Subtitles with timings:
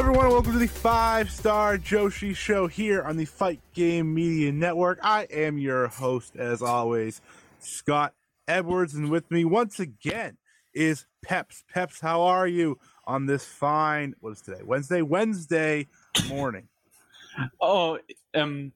[0.00, 4.50] Everyone, and welcome to the Five Star Joshi Show here on the Fight Game Media
[4.50, 4.98] Network.
[5.02, 7.20] I am your host, as always,
[7.58, 8.14] Scott
[8.48, 10.38] Edwards, and with me once again
[10.72, 11.64] is Peps.
[11.70, 14.62] Peps, how are you on this fine, what is today?
[14.64, 15.02] Wednesday?
[15.02, 15.86] Wednesday
[16.30, 16.66] morning.
[17.60, 17.98] Oh,
[18.34, 18.72] um,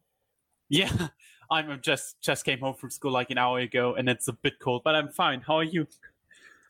[0.69, 1.09] yeah.
[1.51, 4.59] I'm just just came home from school like an hour ago, and it's a bit
[4.59, 5.41] cold, but I'm fine.
[5.41, 5.87] How are you?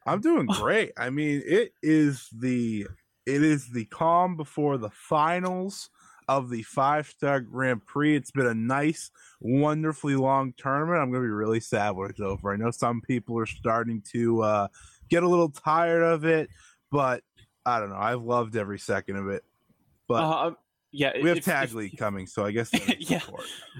[0.06, 0.92] I'm doing great.
[0.96, 2.86] I mean, it is the
[3.26, 5.90] it is the calm before the finals
[6.28, 8.16] of the five star Grand Prix.
[8.16, 10.98] It's been a nice, wonderfully long tournament.
[11.00, 12.52] I'm going to be really sad when it's over.
[12.52, 14.68] I know some people are starting to uh,
[15.10, 16.48] get a little tired of it,
[16.90, 17.22] but
[17.66, 17.96] I don't know.
[17.98, 19.44] I've loved every second of it.
[20.08, 20.50] But Uh,
[20.92, 23.20] yeah, we have if- Tag if- League coming, so I guess Yeah.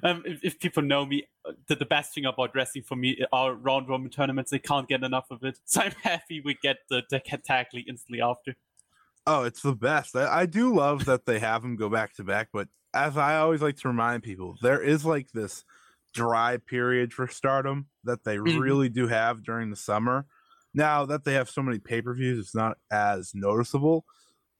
[0.03, 3.25] Um, if, if people know me, uh, the, the best thing about wrestling for me
[3.33, 4.51] are round robin tournaments.
[4.51, 7.89] They can't get enough of it, so I'm happy we get the, the tag league
[7.89, 8.55] instantly after.
[9.27, 10.15] Oh, it's the best.
[10.17, 13.39] I, I do love that they have them go back to back, but as I
[13.39, 15.65] always like to remind people, there is like this
[16.13, 18.61] dry period for stardom that they Mhm.
[18.61, 20.27] really do have during the summer.
[20.75, 24.05] Now that they have so many pay per views, it's not as noticeable,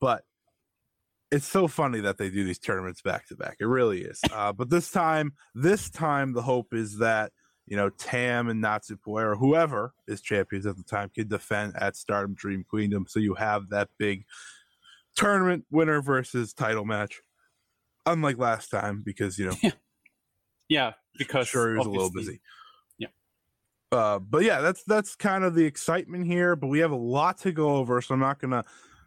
[0.01, 0.25] but
[1.31, 3.57] it's so funny that they do these tournaments back to back.
[3.59, 4.21] It really is.
[4.31, 7.33] Uh, but this time, this time, the hope is that
[7.67, 11.97] you know Tam and Natsupoi or whoever is champions at the time can defend at
[11.97, 13.07] Stardom Dream Queendom.
[13.09, 14.25] So you have that big
[15.17, 17.21] tournament winner versus title match.
[18.07, 19.71] Unlike last time, because you know
[20.69, 22.41] Yeah, because sure he was a little busy.
[22.99, 23.09] Yeah.
[23.93, 26.57] Uh, but yeah, that's that's kind of the excitement here.
[26.57, 28.65] But we have a lot to go over, so I'm not gonna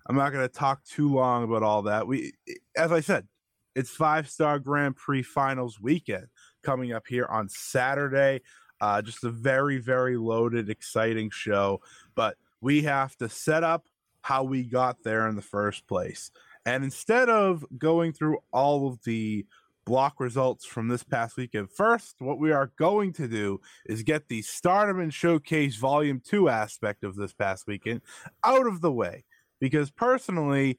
[0.07, 2.07] I'm not gonna talk too long about all that.
[2.07, 2.33] We,
[2.75, 3.27] as I said,
[3.75, 6.27] it's five star Grand Prix Finals weekend
[6.67, 8.41] coming up here on Saturday.
[8.81, 11.79] Uh, just a very very loaded, exciting show.
[12.13, 13.85] But we have to set up
[14.21, 16.29] how we got there in the first place.
[16.65, 19.45] And instead of going through all of the
[19.85, 21.71] block results from this past weekend.
[21.71, 26.49] First, what we are going to do is get the Stardom and Showcase Volume 2
[26.49, 28.01] aspect of this past weekend
[28.43, 29.23] out of the way.
[29.61, 30.77] Because personally,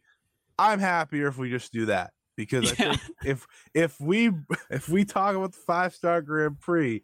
[0.59, 2.13] I'm happier if we just do that.
[2.39, 4.31] Because I think if if we
[4.71, 7.03] if we talk about the five star Grand Prix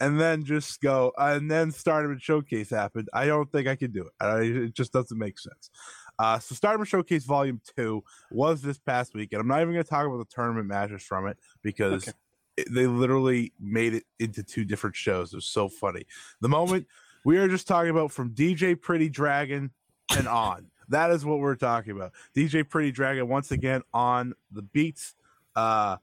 [0.00, 3.92] and then just go and then Stardom and Showcase happened, I don't think I can
[3.92, 4.12] do it.
[4.20, 5.70] I, it just doesn't make sense.
[6.18, 8.02] Uh, so Stardom Showcase Volume Two
[8.32, 11.02] was this past week, and I'm not even going to talk about the tournament matches
[11.02, 12.12] from it because Okay.
[12.56, 15.32] it, they literally made it into two different shows.
[15.32, 16.06] It was so funny.
[16.40, 16.88] The moment
[17.24, 19.70] we are just talking about from DJ Pretty Dragon
[20.16, 20.66] and on.
[20.88, 22.12] That is what we're talking about.
[22.34, 25.14] DJ Pretty Dragon once again on the beats.
[25.56, 25.96] Uh,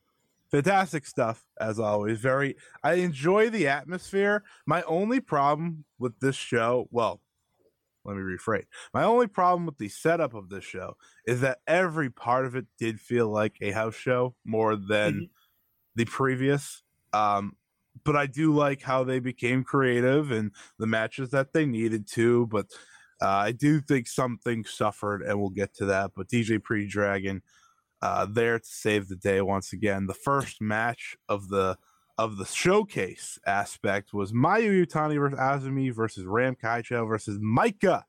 [0.51, 2.19] fantastic stuff as always.
[2.19, 4.43] Very, I enjoy the atmosphere.
[4.65, 7.21] My only problem with this show, well,
[8.05, 8.65] let me rephrase.
[8.93, 10.95] My only problem with the setup of this show
[11.27, 15.23] is that every part of it did feel like a house show more than Mm-hmm.
[15.95, 16.81] the previous.
[17.13, 17.55] Um,
[18.05, 22.47] but I do like how they became creative and the matches that they needed to.
[22.47, 22.67] But
[23.21, 26.11] uh, I do think something suffered, and we'll get to that.
[26.15, 27.41] But DJ Pre Dragon,
[28.01, 30.07] uh, there to save the day once again.
[30.07, 31.77] The first match of the
[32.17, 38.03] of the showcase aspect was Mayu Iwatani versus Azumi versus Ram Kaichow versus Maika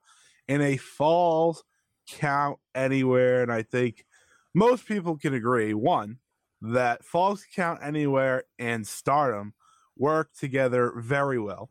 [0.49, 1.63] in a falls
[2.09, 3.43] count anywhere.
[3.43, 4.05] And I think
[4.53, 6.19] most people can agree one
[6.61, 9.55] that falls count anywhere and stardom
[9.97, 11.71] work together very well.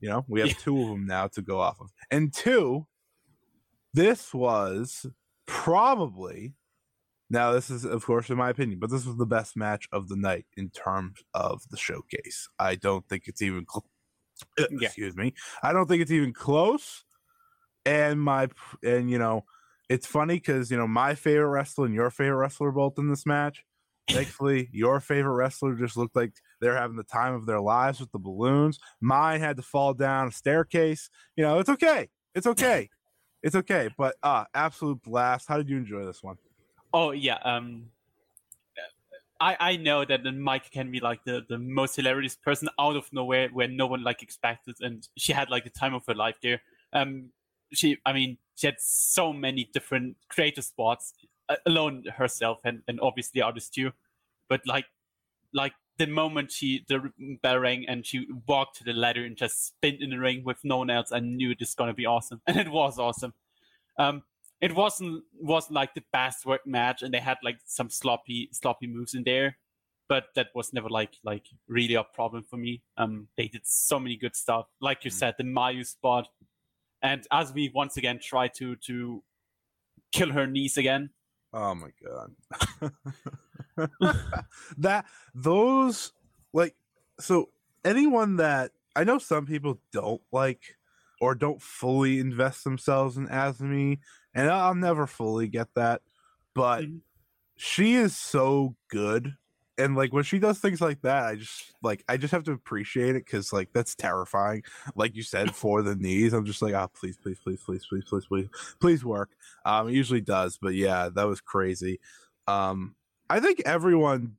[0.00, 0.54] You know, we have Yeah.
[0.56, 1.90] two of them now to go off of.
[2.10, 2.86] And two,
[3.94, 5.06] this was
[5.46, 6.54] probably
[7.30, 10.08] now this is of course in my opinion, but this was the best match of
[10.08, 12.48] the night in terms of the showcase.
[12.58, 13.86] I don't think it's even cl-
[14.58, 14.88] uh, Yeah.
[14.88, 15.34] excuse me.
[15.62, 17.04] I don't think it's even close.
[17.86, 18.48] And my
[18.84, 19.44] and you know,
[19.88, 23.26] it's funny because you know my favorite wrestler and your favorite wrestler both in this
[23.26, 23.64] match.
[24.12, 28.12] Thankfully, your favorite wrestler just looked like they're having the time of their lives with
[28.12, 28.78] the balloons.
[29.00, 31.10] Mine had to fall down a staircase.
[31.36, 32.08] You know, it's okay.
[32.34, 32.88] It's okay.
[33.42, 33.90] It's okay.
[33.96, 35.48] But uh absolute blast.
[35.48, 36.36] How did you enjoy this one?
[36.92, 37.38] Oh yeah.
[37.44, 37.90] Um,
[39.40, 43.12] I I know that Maika can be like the the most hilarious person out of
[43.12, 46.36] nowhere where no one like expected, and she had like the time of her life
[46.42, 46.62] there.
[46.92, 47.30] Um,
[47.72, 51.12] she I mean she had so many different creative spots
[51.66, 53.92] alone herself, and and obviously others too.
[54.48, 54.86] But like
[55.52, 57.10] like the moment she the
[57.42, 60.58] bell rang and she walked to the ladder and just spin in the ring with
[60.64, 63.34] no one else, I knew it was gonna be awesome, and it was awesome.
[63.98, 64.22] Um,
[64.60, 68.86] it wasn't wasn't like the best work match, and they had like some sloppy sloppy
[68.86, 69.58] moves in there,
[70.08, 72.82] but that was never like like really a problem for me.
[72.96, 76.28] Um, they did so many good stuff, like you said, the Mayu spot,
[77.02, 79.22] and as we once again try to to
[80.12, 81.10] kill her knees again.
[81.52, 82.34] Oh my god.
[84.78, 86.12] that those
[86.52, 86.74] like
[87.20, 87.50] so
[87.84, 90.76] anyone that I know some people don't like
[91.20, 93.98] or don't fully invest themselves in Azumi
[94.34, 96.02] and I'll never fully get that
[96.54, 97.02] but Mhm.
[97.56, 99.36] she is so good
[99.78, 102.52] and like when she does things like that I just like I just have to
[102.52, 104.62] appreciate it cuz like that's terrifying
[104.94, 108.04] like you said for the knees I'm just like oh please please please please please
[108.08, 108.48] please please
[108.80, 109.30] please work
[109.64, 111.98] um, it usually does, but yeah, that was crazy.
[112.46, 112.94] Um,
[113.28, 114.36] I think everyone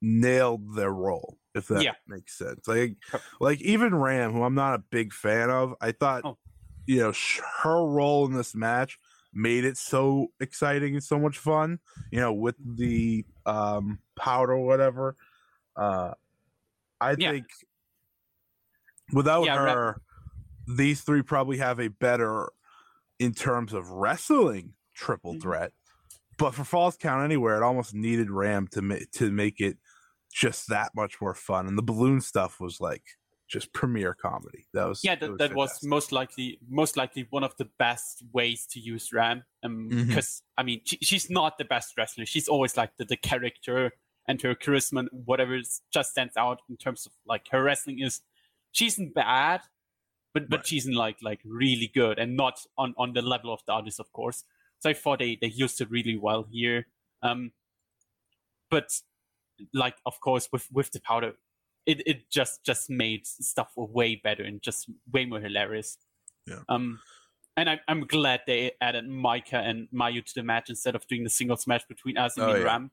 [0.00, 1.92] nailed their role, if that Yeah.
[2.06, 2.66] makes sense.
[2.66, 2.96] Like,
[3.38, 6.38] like even Ram, who I'm not a big fan of, I thought, Oh.
[6.86, 8.98] you know, sh- her role in this match
[9.32, 11.78] made it so exciting and so much fun.
[12.10, 15.16] You know, with the um, powder or whatever.
[15.76, 16.14] Uh,
[17.00, 17.32] I Yeah.
[17.32, 17.46] think
[19.12, 19.96] without Yeah, her,
[20.76, 22.50] these three probably have a better
[23.18, 25.42] in terms of wrestling triple Mhm.
[25.42, 25.72] threat.
[26.38, 29.78] But for Falls Count Anywhere, it almost needed Ram to ma- to make it
[30.32, 31.66] just that much more fun.
[31.66, 33.04] And the balloon stuff was like
[33.50, 34.66] just premiere comedy.
[34.72, 35.88] That was yeah that, that was fantastic.
[35.88, 40.06] most likely most likely one of the best ways to use ram um Mhm.
[40.06, 43.92] because i mean she, she's not the best wrestler she's always like the, the character
[44.28, 45.58] and her charisma and whatever
[45.92, 48.20] just stands out in terms of like her wrestling is
[48.70, 49.60] she's not bad
[50.32, 50.66] but but Right.
[50.68, 53.98] she's in like like really good and not on on the level of the others
[53.98, 54.44] of course
[54.78, 56.86] so i thought they they used it really well here
[57.22, 57.50] um
[58.70, 58.88] but
[59.74, 61.32] like of course with with the powder
[61.86, 65.96] it, it just just made stuff way better and just way more hilarious.
[66.46, 66.60] Yeah.
[66.68, 67.00] Um,
[67.56, 71.24] and I, I'm glad they added Maika and Mayu to the match instead of doing
[71.24, 72.64] the singles match between Oh, and yeah.
[72.64, 72.90] Ram,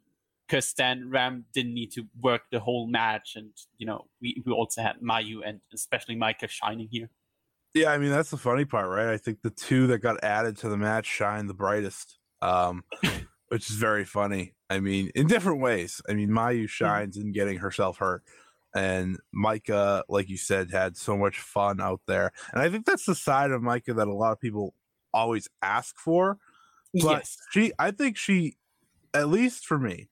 [0.47, 4.51] because then Ram didn't need to work the whole match, and you know we, we
[4.51, 7.09] also had Mayu and especially Maika shining here.
[7.73, 9.13] Yeah, I mean that's the funny part, right?
[9.13, 12.83] I think the two that got added to the match shine the brightest, um,
[13.49, 14.53] which is very funny.
[14.69, 16.01] I mean, in different ways.
[16.09, 18.23] I mean, Mayu shines in getting herself hurt,
[18.77, 22.31] and Maika, like you said, had so much fun out there.
[22.53, 24.73] And I think that's the side of Maika that a lot of people
[25.13, 26.37] always ask for.
[26.93, 28.57] But yes, she, I think she,
[29.13, 30.09] at least for me,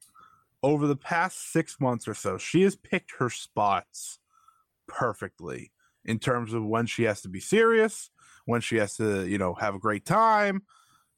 [0.61, 4.19] over the past six months or so, she has picked her spots
[4.87, 5.71] perfectly
[6.03, 8.09] in terms of when she has to be serious,
[8.45, 10.63] when she has to, you know, have a great time.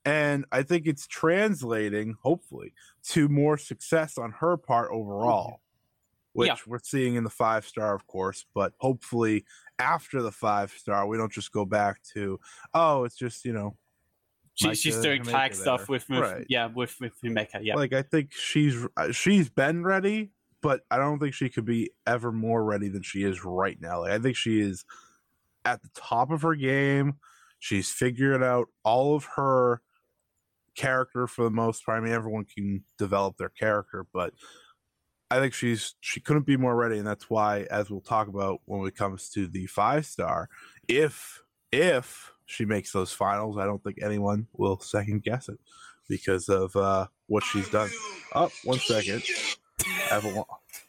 [0.05, 2.73] And I think it's translating, hopefully,
[3.09, 5.61] to more success on her part overall,
[6.37, 6.55] which Yeah.
[6.67, 8.45] we're seeing in the five star, of course.
[8.53, 9.43] But hopefully,
[9.79, 12.39] after the five star, we don't just go back to,
[12.75, 13.75] oh, it's just, you know,
[14.53, 15.61] she, she's doing Himeka tag there.
[15.61, 16.45] stuff with, with Right.
[16.49, 17.59] yeah with with Himeka.
[17.63, 21.65] Yeah, Like I think she's uh, she's been ready, but I don't think she could
[21.65, 24.01] be ever more ready than she is right now.
[24.01, 24.85] Like I think she is
[25.65, 27.15] at the top of her game.
[27.59, 29.81] She's figured out all of her
[30.75, 31.99] character for the most part.
[32.01, 34.33] I mean, everyone can develop their character, but
[35.29, 38.61] I think she's she couldn't be more ready, and that's why, as we'll talk about
[38.65, 40.49] when it comes to the five star,
[40.87, 41.41] if
[41.71, 45.59] if she makes those finals, I don't think anyone will second guess it
[46.07, 47.89] because of uh, what she's done.
[48.33, 49.23] Oh, one second.
[49.85, 50.43] I have, a,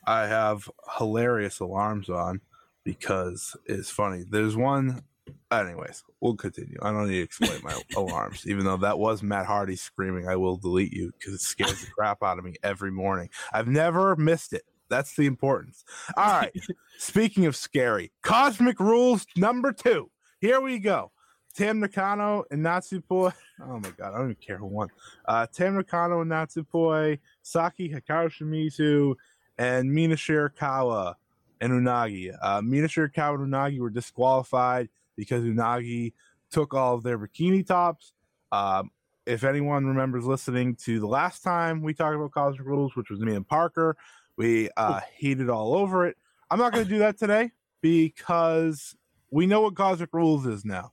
[0.07, 2.41] I have hilarious alarms on
[2.85, 4.25] because it's funny.
[4.29, 5.03] There's one.
[5.51, 6.79] Anyways, we'll continue.
[6.83, 10.37] I don't need to explain my alarms, even though that was Matt Hardy screaming, I
[10.37, 13.31] will delete you because it scares the crap out of me every morning.
[13.53, 14.63] I've never missed it.
[14.89, 15.85] That's the importance.
[16.17, 16.53] All right.
[16.99, 20.11] Speaking of scary, Cosmic Rules number two.
[20.41, 21.13] Here we go.
[21.55, 23.33] Tam Nakano and Natsupoi.
[23.61, 24.89] Oh my god, I don't even care who won.
[25.25, 29.15] Uh, Tam Nakano and Natsupoi, Saki Hikari Shimizu,
[29.59, 31.15] and Mina Shirakawa
[31.61, 32.37] and Unagi.
[32.41, 36.15] Uh, Mina Shirakawa and Unagi were disqualified because Unagi
[36.51, 38.15] took all of their bikini tops.
[38.53, 38.91] Um,
[39.27, 43.21] if anyone remembers listening to the last time we talked about Cosmic Rules, which was
[43.21, 43.97] me and Parker,
[44.39, 46.17] we uh, hated all over it.
[46.51, 47.51] I'm not going to do that today
[47.83, 48.97] because
[49.31, 50.93] we know what Cosmic Rules is now,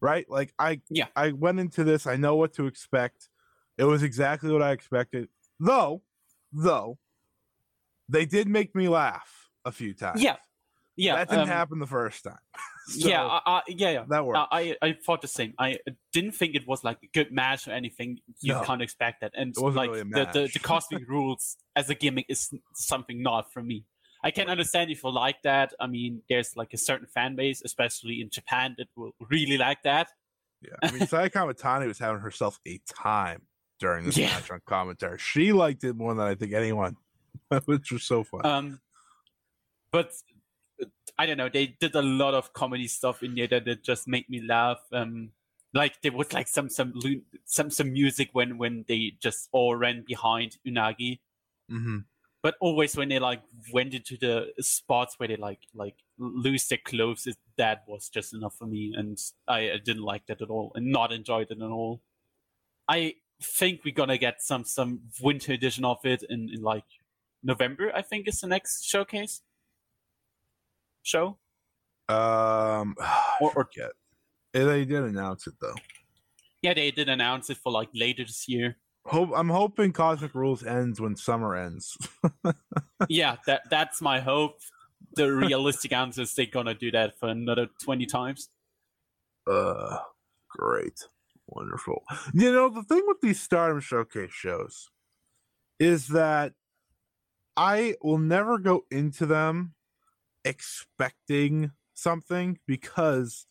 [0.00, 0.28] right?
[0.28, 1.06] Like I, Yeah.
[1.14, 2.08] I went into this.
[2.08, 3.28] I know what to expect.
[3.78, 5.28] It was exactly what I expected.
[5.60, 6.02] Though,
[6.50, 6.98] though,
[8.08, 10.22] they did make me laugh a few times.
[10.22, 10.36] yeah,
[10.96, 11.16] yeah.
[11.16, 12.38] that didn't um, happen the first time.
[12.88, 14.04] So, yeah, I, I, yeah, yeah.
[14.08, 14.38] that worked.
[14.52, 15.54] I I thought the same.
[15.58, 15.78] I
[16.12, 18.20] didn't think it was like a good match or anything.
[18.40, 18.62] You No.
[18.62, 19.32] can't expect that.
[19.36, 23.60] And like really the, the the cosmic rules as a gimmick is something not for
[23.62, 23.84] me.
[24.22, 25.72] I can understand if you like that.
[25.80, 29.82] I mean, there's like a certain fan base, especially in Japan, that will really like
[29.82, 30.08] that.
[30.62, 33.42] Yeah, I mean, Iwatani was having herself a time
[33.78, 34.28] during this Yeah.
[34.28, 35.18] match on commentary.
[35.18, 36.96] She liked it more than I think anyone,
[37.66, 38.46] which was so fun.
[38.46, 38.80] Um,
[39.92, 40.12] but
[41.18, 41.48] I don't know.
[41.48, 44.80] They did a lot of comedy stuff in there that, that just made me laugh.
[44.92, 45.30] Um,
[45.72, 46.94] like there was like some some
[47.44, 51.20] some some music when when they just all ran behind Unagi.
[51.68, 51.98] hmm
[52.42, 53.42] but always when they like
[53.72, 58.32] went into the spots where they like like lose their clothes it, that was just
[58.32, 59.18] enough for me and
[59.48, 62.02] I, I didn't like that at all and not enjoyed it at all
[62.88, 66.84] i think we're gonna get some some winter edition of it in, in like
[67.42, 69.42] november i think is the next showcase
[71.06, 71.38] show
[72.08, 72.94] Um,
[73.40, 73.92] Or- or- forget.
[74.54, 75.74] Eh, They did announce it though.
[76.62, 80.64] yeah they did announce it for like later this year Hope I'm hoping Cosmic Rules
[80.64, 81.96] ends when summer ends.
[83.08, 84.58] yeah that that's my hope
[85.14, 88.48] the realistic answer is they're gonna do that for another 20 times
[89.48, 89.98] uh,
[90.50, 90.98] great,
[91.46, 92.02] wonderful.
[92.34, 94.88] You know the thing with these Stardom Showcase shows
[95.78, 96.52] is that
[97.56, 99.74] I will never go into them
[100.46, 103.46] expecting something because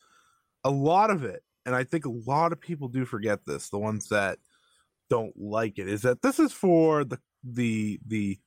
[0.64, 3.78] a lot of it, and I think a lot of people do forget this, the
[3.78, 4.40] ones that
[5.10, 8.40] don't like it, is that this is for the the the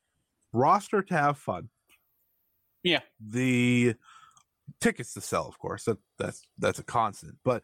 [0.51, 1.69] roster to have fun.
[2.83, 3.01] Yeah.
[3.25, 3.95] The
[4.81, 5.85] tickets to sell, of course.
[5.85, 7.37] That that's that's a constant.
[7.43, 7.63] But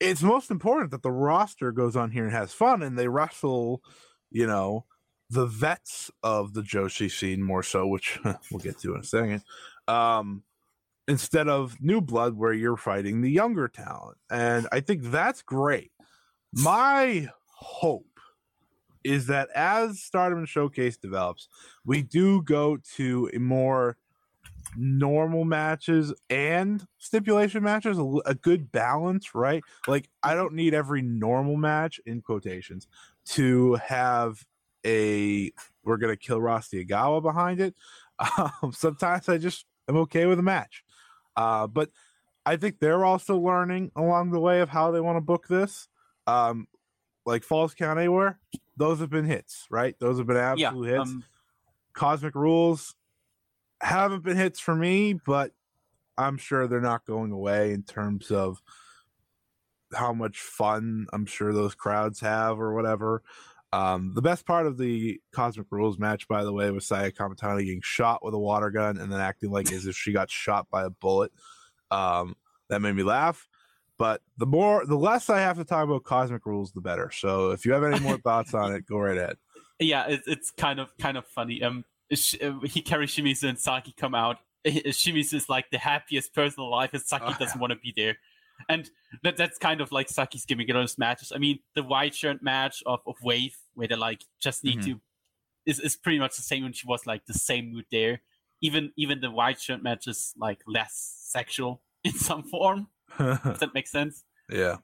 [0.00, 3.82] it's most important that the roster goes on here and has fun and they wrestle,
[4.30, 4.84] you know,
[5.30, 8.18] the vets of the Joshi scene more so, which
[8.50, 9.42] we'll get to in a second.
[9.88, 10.42] Um
[11.08, 14.18] instead of new blood where you're fighting the younger talent.
[14.30, 15.92] And I think that's great.
[16.52, 18.06] My hope
[19.04, 21.48] is that as Stardom Showcase develops,
[21.84, 23.96] we do go to a more
[24.76, 29.62] normal matches and stipulation matches, A good balance, right?
[29.86, 32.88] Like, I don't need every normal match in quotations
[33.26, 34.44] to have
[34.84, 35.52] a
[35.84, 37.74] we're gonna kill Rossy Ogawa behind it.
[38.38, 40.84] Um, sometimes I just am okay with a match,
[41.36, 41.90] uh, but
[42.44, 45.88] I think they're also learning along the way of how they want to book this.
[46.26, 46.68] Um,
[47.24, 48.38] like Falls Count Anywhere,
[48.76, 49.96] those have been hits, right?
[49.98, 51.10] Those have been yeah absolute hits.
[51.10, 51.24] um,
[51.92, 52.94] Cosmic Rules
[53.80, 55.52] haven't been hits for me, but
[56.16, 58.62] I'm sure they're not going away in terms of
[59.94, 63.22] how much fun I'm sure those crowds have or whatever.
[63.76, 67.64] Um, the best part of the Cosmic Rules match, by the way, was Saya Kamatani
[67.64, 70.66] getting shot with a water gun and then acting like as if she got shot
[70.70, 71.30] by a bullet.
[71.90, 72.36] Um,
[72.70, 73.46] that made me laugh.
[73.98, 77.10] But the more, the less I have to talk about Cosmic Rules, the better.
[77.12, 79.36] So if you have any more thoughts on it, go right ahead.
[79.78, 81.62] yeah, it, it's kind of kind of funny.
[81.62, 84.38] Um, Sh- uh, Hikari Shimizu and Saki come out.
[84.66, 88.16] Shimizu is like the happiest person alive, and Saki Oh, doesn't want to be there.
[88.68, 88.90] And
[89.22, 91.32] that that's kind of like Saki's gimmick in those matches.
[91.34, 94.92] I mean, the white shirt match of, of Wave, where they like just need Mm-hmm.
[94.92, 95.00] to,
[95.66, 98.22] is, is pretty much the same when she was like the same mood there.
[98.62, 102.88] Even even the white shirt match is like less sexual in some form.
[103.18, 104.24] Does that make sense.
[104.50, 104.76] yeah.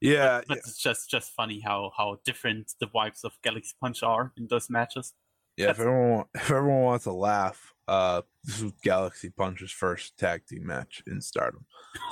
[0.00, 0.40] Yeah.
[0.48, 4.46] But it's just just funny how how different the vibes of Galaxy Punch are in
[4.48, 5.12] those matches.
[5.56, 10.46] Yeah, if everyone if everyone wants to laugh, uh, this was Galaxy Punch's first tag
[10.46, 11.66] team match in Stardom.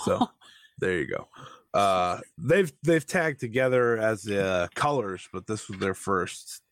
[0.04, 0.28] So
[0.78, 1.28] there you go.
[1.75, 6.62] Uh, they've they've tagged together as uh, colors, but this was their first,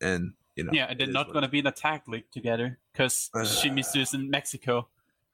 [0.00, 3.30] and you know, yeah, they're not going to be in a tag league together because
[3.34, 3.40] Uh.
[3.40, 4.88] Shimizu is in Mexico.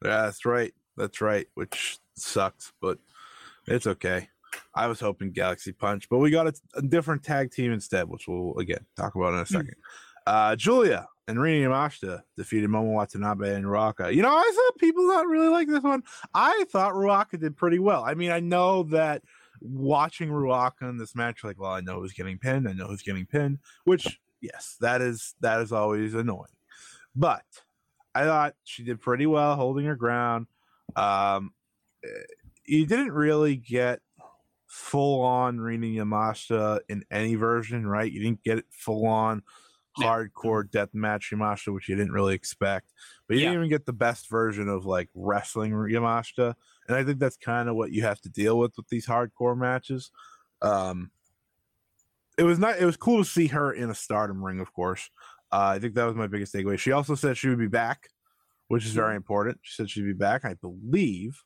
[0.05, 0.75] Yeah, that's right.
[0.97, 1.47] That's right.
[1.55, 2.99] Which sucks, but
[3.67, 4.29] it's okay.
[4.75, 8.27] I was hoping Galaxy Punch, but we got a, a different tag team instead, which
[8.29, 9.77] we'll again talk about in a second.
[10.27, 14.15] Uh, Julia and Rina Yamashita defeated Momo Watanabe and Ruaka.
[14.15, 16.03] You know, I saw people not really like this one.
[16.35, 18.05] I thought Ruaka did pretty well.
[18.05, 19.23] I mean, I know that
[19.61, 22.69] watching Ruaka in this match, like, well, I know who's getting pinned.
[22.69, 23.59] I know who's getting pinned.
[23.85, 26.47] Which, yes, that is that is always annoying.
[27.15, 27.45] But
[28.15, 30.47] I thought she did pretty well holding her ground.
[30.97, 31.53] Um,
[32.05, 32.09] eh,
[32.65, 34.01] you didn't really get
[34.67, 38.11] full on Rina Yamashita in any version, right?
[38.11, 39.43] You didn't get it full on.
[39.99, 42.93] Hardcore death match Yamashita, which you didn't really expect.
[43.27, 43.51] But you Yeah.
[43.51, 46.55] didn't even get the best version of like wrestling Yamashita.
[46.89, 49.57] And I think that's kind of what you have to deal with with these hardcore
[49.57, 50.11] matches.
[50.61, 51.11] Um,
[52.39, 52.79] it was not.
[52.79, 55.11] It was cool to see her in a Stardom ring, of course.
[55.51, 56.79] Uh, I think that was my biggest takeaway.
[56.79, 58.09] She also said she would be back,
[58.69, 59.59] which is very important.
[59.63, 60.45] She said she'd be back.
[60.47, 61.45] I believe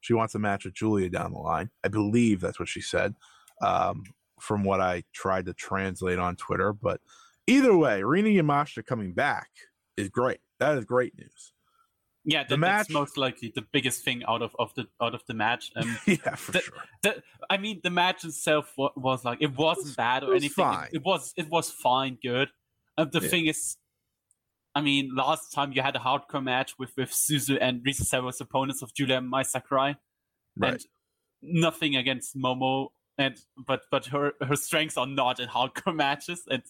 [0.00, 1.70] she wants a match with Julia down the line.
[1.84, 3.14] I believe that's what she said.
[3.62, 4.02] Um,
[4.40, 7.00] from what I tried to translate on Twitter, but
[7.46, 9.48] either way, Rina Yamashita coming back
[9.96, 10.40] is great.
[10.60, 11.52] That is great news.
[12.26, 15.14] Yeah, The that, match- that's most likely the biggest thing out of, of the out
[15.14, 15.70] of the match.
[15.76, 16.74] Um, yeah, for the- sure.
[17.02, 20.42] the, I mean, the match itself wa- was like it wasn't bad it or was
[20.42, 20.64] anything.
[20.64, 20.88] It- fine.
[20.92, 22.48] It, was it was fine, good.
[22.96, 23.28] Um, the Yeah.
[23.28, 23.76] thing is,
[24.74, 28.40] I mean, last time you had a hardcore match with with Suzu and Risa Sera's
[28.40, 29.96] opponents of Julia and Mai Sakurai,
[30.56, 30.72] Right.
[30.74, 30.84] and
[31.42, 36.62] nothing against Momo, and but but her her strengths are not in hardcore matches, and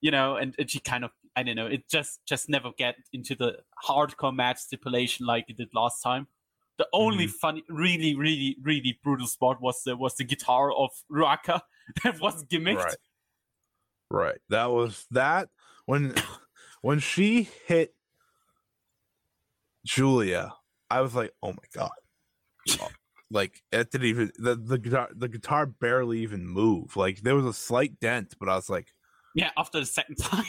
[0.00, 2.96] you know, and, and she kind of I don't know, it just just never get
[3.12, 6.28] into the hardcore match stipulation like it did last time.
[6.78, 7.28] The only Mm-hmm.
[7.28, 11.62] funny, really, really, really brutal spot was the was the guitar of Ruaka
[12.04, 12.76] that was gimmicked.
[12.76, 12.98] Right.
[14.10, 14.40] Right.
[14.48, 15.50] That was that
[15.86, 16.14] when
[16.82, 17.94] when she hit
[19.84, 20.54] Julia,
[20.90, 21.90] I was like, "Oh my god!"
[22.80, 22.92] Oh,
[23.30, 26.96] like it didn't even the the guitar the guitar barely even moved.
[26.96, 28.92] Like there was a slight dent, but I was like,
[29.34, 30.44] Yeah, after the second time.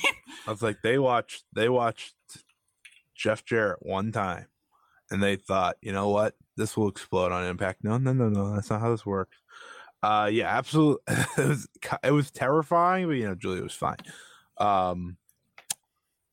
[0.48, 2.16] I was like, they watched they watched
[3.16, 4.48] Jeff Jarrett one time,
[5.12, 7.84] and they thought, you know what, this will explode on Impact.
[7.84, 9.38] No, no, no, no, that's not how this works.
[10.02, 11.04] Uh, yeah, absolutely.
[11.38, 11.68] it was
[12.04, 13.98] it was terrifying, but you know, Julia was fine.
[14.58, 15.18] Um,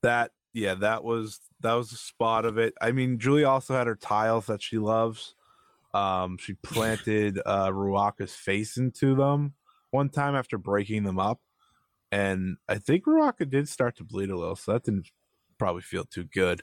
[0.02, 2.74] that yeah, that was that was the spot of it.
[2.80, 5.34] I mean, Julia also had her tiles that she loves.
[5.92, 9.54] Um, she planted uh Ruaka's face into them
[9.90, 11.40] one time after breaking them up
[12.12, 15.10] and I think Ruaka did start to bleed a little, so that didn't
[15.58, 16.62] probably feel too good.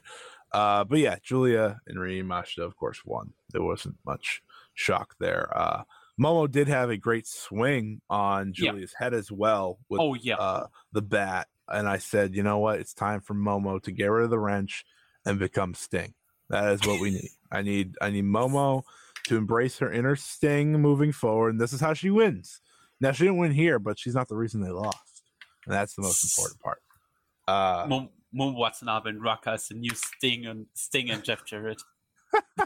[0.52, 3.32] Uh, but yeah, Julia and Rina Yamashita, of course, won.
[3.50, 4.42] There wasn't much
[4.74, 5.50] shock there.
[5.56, 5.82] Uh,
[6.20, 8.70] Momo did have a great swing on Yeah.
[8.70, 10.36] Julia's head as well with oh yeah.
[10.36, 14.06] uh, the bat, and I said, you know what, it's time for Momo to get
[14.06, 14.84] rid of the wrench
[15.26, 16.14] and become Sting.
[16.50, 17.30] That is what we need.
[17.50, 18.82] I need I need Momo
[19.26, 22.60] to embrace her inner Sting moving forward, and this is how she wins.
[23.00, 25.03] Now she didn't win here, but she's not the reason they lost,
[25.66, 26.78] and that's the most important part.
[27.46, 31.82] Uh, Moon, Moon Watanabe and as the new Sting and Sting and Jeff Jarrett.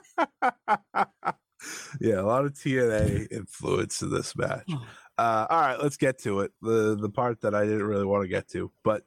[2.01, 4.69] yeah, a lot of TNA influence in this match.
[5.19, 6.53] Uh, all right, let's get to it.
[6.63, 9.03] The the part that I didn't really want to get to, but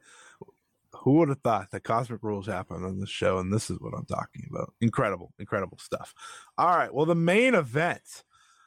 [0.94, 3.38] who would have thought that Cosmic Rules happened on this show?
[3.38, 4.74] And this is what I'm talking about.
[4.82, 6.12] Incredible, incredible stuff.
[6.58, 8.24] All right, well, the main event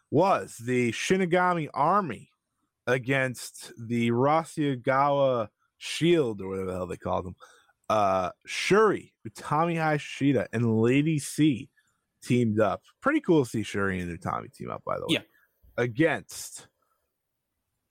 [0.10, 2.32] was the Shinigami Army
[2.88, 7.36] against the Rossy Ogawa Shield, or whatever the hell they call them.
[7.90, 11.70] Uh, Shuri, Utami Hayashishita, and Lady C
[12.24, 12.82] teamed up.
[13.02, 15.16] Pretty cool to see Shuri and Utami team up, by the way.
[15.16, 15.20] Yeah.
[15.78, 16.68] Against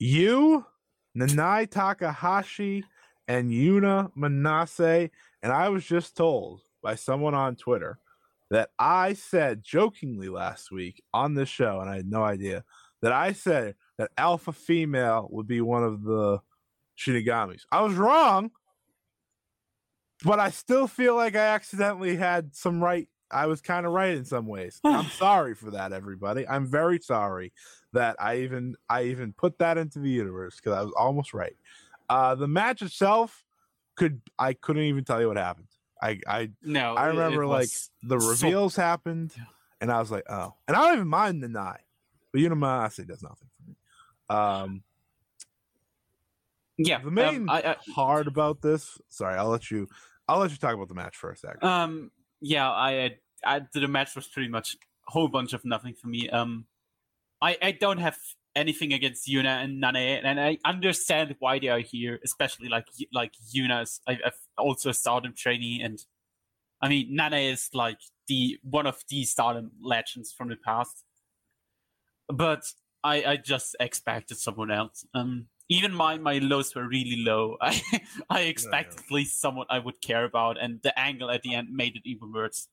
[0.02, 0.64] Yuu,
[1.16, 2.84] Nanae Takahashi,
[3.28, 5.10] and Yuna Manase.
[5.42, 7.98] And I was just told by someone on Twitter
[8.50, 12.64] that I said jokingly last week on this show, and I had no idea
[13.02, 16.40] that I said that alpha female would be one of the
[16.98, 17.62] Shinigamis.
[17.70, 18.50] I was wrong,
[20.24, 24.14] but I still feel like I accidentally had some right I was kind of right
[24.16, 24.80] in some ways.
[24.84, 26.46] I'm sorry for that, everybody.
[26.46, 27.52] I'm very sorry
[27.92, 31.56] that I even I even put that into the universe because I was almost right.
[32.08, 33.44] Uh, the match itself
[33.96, 35.68] could I couldn't even tell you what happened.
[36.02, 37.68] I I no, I remember like
[38.02, 39.44] the so- reveals happened, Yeah.
[39.80, 41.80] and I was like, oh, and I don't even mind the Nye,
[42.32, 43.48] but Unamasi does nothing.
[44.28, 44.82] Um,
[46.78, 47.00] yeah.
[47.02, 48.98] the main um, I, hard about this.
[49.08, 49.88] Sorry, I'll let you.
[50.28, 51.44] I'll let you talk about the match first.
[51.44, 52.10] Actually, I, um,
[52.40, 52.70] yeah.
[52.70, 56.28] I, I, the match was pretty much a whole bunch of nothing for me.
[56.30, 56.66] Um,
[57.40, 58.16] I, I don't have
[58.56, 63.32] anything against Yuna and Nanae, and I understand why they are here, especially like like
[63.54, 64.00] Yuna's.
[64.06, 66.02] I, I've also a Stardom trainee, and
[66.80, 71.04] I mean Nanae is like the one of the Stardom legends from the past.
[72.28, 72.64] But
[73.04, 75.04] I, I just expected someone else.
[75.12, 77.56] Um, even my my lows were really low.
[77.60, 77.80] I
[78.30, 81.68] I expected at least someone I would care about, and the angle at the end
[81.70, 82.68] made it even worse.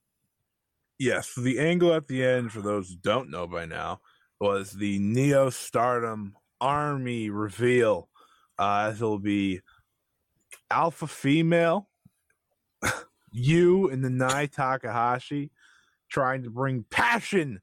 [0.98, 4.00] yes, the angle at the end, for those who don't know by now,
[4.40, 8.08] was the Neo Stardom Army reveal.
[8.58, 9.62] Uh, it'll be
[10.70, 11.90] alpha female,
[13.32, 15.52] you and the Nanae Takahashi
[16.10, 17.62] trying to bring passion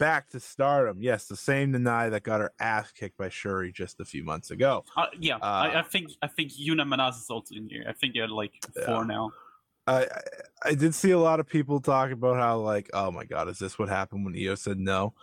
[0.00, 1.00] back to stardom.
[1.00, 4.50] Yes, the same Nanae that got her ass kicked by Shuri just a few months
[4.50, 4.82] ago.
[4.96, 7.84] Uh, yeah, I, Uh, I think I think Yuna Manase is also in here.
[7.88, 8.86] I think they're like Yeah.
[8.86, 9.30] four now.
[9.86, 10.06] I, I
[10.70, 13.58] I did see a lot of people talk about how like, oh my god, is
[13.58, 15.14] this what happened when Io said no?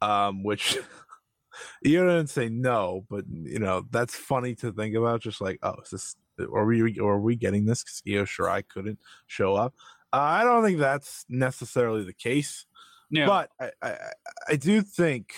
[0.00, 0.76] Um, which
[1.86, 5.20] Io didn't say no, but you know that's funny to think about.
[5.20, 6.16] Just like, oh, is this?
[6.52, 6.98] Are we?
[6.98, 7.82] Are we getting this?
[7.84, 9.74] Because Io Shirai couldn't show up.
[10.12, 12.66] Uh, I don't think that's necessarily the case.
[13.12, 14.12] No, But I, I, I-
[14.48, 15.34] I do think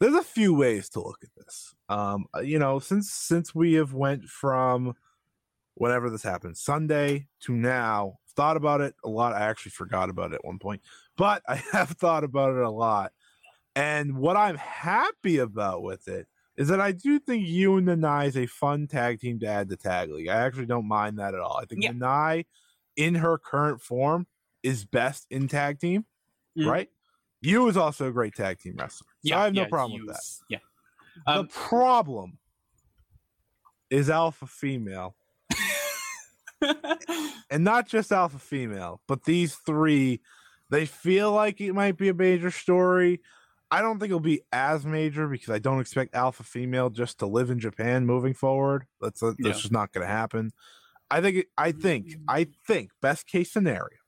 [0.00, 1.72] there's a few ways to look at this.
[1.88, 4.94] Um, uh, you know, since since we have went from
[5.74, 9.34] whenever this happened, Sunday to now, thought about it a lot.
[9.34, 10.82] I actually forgot about it at one point,
[11.16, 13.12] but I have thought about it a lot.
[13.76, 18.26] And what I'm happy about with it is that I do think you and Nanae
[18.26, 20.28] is a fun tag team to add to Tag League.
[20.28, 21.58] I actually don't mind that at all.
[21.62, 21.92] I think Yeah.
[21.92, 22.44] Nanae,
[22.96, 24.26] in her current form,
[24.62, 26.04] is best in tag team
[26.58, 26.66] Mm.
[26.66, 26.88] right?
[27.44, 29.06] Yuu is also a great tag team wrestler.
[29.24, 30.22] So yeah, I have no yeah, problem with that.
[30.48, 30.58] Yeah,
[31.26, 32.38] the Um, problem
[33.90, 35.16] is alpha female,
[37.50, 40.20] and not just alpha female, but these three.
[40.70, 43.20] They feel like it might be a major story.
[43.70, 47.26] I don't think it'll be as major because I don't expect alpha female just to
[47.26, 48.86] live in Japan moving forward.
[49.00, 49.52] That's that's Yeah.
[49.52, 50.52] just not going to happen.
[51.10, 51.44] I think.
[51.58, 52.14] I think.
[52.28, 53.98] I think best case scenario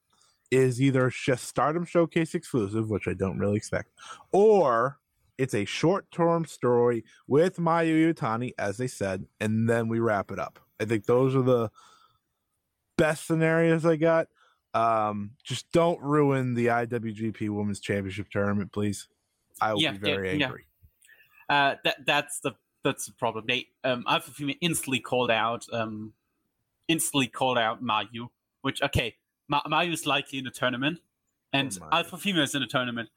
[0.55, 3.91] is either just Stardom Showcase exclusive, which I don't really expect,
[4.33, 4.99] or
[5.39, 10.31] it's a short term story with Mayu Iwatani, as they said, and then we wrap
[10.31, 10.59] it up.
[10.81, 11.71] I think those are the
[12.97, 14.29] best scenarios I got.
[14.75, 19.09] Um, just don't ruin the IWGP Women's Championship tournament, please.
[19.61, 20.47] I will Yeah, be very yeah, yeah.
[20.47, 20.67] angry.
[21.49, 23.45] uh, that that's the that's the problem.
[23.47, 26.13] They um, Alpha Female instantly called out um,
[26.89, 28.29] instantly called out Mayu,
[28.63, 29.15] which okay,
[29.49, 31.01] Ma- Mayu is likely in the tournament,
[31.53, 31.89] and Mayu.
[31.93, 33.11] Alpha Female is in the tournament.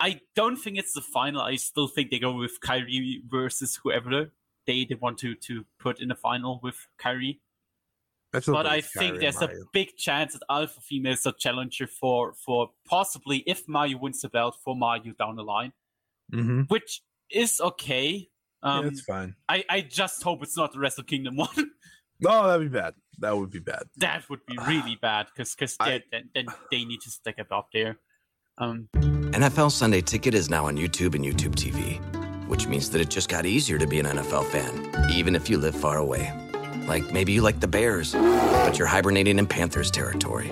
[0.00, 1.40] I don't think it's the final.
[1.40, 4.30] I still think they go with Kairi versus whoever
[4.66, 7.40] they, they want to to put in the final with Kairi.
[8.34, 12.34] I but I think there's a big chance that Alpha Female is a challenger for
[12.34, 15.72] for possibly if Mayu wins the belt for Mayu down the line,
[16.32, 16.68] Mhm.
[16.68, 17.00] which
[17.30, 18.28] is okay.
[18.62, 19.34] Um, yeah, it's fine.
[19.48, 21.70] I, I just hope it's not the Wrestle Kingdom one.
[22.20, 22.94] No, that'd be bad.
[23.20, 23.82] That would be bad.
[23.96, 26.02] that would be really bad because because then,
[26.34, 27.98] then they need to stick it up there.
[28.58, 31.98] Um, NFL Sunday Ticket is now on YouTube and YouTube TV,
[32.48, 35.58] which means that it just got easier to be an NFL fan, even if you
[35.58, 36.32] live far away.
[36.86, 40.48] Like maybe you like the Bears, but you're hibernating in Panthers territory.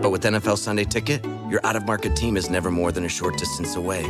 [0.00, 3.08] But with NFL Sunday Ticket, your out of market team is never more than a
[3.08, 4.04] short distance away,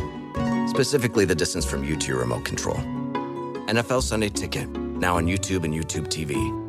[0.67, 2.77] specifically the distance from you to your remote control.
[3.67, 6.68] NFL Sunday Ticket, now on YouTube and YouTube TV.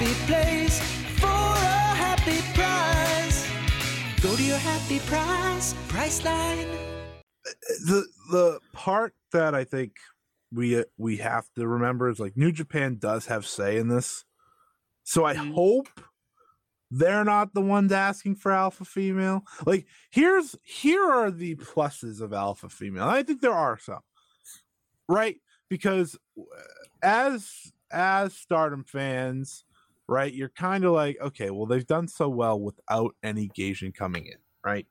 [0.00, 0.80] happy place
[1.18, 3.46] for a happy price.
[4.22, 6.66] Go to your happy price, Priceline.
[7.84, 9.92] the the part that I think
[10.52, 14.24] we we have to remember is like New Japan does have say in this,
[15.04, 15.52] so I Mhm.
[15.52, 15.88] hope
[16.90, 19.42] they're not the ones asking for alpha female.
[19.66, 23.04] Like here's here are the pluses of alpha female.
[23.06, 24.00] I think there are some.
[25.08, 25.36] Right?
[25.68, 26.42] Because uh,
[27.02, 29.64] as as stardom fans,
[30.10, 34.26] right, you're kind of like, okay, well, they've done so well without any Gaijin coming
[34.26, 34.86] in, right?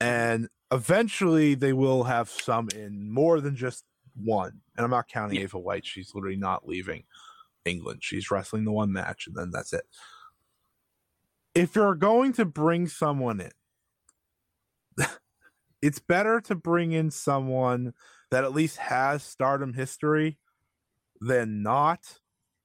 [0.00, 0.06] Mm.
[0.06, 3.84] And eventually they will have some in more than just
[4.16, 4.62] one.
[4.76, 5.86] And I'm not counting Ava White.
[5.86, 7.04] She's literally not leaving
[7.66, 8.00] England.
[8.02, 9.84] She's wrestling the one match and then that's it.
[11.54, 15.06] If you're going to bring someone in,
[15.82, 17.92] it's better to bring in someone
[18.30, 20.38] that at least has stardom history
[21.20, 22.20] than not,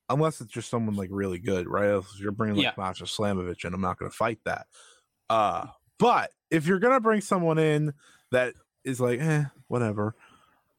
[0.10, 1.90] unless it's just someone like really good, right?
[1.92, 2.74] If you're bringing like Yeah.
[2.78, 4.68] Masha Slamovich, and I'm not going to fight that.
[5.30, 5.68] Uh,
[6.00, 7.94] but if you're going to bring someone in
[8.32, 10.16] that is like, eh, whatever,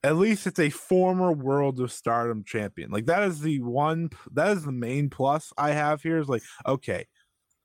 [0.02, 2.90] at least it's a former World of Stardom champion.
[2.90, 6.18] Like that is the one, that is the main plus I have here.
[6.18, 7.06] Is like, okay,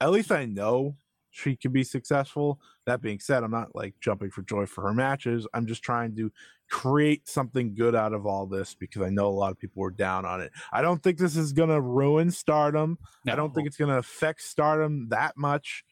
[0.02, 0.98] at least I know
[1.36, 2.62] she can be successful.
[2.86, 5.46] That being said, I'm not like jumping for joy for her matches.
[5.54, 6.32] I'm just trying to
[6.70, 9.92] create something good out of all this because I know a lot of people were
[9.92, 10.54] down on it.
[10.72, 12.98] I don't think this is going to ruin stardom.
[13.28, 15.84] I don't think it's going to affect stardom that much.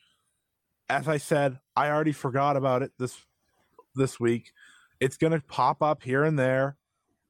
[0.88, 3.18] As I said, I already forgot about it this
[3.96, 4.54] this week.
[5.02, 6.78] It's going to pop up here and there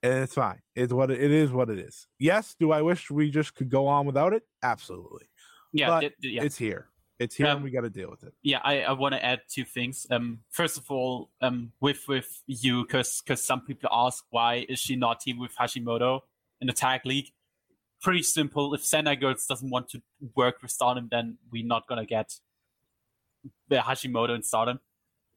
[0.03, 0.61] and it's fine.
[0.75, 2.07] It's what it, it is what it is.
[2.19, 4.43] Yes, do I wish we just could go on without it?
[4.61, 5.25] Absolutely.
[5.71, 6.43] Yeah, th- yeah.
[6.43, 6.89] it's here.
[7.23, 8.33] It's here and Um, we got to deal with it.
[8.43, 10.05] yeah i, I want to add two things.
[10.11, 14.79] Um first of all um with with you because because some people ask why is
[14.79, 16.21] she not team with hashimoto
[16.61, 17.29] in the tag league?
[18.01, 18.73] Pretty simple.
[18.73, 20.01] If Sendai girls doesn't want to
[20.35, 22.29] work with stardom then we're not gonna get
[23.69, 24.79] the hashimoto in stardom.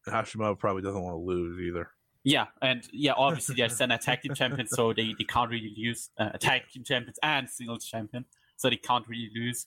[0.07, 1.90] Hashimoto probably doesn't want to lose either.
[2.22, 6.11] yeah and yeah obviously they're Sendai tag team champions so they, they can't really lose
[6.18, 8.25] uh, tag team champions and singles champion
[8.57, 9.66] so they can't really lose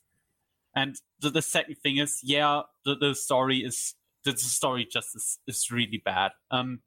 [0.74, 5.14] and the, the second thing is, yeah, the, the story is the, the story just
[5.16, 6.32] is, is really bad.
[6.50, 6.80] Um,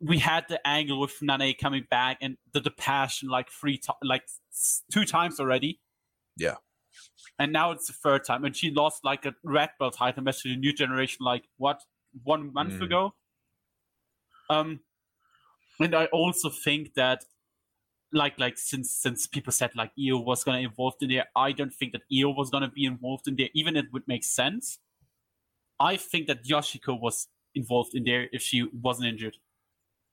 [0.00, 3.94] we had the angle with Nanae coming back and the, the passion like three to-
[4.02, 4.22] like
[4.90, 5.80] two times already,
[6.36, 6.56] Yeah.
[7.38, 8.44] and now it's the third time.
[8.44, 11.80] And she lost like a red belt title match to the new generation, like what
[12.24, 12.82] one month Mm.
[12.84, 13.14] ago.
[14.50, 14.80] Um,
[15.78, 17.24] and I also think that
[18.12, 21.72] like like since since people said like Io was gonna involved in there, I don't
[21.72, 24.78] think that Io was gonna be involved in there, even it would make sense.
[25.80, 29.36] I think that Yoshiko was involved in there if she wasn't injured.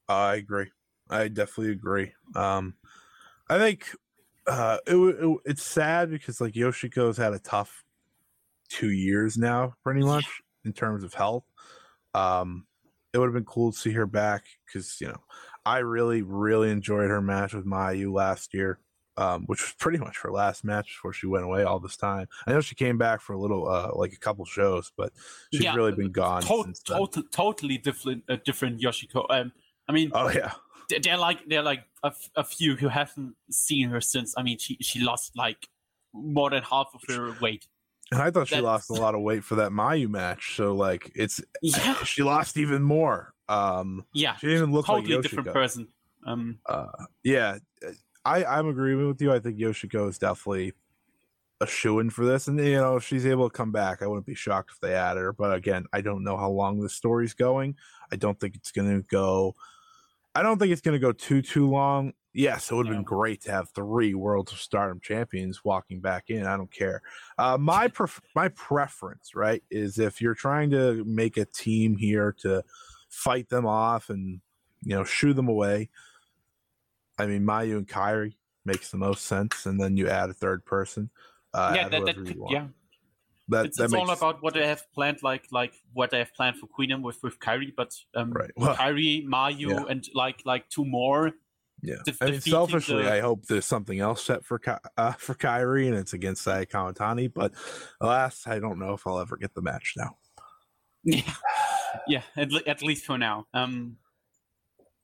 [0.07, 0.71] I agree.
[1.09, 2.13] I definitely agree.
[2.35, 2.75] Um,
[3.49, 3.89] I think
[4.47, 7.83] uh, it, it it's sad because like Yoshiko's had a tough
[8.69, 10.25] two years now, pretty much
[10.65, 11.45] in terms of health.
[12.13, 12.65] Um,
[13.13, 15.21] it would have been cool to see her back because you know
[15.65, 18.80] I really really enjoyed her match with Mayu last year.
[19.17, 22.28] Um, which was pretty much her last match before she went away all this time.
[22.48, 25.12] I know she came back for a little, uh, like a couple shows, but
[25.52, 26.41] she's Yeah, really been gone.
[26.43, 29.26] To- total, totally different, uh, different Yoshiko.
[29.30, 29.52] Um,
[29.89, 30.54] I mean, Oh yeah,
[30.89, 34.34] they- they're like they're like a, f- a few who haven't seen her since.
[34.38, 35.67] I mean, she she lost like
[36.13, 37.67] more than half of her weight.
[38.13, 40.56] And I thought she That's- lost a lot of weight for that Mayu match.
[40.56, 41.95] So like it's Yeah.
[42.06, 43.34] she lost even more.
[43.49, 45.89] Um Yeah, she didn't even look totally like different person.
[46.25, 47.59] Um, Uh yeah.
[48.25, 49.31] I, I'm agreeing with you.
[49.31, 50.73] I think Yoshiko is definitely
[51.62, 52.47] a shoe in for this.
[52.47, 54.93] And you know, if she's able to come back, I wouldn't be shocked if they
[54.93, 55.33] added her.
[55.33, 57.75] But again, I don't know how long this story's going.
[58.12, 59.55] I don't think it's gonna go
[60.35, 62.13] I don't think it's gonna go too too long.
[62.33, 66.29] Yes, it would have been great to have three Worlds of Stardom champions walking back
[66.29, 66.45] in.
[66.45, 67.01] I don't care.
[67.39, 72.31] Uh, my pref- my preference, right, is if you're trying to make a team here
[72.41, 72.63] to
[73.10, 74.39] fight them off and
[74.84, 75.89] you know shoo them away.
[77.17, 80.63] I mean, Mayu and Kairi makes the most sense, and then you add a third
[80.65, 81.10] person.
[81.54, 82.67] Uh, yeah, that, that could, yeah.
[83.50, 86.34] that, it's that it's all about what they have planned, like like what they have
[86.34, 88.52] planned for Queendom with with Kairi, but um, Right.
[88.56, 89.84] Well, Kairi, Mayu, yeah.
[89.89, 91.32] and like like two more.
[91.82, 95.13] Yeah, def- I mean, selfishly, the- I hope there's something else set for Ky- uh,
[95.13, 97.34] for Kairi, and it's against Saya Kamatani.
[97.34, 97.54] But
[98.02, 100.17] alas, I don't know if I'll ever get the match now.
[101.04, 101.22] Yeah,
[102.08, 102.21] yeah.
[102.36, 103.47] At, le- at least for now.
[103.54, 103.97] Um,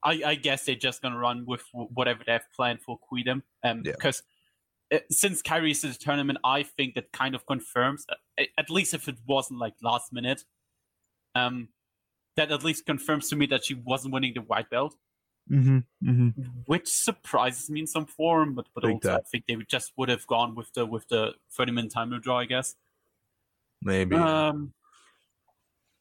[0.04, 3.44] I I guess they're just gonna run with whatever they have planned for Queendom.
[3.64, 3.94] Um, Yeah.
[3.94, 4.24] because
[4.94, 8.70] uh, since Kairi is in the tournament, I think that kind of confirms, uh, at
[8.70, 10.44] least if it wasn't like last minute,
[11.34, 11.70] um,
[12.36, 14.96] that at least confirms to me that she wasn't winning the white belt.
[15.48, 15.78] Mm-hmm.
[16.04, 16.42] Mm-hmm.
[16.66, 19.92] which surprises me in some form, but but Big also I think they would just
[19.96, 22.74] would have gone with the with the thirty minute time to draw, I guess.
[23.80, 24.16] Maybe.
[24.16, 24.74] Um,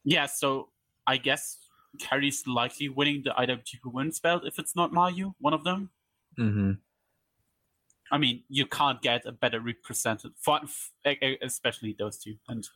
[0.03, 0.69] yeah, so
[1.07, 1.57] I guess
[1.99, 5.89] Kairi's likely winning the IWGP Women's belt if it's not Mayu, one of them.
[6.39, 6.71] mm-hmm.
[8.11, 10.33] I mean, you can't get a better represented,
[11.41, 12.35] especially those two.
[12.47, 12.67] And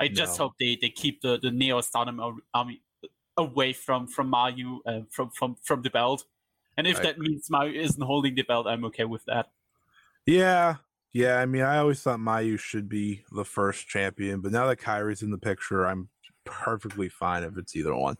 [0.00, 0.44] I just No.
[0.44, 2.20] hope they, they keep the, the Neo Stardom
[2.54, 2.82] army
[3.36, 6.24] away from from Mayu uh, from from from the belt.
[6.76, 9.50] And if I that means Mayu isn't holding the belt, I'm okay with that.
[10.26, 10.76] Yeah,
[11.12, 11.38] yeah.
[11.38, 15.22] I mean, I always thought Mayu should be the first champion, but now that Kairi's
[15.22, 16.08] in the picture, I'm
[16.48, 18.16] perfectly fine if it's either one.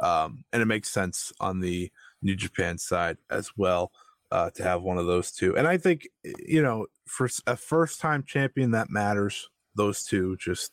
[0.00, 1.90] Um, and it makes sense on the
[2.22, 3.92] New Japan side as well
[4.30, 5.56] uh, to have one of those two.
[5.56, 6.08] And I think
[6.46, 9.48] you know, for a first-time champion, that matters.
[9.74, 10.72] Those two just.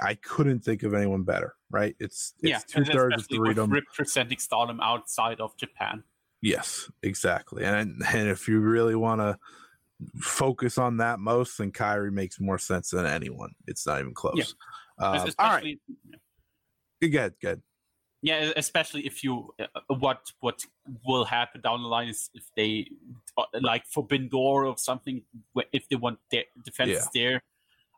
[0.00, 1.94] I couldn't think of anyone better, right?
[2.00, 3.70] It's yeah, two thirds of freedom.
[3.70, 6.02] representing Stardom outside of Japan.
[6.40, 7.64] Yes, exactly.
[7.64, 9.38] And and if you really want to
[10.20, 13.50] focus on that most, then Kairi makes more sense than anyone.
[13.66, 14.36] It's not even close.
[14.36, 14.44] Yeah.
[14.98, 15.80] Um, all right, especially,
[17.00, 17.62] good, good.
[18.22, 19.66] Yeah, especially if you uh,
[19.98, 20.64] what what
[21.04, 22.88] will happen down the line is if they
[23.36, 25.22] uh, like Forbidden Door or something.
[25.72, 27.42] If they want their defenses there,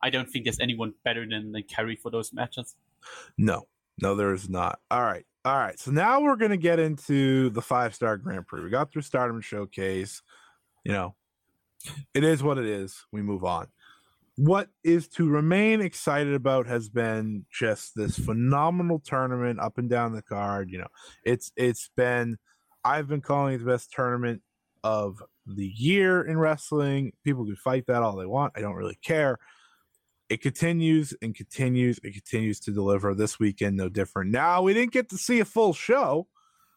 [0.02, 2.74] I don't think there's anyone better than than Kairi for those matches.
[3.38, 3.68] No,
[4.02, 4.80] no, there is not.
[4.90, 5.78] All right, all right.
[5.78, 8.64] So now we're gonna get into the five star Grand Prix.
[8.64, 10.22] We got through Stardom Showcase.
[10.84, 11.14] You know,
[12.14, 13.04] it is what it is.
[13.12, 13.68] We move on.
[14.36, 20.12] What is to remain excited about has been just this phenomenal tournament up and down
[20.12, 20.70] the card.
[20.70, 20.88] You know,
[21.24, 22.36] it's it's been
[22.84, 24.42] I've been calling it the best tournament
[24.84, 27.12] of the year in wrestling.
[27.24, 28.52] People can fight that all they want.
[28.56, 29.38] I don't really care
[30.28, 34.92] it continues and continues and continues to deliver this weekend no different now we didn't
[34.92, 36.26] get to see a full show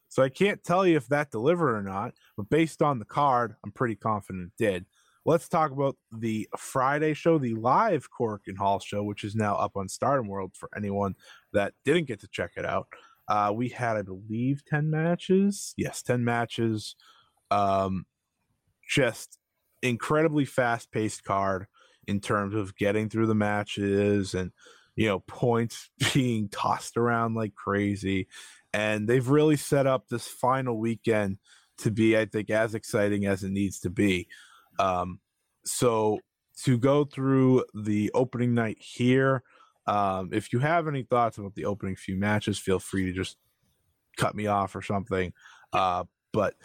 [0.08, 3.56] so i can't tell you if that delivered or not but based on the card
[3.64, 4.86] i'm pretty confident it did
[5.26, 9.76] let's talk about the friday show the live Korakuen Hall show which is now up
[9.76, 11.16] on stardom world for anyone
[11.54, 12.88] that didn't get to check it out.
[13.28, 15.74] Uh, we had i believe 10 matches?
[15.78, 16.96] Yes 10 matches.
[17.52, 18.06] Um,
[18.88, 19.38] just
[19.82, 21.68] incredibly fast paced card
[22.08, 24.52] in terms of getting through the matches and
[24.96, 28.28] you know points being tossed around like crazy.
[28.74, 31.38] And they've really set up this final weekend
[31.80, 34.28] to be i think as exciting as it needs to be
[34.80, 35.20] um
[35.66, 36.20] so
[36.64, 39.44] to go through the opening night here
[39.88, 43.38] um if you have any thoughts about the opening few matches feel free to just
[44.18, 45.32] cut me off or something
[45.74, 46.56] uh but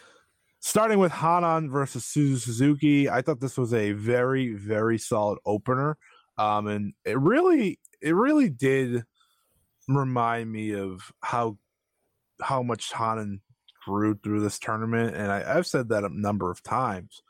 [0.65, 5.99] starting with Hanan versus Suzu Suzuki, I thought this was a very, very solid opener.
[6.39, 9.05] Um, and it really, it really did
[9.89, 11.59] remind me of how
[12.41, 13.43] how much Hanan
[13.85, 15.15] grew through this tournament.
[15.15, 17.23] And I, I've said that a number of times,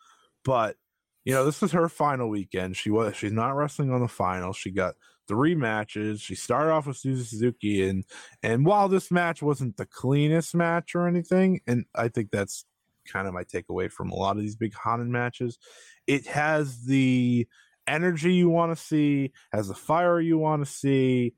[0.45, 0.77] but
[1.25, 2.77] you know, this is her final weekend.
[2.77, 4.53] She was she's not wrestling on the final.
[4.53, 4.95] She got
[5.27, 6.21] three matches.
[6.21, 8.05] She started off with Suzu Suzuki, and
[8.43, 12.67] and while this match wasn't the cleanest match or anything, and I think that's
[13.07, 15.59] kind of my takeaway from a lot of these big Hanan matches.
[16.07, 17.49] It has the
[17.87, 21.35] energy you want to see, has the fire you want to see,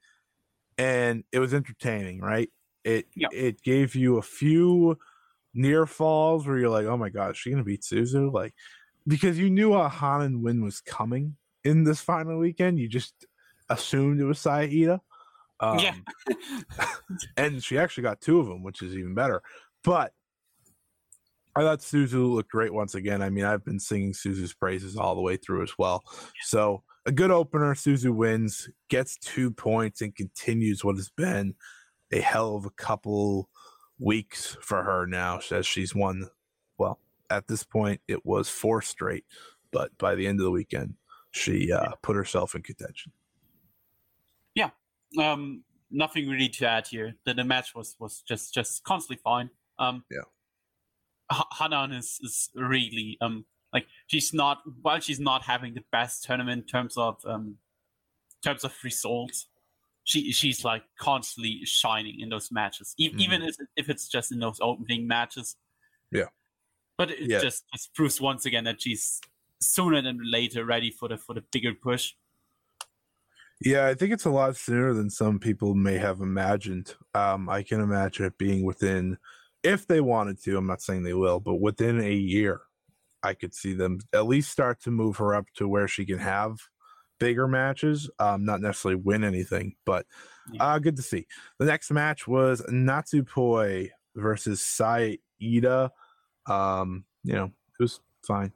[0.79, 2.51] and it was entertaining, right?
[2.85, 3.29] It Yeah.
[3.33, 4.99] it gave you a few
[5.55, 8.33] near falls where you're like, oh my god, is she gonna beat Suzu?
[8.33, 8.55] Like
[9.07, 13.27] because you knew a Hanan win was coming in this final weekend, you just
[13.69, 15.01] assumed it was Saida.
[15.61, 15.95] Um, Yeah.
[17.37, 19.43] and she actually got two of them, which is even better.
[19.83, 20.13] But
[21.57, 23.23] I thought Suzu looked great once again.
[23.23, 26.05] I mean, I've been singing Suzu's praises all the way through as well.
[26.43, 27.75] So a good opener.
[27.75, 31.55] Suzu wins, gets two points, and continues what has been
[32.13, 33.49] a hell of a couple
[33.99, 35.41] weeks for her now.
[35.51, 36.29] As she's won,
[36.77, 39.25] well, at this point it was four straight,
[39.73, 40.95] but by the end of the weekend,
[41.33, 43.13] she uh, put herself in contention.
[44.55, 44.71] yeah,
[45.19, 47.15] um, nothing really to add here.
[47.25, 49.51] The, the match was was just just constantly fine.
[49.79, 50.23] Um, Yeah.
[51.31, 56.25] Ha- Hanan is is really um like she's not while she's not having the best
[56.25, 57.59] tournament in terms of um
[58.37, 59.49] in terms of results.
[60.05, 63.21] She she's like constantly shining in those matches, e- Mhm.
[63.21, 65.57] even if, if it's just in those opening matches.
[66.13, 66.29] Yeah.
[66.99, 67.41] But it Yeah.
[67.41, 69.21] just, just proves once again that she's
[69.61, 72.15] sooner than later ready for the for the bigger push.
[73.61, 76.95] Yeah, I think it's a lot sooner than some people may have imagined.
[77.15, 79.17] Um, I can imagine it being within,
[79.63, 82.61] if they wanted to, I'm not saying they will, but within a year,
[83.23, 86.19] I could see them at least start to move her up to where she can
[86.19, 86.59] have
[87.19, 88.11] bigger matches.
[88.19, 90.07] Um, not necessarily win anything, but
[90.61, 91.27] uh, good to see.
[91.59, 95.91] The next match was Natsupoi versus Saida.
[96.49, 98.53] Um, you know, it was fine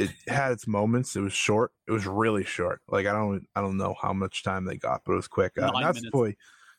[0.00, 1.14] it had its moments.
[1.14, 1.72] It was short.
[1.86, 2.80] It was really short.
[2.88, 5.52] Like I don't, I don't know how much time they got, but it was quick.
[5.60, 5.70] Uh.
[5.72, 6.36] Natsupoi,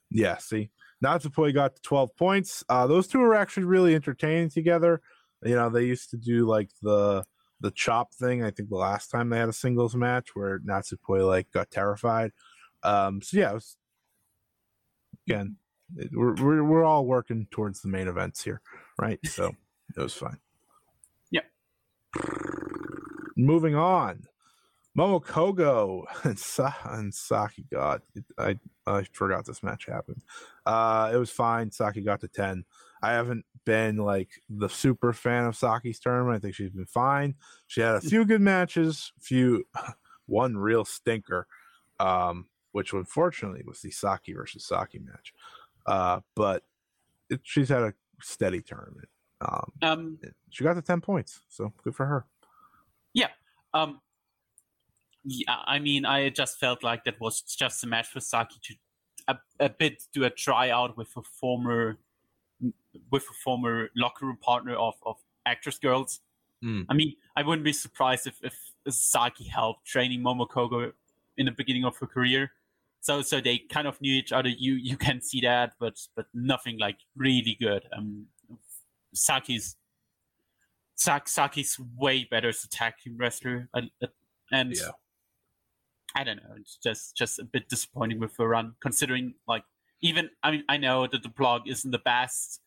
[0.09, 0.37] yeah.
[0.37, 0.71] See,
[1.03, 2.63] Natsupoi got to twelve points.
[2.67, 5.01] Uh, those two were actually really entertaining together.
[5.43, 7.23] You know, they used to do like the
[7.59, 8.43] the chop thing.
[8.43, 12.31] I think the last time they had a singles match where Natsupoi like got terrified,
[12.83, 13.77] Um, so yeah, it was,
[15.27, 15.57] again,
[15.95, 18.61] it, we're, we're we're all working towards the main events here,
[18.99, 19.19] right?
[19.25, 19.51] So
[19.97, 20.37] it was fine.
[21.31, 21.41] Yeah.
[23.37, 24.23] Moving on,
[24.97, 28.01] Momo Kohgo and, Sa- and Saki got.
[28.37, 30.21] I I forgot this match happened.
[30.65, 31.71] Uh, it was fine.
[31.71, 32.65] Saki got to ten.
[33.01, 36.35] I haven't been like the super fan of Saki's tournament.
[36.35, 37.35] I think she's been fine.
[37.67, 39.65] She had a few good matches, few
[40.25, 41.47] one real stinker,
[41.99, 45.33] um, which unfortunately was the Saki versus Saki match.
[45.85, 46.63] Uh, but
[47.29, 49.07] it, she's had a steady tournament.
[49.41, 50.19] Um, Um,
[50.49, 52.25] she got the ten points, so good for her.
[53.13, 53.29] yeah.
[53.73, 54.01] Um,
[55.23, 58.75] yeah, I mean, I just felt like that was just a match for Saki to
[59.27, 61.97] a, a bit do a tryout with a former
[63.11, 66.19] with a former locker room partner of, of actress girls.
[66.63, 66.85] Mm.
[66.89, 68.55] I mean, I wouldn't be surprised if, if
[68.93, 70.91] Saki helped training Momo Kohgo
[71.37, 72.51] in the beginning of her career.
[72.99, 74.49] So so they kind of knew each other.
[74.49, 77.83] You you can see that, but but nothing like really good.
[77.95, 78.25] Um,
[79.13, 79.75] Saki's
[80.95, 83.89] Sak, Saki's way better as a tag team wrestler, and,
[84.51, 84.91] and Yeah.
[86.15, 86.55] I don't know.
[86.57, 89.63] It's just just a bit disappointing with her run, considering like
[90.01, 92.61] even I mean I know that the blog isn't the best,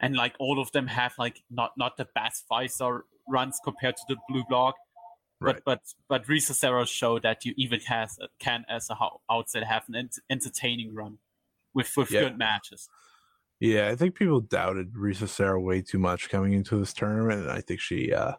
[0.00, 3.96] and like all of them have like not not the best five star runs compared
[3.96, 4.74] to the blue blog,
[5.40, 5.54] Right.
[5.64, 8.96] but but but Risa Sera showed that you even has can as a
[9.30, 11.18] outside have an ent- entertaining run
[11.72, 12.22] with with Yeah.
[12.22, 12.88] good matches.
[13.62, 17.50] Yeah, I think people doubted Risa Sera way too much coming into this tournament, and
[17.52, 18.32] I think she uh,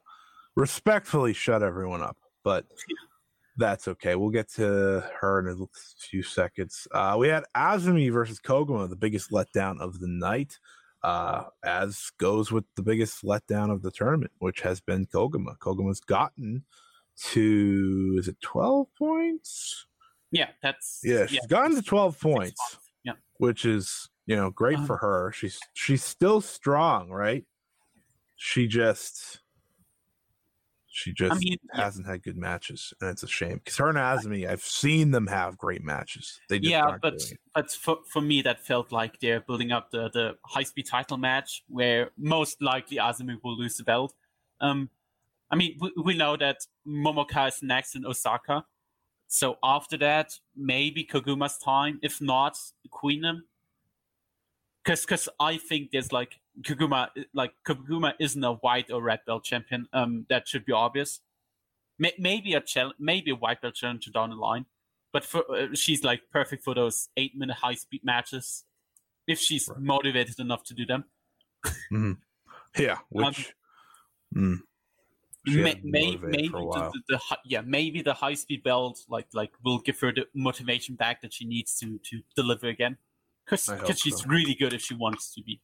[0.57, 2.17] respectfully shut everyone up.
[2.43, 2.65] But
[3.55, 4.15] that's okay.
[4.15, 5.65] We'll get to her in a
[5.97, 6.89] few seconds.
[6.91, 10.59] Uh, we had Azumi versus Koguma, the biggest letdown of the night.
[11.03, 15.57] Uh, as goes with the biggest letdown of the tournament, which has been Koguma.
[15.59, 16.65] Koguma's gotten
[17.31, 19.85] to is it twelve points?
[20.31, 22.59] Yeah, that's Yeah, she's gotten to twelve points
[23.05, 23.13] Yeah.
[23.37, 24.85] which is you know great Uh-huh.
[24.87, 25.31] for her.
[25.31, 27.45] She's she's still strong, right?
[28.35, 29.39] She just
[30.95, 34.47] she just mean, hasn't had good matches, and it's a shame because her and Azumi,
[34.47, 36.39] I've seen them have great matches.
[36.49, 37.19] They just yeah, but
[37.55, 41.17] but for, for me that felt like they're building up the the high speed title
[41.17, 44.13] match where most likely Azumi will lose the belt.
[44.61, 44.89] Um,
[45.49, 46.57] I mean we, we know that
[46.87, 48.63] Momoka is next in Osaka,
[49.27, 51.99] so after that maybe Koguma's time.
[52.03, 52.55] If not,
[52.91, 53.41] Queenum.
[54.83, 59.43] Because because I think there's like Koguma like Koguma isn't a white or red belt
[59.43, 59.87] champion.
[59.93, 61.21] Um, that should be obvious.
[61.97, 64.65] May, maybe a chal- maybe a white belt challenger down the line
[65.13, 68.65] but for uh, she's like perfect for those eight minute high speed matches
[69.27, 71.05] if she's motivated enough to do them.
[72.77, 73.53] Yeah, which
[74.35, 74.57] mm,
[75.47, 79.51] she May, may, maybe the, the, the yeah maybe the high speed belt like like
[79.63, 82.97] will give her the motivation back that she needs to to deliver again
[83.49, 84.25] because she's so.
[84.27, 85.59] really good if she wants to be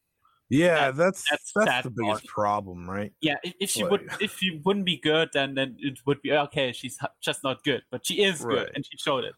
[0.51, 2.25] yeah, that's that's that's, sad the biggest part.
[2.25, 3.13] problem, right?
[3.21, 6.21] yeah if, if she Like- would if she wouldn't be good then then it would
[6.23, 8.57] be okay she's just not good but she is Right.
[8.57, 9.33] good and she showed it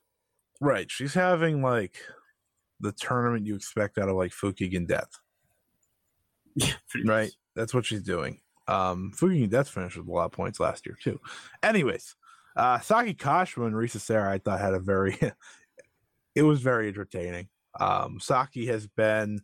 [0.63, 1.97] Right, she's having like
[2.79, 5.09] the tournament you expect out of like Fukigen Death.
[6.55, 7.05] yeah right?
[7.25, 7.29] much.
[7.55, 8.39] That's what she's doing.
[8.67, 11.19] Um, Fuki Death finished with a lot of points last year too.
[11.63, 12.15] Anyways,
[12.55, 15.17] uh, Saki Kashima and Risa Sera, I thought had a very,
[16.35, 17.49] it was very entertaining.
[17.79, 19.41] Um, Saki has been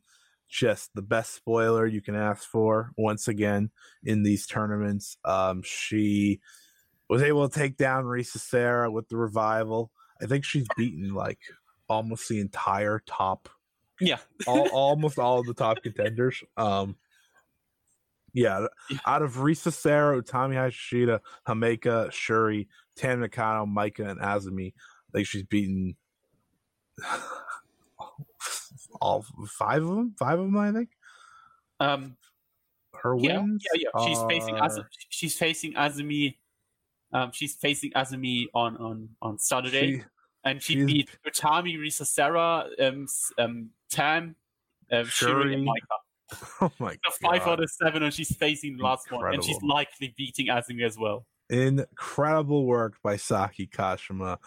[0.50, 3.70] just the best spoiler you can ask for once again
[4.04, 5.18] in these tournaments.
[5.26, 6.40] Um, she
[7.10, 9.92] was able to take down Risa Sera with the revival.
[10.22, 11.40] I think she's beaten like
[11.90, 13.48] almost the entire top
[14.02, 16.44] yeah all, almost all of the top contenders.
[16.56, 16.96] Um,
[18.34, 18.68] yeah,
[19.06, 25.28] out of Risa Sera, Utami Hayashishita, Himeka, Shuri, Tam Nakano, Maika, and Azumi, I think
[25.28, 25.96] she's beaten
[29.02, 30.16] all five of them.
[30.18, 30.90] Five of them, I think.
[31.80, 32.18] um
[33.02, 33.64] Her yeah, wins.
[33.74, 34.06] yeah, yeah.
[34.08, 34.86] She's facing Azumi.
[35.10, 36.38] She's facing Azumi.
[37.14, 40.04] Um, she's facing Azumi on on on Saturday, She-
[40.44, 43.08] and she she's- beat Utami, Risa Sera, um,
[43.38, 44.36] um, Tam,
[44.92, 45.68] um, Shuri, and.
[45.68, 45.98] Maika.
[46.62, 49.62] oh my So five out of seven, and she's facing the last one, and she's
[49.62, 51.26] likely beating Azumi as well.
[51.50, 54.38] incredible work by Saki Kashima.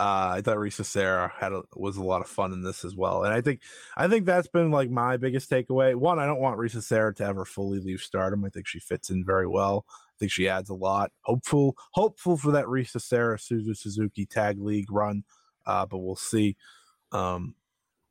[0.00, 2.96] Uh, I thought Risa Sera had a, was a lot of fun in this as
[2.96, 3.60] well, and I think
[3.98, 5.94] I think that's been like my biggest takeaway.
[5.94, 8.42] One, I don't want Risa Sera to ever fully leave Stardom.
[8.46, 9.84] I think she fits in very well.
[9.90, 11.12] I think she adds a lot.
[11.24, 15.22] Hopeful, hopeful for that Risa Sera Suzu Suzuki Tag League run,
[15.66, 16.56] uh, but we'll see.
[17.12, 17.54] Um,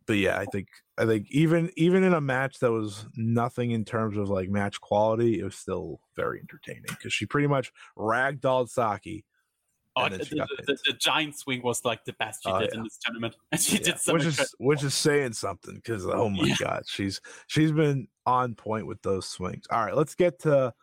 [0.06, 3.84] but yeah, I think I think even even in a match that was nothing in
[3.84, 8.70] terms of like match quality, it was still very entertaining because she pretty much ragdolled
[8.70, 9.26] Saki
[9.96, 12.78] Oh, the, the, the, giant swing was like the best she Oh, did yeah.
[12.78, 16.06] in this tournament, and she Yeah, did some which is which is saying something because
[16.06, 16.56] oh my Yeah.
[16.60, 19.66] god, she's she's been on point with those swings.
[19.72, 20.74] All right, let's get to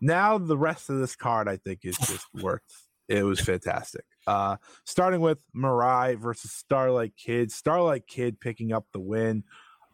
[0.00, 1.48] now the rest of this card.
[1.48, 2.62] I think is just worth.
[3.08, 4.04] It was fantastic.
[4.26, 7.50] Uh, starting with Mirai versus Starlight Kid.
[7.50, 9.44] Starlight Kid picking up the win.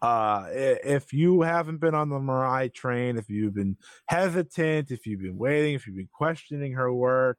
[0.03, 3.77] Uh, if you haven't been on the Mirai train, if you've been
[4.09, 7.39] hesitant, if you've been waiting, if you've been questioning her work,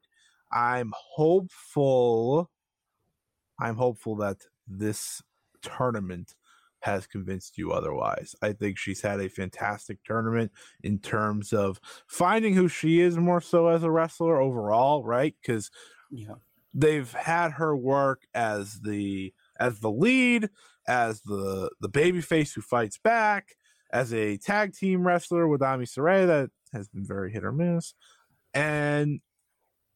[0.55, 2.49] I'm hopeful.
[3.59, 4.37] I'm hopeful that
[4.67, 5.21] this
[5.61, 6.33] tournament
[6.79, 8.35] has convinced you otherwise.
[8.41, 10.51] I think she's had a fantastic tournament
[10.83, 15.35] in terms of finding who she is more so as a wrestler overall, right?
[15.41, 15.71] Because
[16.11, 16.35] yeah.
[16.73, 20.49] they've had her work as the as the lead,
[20.87, 23.55] as the the baby face who fights back,
[23.91, 27.93] as a tag team wrestler with Ami Sourei that has been very hit or miss.
[28.53, 29.21] And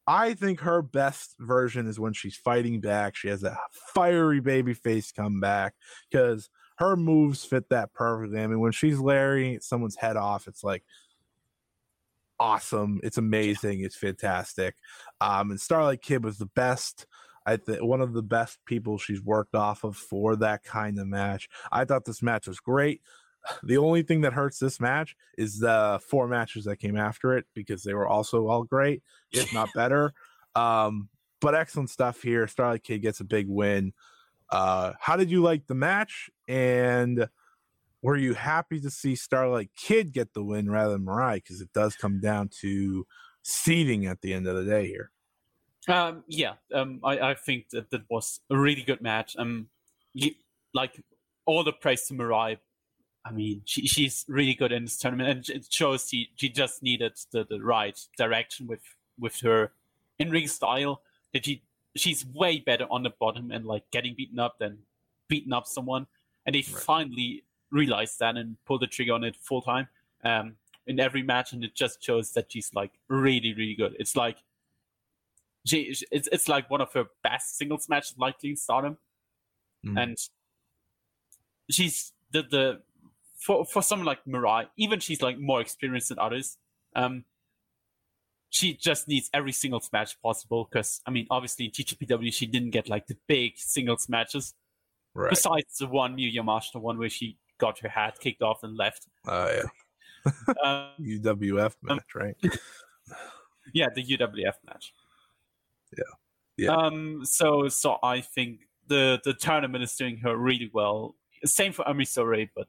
[0.09, 3.15] I think her best version is when she's fighting back.
[3.15, 3.59] She has that
[3.93, 5.75] fiery baby face come back
[6.09, 6.49] because
[6.79, 8.41] her moves fit that perfectly.
[8.41, 10.83] I mean, when she's layering someone's head off, it's like
[12.39, 12.99] awesome.
[13.03, 13.81] It's amazing.
[13.81, 14.73] It's fantastic.
[15.21, 17.05] Um, and Starlight Kid was the best.
[17.45, 21.05] I think one of the best people she's worked off of for that kind of
[21.05, 21.49] match.
[21.71, 23.01] I thought this match was great.
[23.63, 27.45] The only thing that hurts this match is the four matches that came after it
[27.53, 30.13] because they were also all great, if not better.
[30.55, 31.09] Um,
[31.41, 32.47] but excellent stuff here.
[32.47, 33.93] Starlight Kid gets a big win.
[34.51, 36.29] Uh, how did you like the match?
[36.47, 37.27] And
[38.01, 41.35] were you happy to see Starlight Kid get the win rather than Mirai?
[41.35, 43.05] Because it does come down to
[43.43, 45.11] seeding at the end of the day here.
[45.87, 49.35] Um, yeah, um, I, I think that that was a really good match.
[49.37, 49.69] Um,
[50.13, 50.31] you,
[50.73, 51.01] like
[51.45, 52.57] all the praise to Mirai.
[53.29, 56.81] I mean, she, she's really good in this tournament, and it shows she, she just
[56.81, 58.81] needed the, the right direction with
[59.19, 59.71] with her
[60.17, 61.01] in ring style.
[61.33, 61.61] That she
[61.95, 64.79] she's way better on the bottom and like getting beaten up than
[65.27, 66.07] beating up someone.
[66.45, 69.87] And they finally realized that and pulled the trigger on it full time
[70.23, 70.55] um,
[70.87, 73.95] in every match, and it just shows that she's like really really good.
[73.99, 74.37] It's like
[75.65, 78.97] she, she- it's it's like one of her best singles matches likely in Stardom,
[79.85, 80.01] Mm.
[80.01, 80.17] and
[81.69, 82.81] she's the the
[83.39, 86.57] for for someone like Mirai, even she's like more experienced than others.
[86.95, 87.23] Um,
[88.49, 92.71] she just needs every singles match possible because I mean, obviously in TJPW she didn't
[92.71, 94.53] get like the big singles matches.
[95.13, 95.29] Right.
[95.29, 99.07] Besides the one Miyu Yamashita one where she got her hat kicked off and left.
[99.27, 100.33] Oh yeah.
[100.63, 102.35] um, UWF match, right?
[103.73, 104.93] yeah, the UWF match.
[105.97, 106.03] Yeah.
[106.57, 106.75] Yeah.
[106.75, 107.21] Um.
[107.23, 111.15] So so I think the the tournament is doing her really well.
[111.45, 112.67] Same for Ami Sourei, but.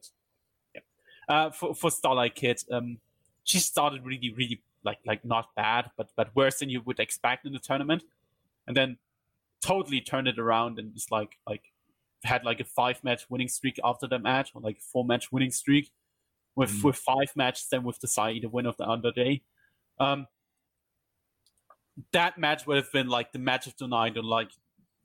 [1.31, 2.99] Uh, for for Starlight Kid, um,
[3.45, 7.47] she started really really like like not bad, but but worse than you would expect
[7.47, 8.03] in the tournament,
[8.67, 8.99] and then
[9.65, 11.63] totally turned it around and just like like
[12.25, 15.51] had like a five match winning streak after the match or like four match winning
[15.53, 15.91] streak
[16.57, 16.85] with Mm.
[16.85, 19.43] with five matches then with the side the win of the underday.
[20.01, 20.27] Um,
[22.13, 24.51] that match would have been like the match of the night on like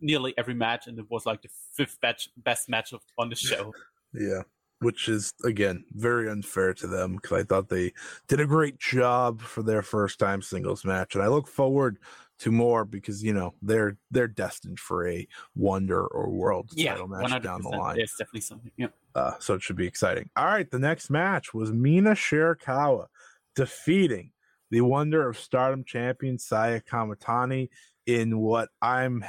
[0.02, 3.36] nearly every match, and it was like the fifth match, best match of on the
[3.50, 3.74] show.
[4.14, 4.44] Yeah.
[4.80, 7.94] Which is again very unfair to them because I thought they
[8.28, 11.98] did a great job for their first time singles match, and I look forward
[12.40, 17.08] to more because you know they're they're destined for a wonder or world yeah, title
[17.08, 17.96] match down the line.
[17.96, 18.72] There's definitely something.
[18.78, 18.88] Yeah.
[19.14, 20.30] Uh, so it should be exciting.
[20.36, 23.08] All right, the next match was Mina Shirakawa
[23.56, 24.32] defeating
[24.72, 27.70] the Wonder of Stardom champion Saya Kamitani
[28.06, 29.24] in what I'm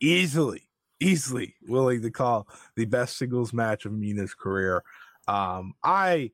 [0.00, 0.68] easily,
[1.02, 4.82] easily willing to call the best singles match of Mina's career.
[5.28, 6.32] Um, I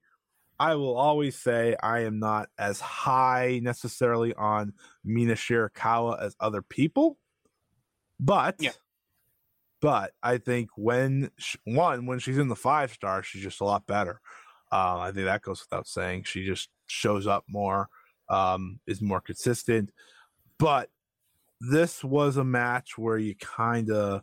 [0.61, 6.63] I will always say I am not as high necessarily on Mina Shirakawa as other
[6.63, 7.19] people,
[8.21, 8.73] but Yeah.
[9.81, 13.65] but I think when sh one when she's in the five star, she's just a
[13.65, 14.21] lot better.
[14.73, 16.25] Um, I think that goes without saying.
[16.25, 17.89] She just shows up more,
[18.29, 19.93] um, is more consistent.
[20.59, 20.91] But
[21.61, 24.23] this was a match where you kind of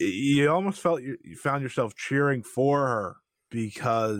[0.00, 3.18] you almost felt you, you found yourself cheering for her oh,
[3.50, 4.18] because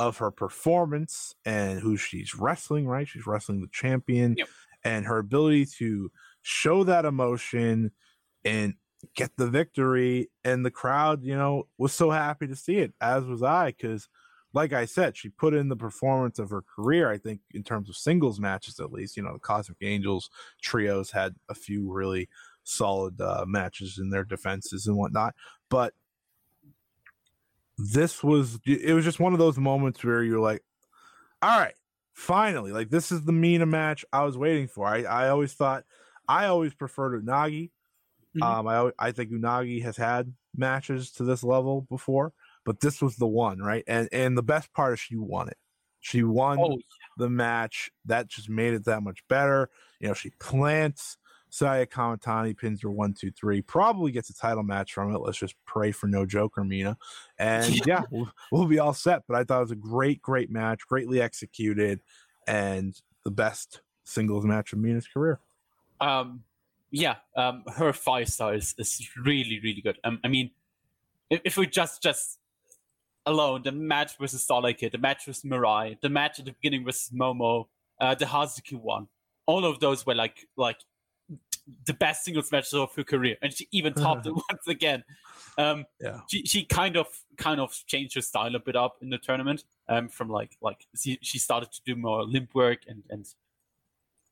[0.00, 2.86] Oh, of her performance and who she's wrestling.
[2.86, 4.48] Right, she's wrestling the champion, Yep.
[4.84, 6.10] and her ability to
[6.42, 7.92] show that emotion
[8.44, 8.74] and
[9.14, 13.24] get the victory and the crowd you know was so happy to see it as
[13.24, 14.08] was i because
[14.52, 17.88] like i said she put in the performance of her career i think in terms
[17.88, 20.30] of singles matches at least you know the cosmic angels
[20.62, 22.28] trios had a few really
[22.68, 25.34] solid uh, matches in their defenses and whatnot
[25.68, 25.94] but
[27.78, 30.62] this was it was just one of those moments where you're like
[31.42, 31.74] all right
[32.12, 35.84] finally like this is the mina match i was waiting for i, I always thought
[36.28, 37.70] I always preferred Unagi.
[38.36, 38.42] Mhm.
[38.42, 43.16] Um, I I think Unagi has had matches to this level before, but this was
[43.16, 43.82] the one, right?
[43.86, 45.56] And and the best part is she won it.
[46.00, 46.78] She won Oh,
[47.16, 47.90] the match.
[48.04, 49.70] That just made it that much better.
[50.00, 51.16] You know, she plants
[51.50, 53.62] Saya Kamitani, pins her one, two, three.
[53.62, 55.18] Probably gets a title match from it.
[55.18, 56.96] Let's just pray for no Joker, Mina.
[57.38, 59.22] And yeah, we'll, we'll be all set.
[59.26, 62.00] But I thought it was a great, great match, greatly executed,
[62.46, 65.40] and the best singles match of Mina's career.
[66.00, 66.44] um
[66.90, 70.50] yeah um her five stars is really really good um, i mean
[71.28, 72.38] if, if we just just
[73.28, 76.84] alone the match versus Starlight Kid, the match with Mirai, the match at the beginning
[76.84, 77.66] with Momo,
[78.00, 79.08] uh, the Hazuki one,
[79.46, 80.78] all of those were like like
[81.86, 85.04] the best singles matches of her career, and she even topped it once again.
[85.58, 86.20] Um, Yeah.
[86.30, 87.06] she she kind of
[87.36, 89.64] kind of changed her style a bit up in the tournament.
[89.88, 93.26] Um, from like like she, she started to do more limp work and and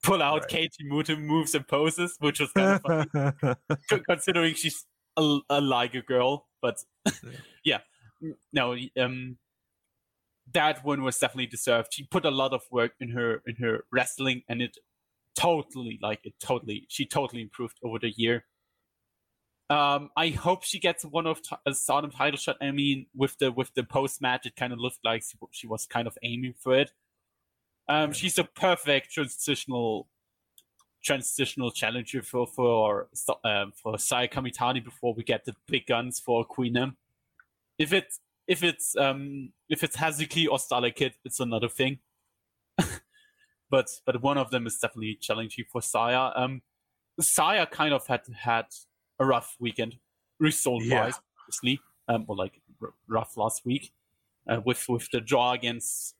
[0.03, 0.71] pull out Right.
[0.71, 3.55] Keiji Muto moves and poses, which was kind of funny
[4.09, 6.47] considering she's a, a Liger girl.
[6.63, 6.79] But
[7.65, 7.79] yeah,
[8.53, 9.39] no, um,
[10.53, 11.89] that one was definitely deserved.
[11.93, 14.79] She put a lot of work in her in her wrestling, and it
[15.37, 18.45] totally like it totally she totally improved over the year.
[19.69, 22.57] Um, I hope she gets one of t- a Stardom title shot.
[22.61, 25.67] I mean, with the with the post match, it kind of looked like she, she
[25.67, 26.93] was kind of aiming for it.
[27.89, 30.09] Um, she's a perfect transitional
[31.05, 33.09] transitional challenger for for
[33.45, 36.97] um, for Saya Kamitani before we get the big guns for Queen M.
[37.79, 41.99] If it's if it's um if it's Hazuki or Starlight Kid, it's another thing.
[43.71, 46.31] but but one of them is definitely challenging for Saya.
[46.37, 46.63] Um,
[47.21, 48.67] Saya kind of had had
[49.19, 49.97] a rough weekend,
[50.39, 51.21] result wise, Yeah.
[51.41, 53.93] obviously, um, or like r- rough last week,
[54.49, 56.15] uh, with with the draw against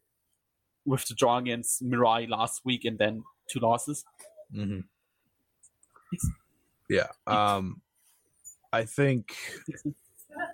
[0.87, 4.05] with the draw against Mirai last week, and then two losses.
[4.53, 4.81] hmm
[6.89, 7.09] Yeah.
[7.27, 7.83] Um,
[8.73, 9.37] I think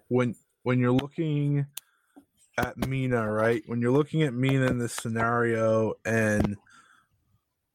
[0.09, 1.66] when when you're looking
[2.59, 3.62] at Mina, right?
[3.66, 6.57] When you're looking at Mina in this scenario and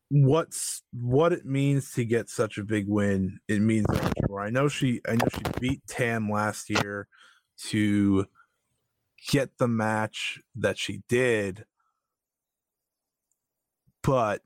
[0.09, 3.85] what's what it means to get such a big win, it means.
[4.39, 7.07] I know she I know she beat Tam last year
[7.69, 8.25] to
[9.29, 11.65] get the match that she did,
[14.03, 14.41] but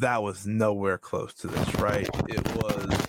[0.00, 2.08] that was nowhere close to this, right?
[2.28, 3.06] It was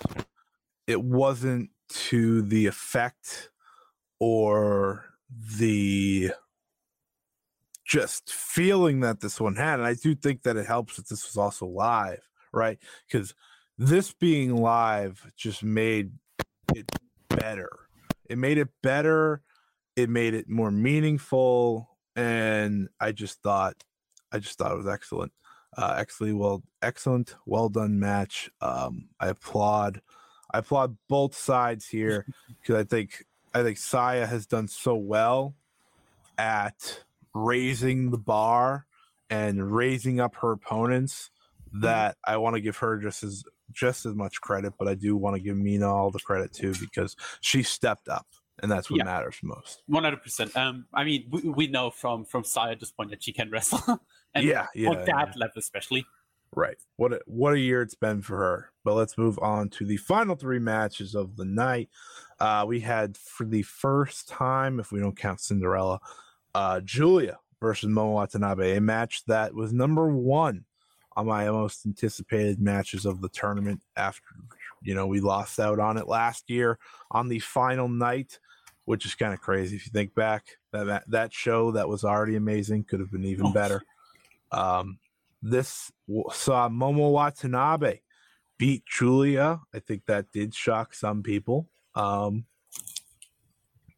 [0.86, 3.50] it wasn't to the effect
[4.20, 6.32] or the
[7.88, 9.80] just feeling that this one had.
[9.80, 12.22] And I do think that it helps that this was also live,
[12.52, 12.78] right?
[13.10, 13.34] Because
[13.78, 16.12] this being live just made
[16.76, 16.92] it
[17.30, 17.70] better.
[18.30, 19.42] It made it better.
[19.96, 21.90] It made it more meaningful.
[22.16, 23.76] And I just thought,
[24.34, 25.32] I just thought it was excellent.
[25.78, 28.50] Uh, excellent, well, excellent, well done match.
[28.62, 30.02] Um, I applaud,
[30.52, 32.26] I applaud both sides here
[32.62, 35.56] because I think I think Saya has done so well
[36.38, 37.04] at
[37.46, 38.86] raising the bar
[39.30, 41.30] and raising up her opponents
[41.82, 45.16] that I want to give her just as just as much credit, but I do
[45.18, 48.26] want to give Mina all the credit too because she stepped up,
[48.62, 49.04] and that's what Yeah.
[49.04, 49.84] matters most.
[49.88, 50.56] One hundred percent.
[50.56, 53.52] Um, I mean, we, we know from from Saya at this point that she can
[53.52, 54.00] wrestle,
[54.34, 56.06] and Yeah, yeah, on that level especially.
[56.56, 56.78] Right.
[56.96, 58.72] What a, what a year it's been for her.
[58.86, 61.90] But let's move on to the final three matches of the night.
[62.40, 66.00] Uh, we had for the first time, if we don't count Cinderella,
[66.56, 70.66] uh, Julia versus Momo Watanabe, a match that was number one
[71.16, 73.82] on my most anticipated matches of the tournament.
[73.96, 74.24] After
[74.82, 76.78] you know we lost out on it last year
[77.12, 78.40] on the final night,
[78.86, 80.46] which is kind of crazy if you think back.
[80.72, 83.82] That, that that show that was already amazing could have been even better.
[84.52, 85.00] Um,
[85.42, 85.92] this
[86.32, 88.00] saw Momo Watanabe
[88.58, 89.60] beat Julia.
[89.74, 91.68] I think that did shock some people.
[91.96, 92.46] Um,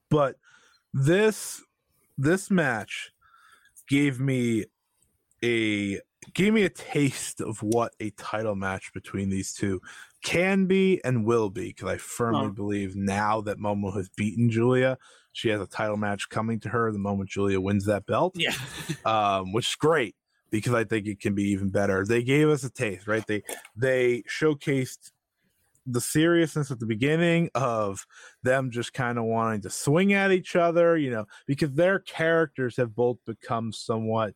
[0.09, 0.37] but
[0.93, 1.63] this
[2.19, 3.11] this match
[3.87, 4.65] gave me
[5.43, 5.99] a
[6.33, 9.79] gave me a taste of what a title match between these two
[10.21, 12.51] can be and will be because I firmly Oh.
[12.51, 14.97] believe now that Momo has beaten Julia,
[15.31, 18.53] she has a title match coming to her the moment Julia wins that belt Yeah.
[19.05, 20.15] um, which is great
[20.51, 22.05] because I think it can be even better.
[22.05, 23.25] They gave us a taste, right?
[23.25, 23.43] They
[23.77, 25.11] they showcased
[25.91, 28.05] the seriousness at the beginning of
[28.43, 32.77] them just kind of wanting to swing at each other, you know, because their characters
[32.77, 34.33] have both become somewhat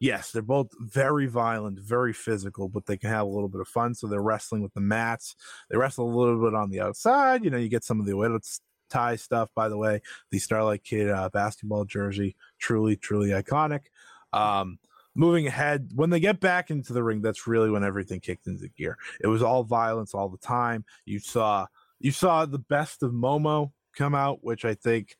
[0.00, 3.68] yes, they're both very violent, very physical, but they can have a little bit of
[3.68, 3.94] fun.
[3.94, 5.36] So they're wrestling with the mats.
[5.70, 7.44] They wrestle a little bit on the outside.
[7.44, 10.00] You know, you get some of the Oedo Tai stuff, by the way.
[10.30, 13.86] The Starlight Kid uh, basketball jersey, truly, truly iconic.
[14.32, 14.78] Um,
[15.16, 18.68] moving ahead, when they get back into the ring, that's really when everything kicked into
[18.68, 18.98] gear.
[19.20, 20.84] It was all violence all the time.
[21.04, 21.66] You saw
[21.98, 25.16] you saw the best of Momo come out, which I think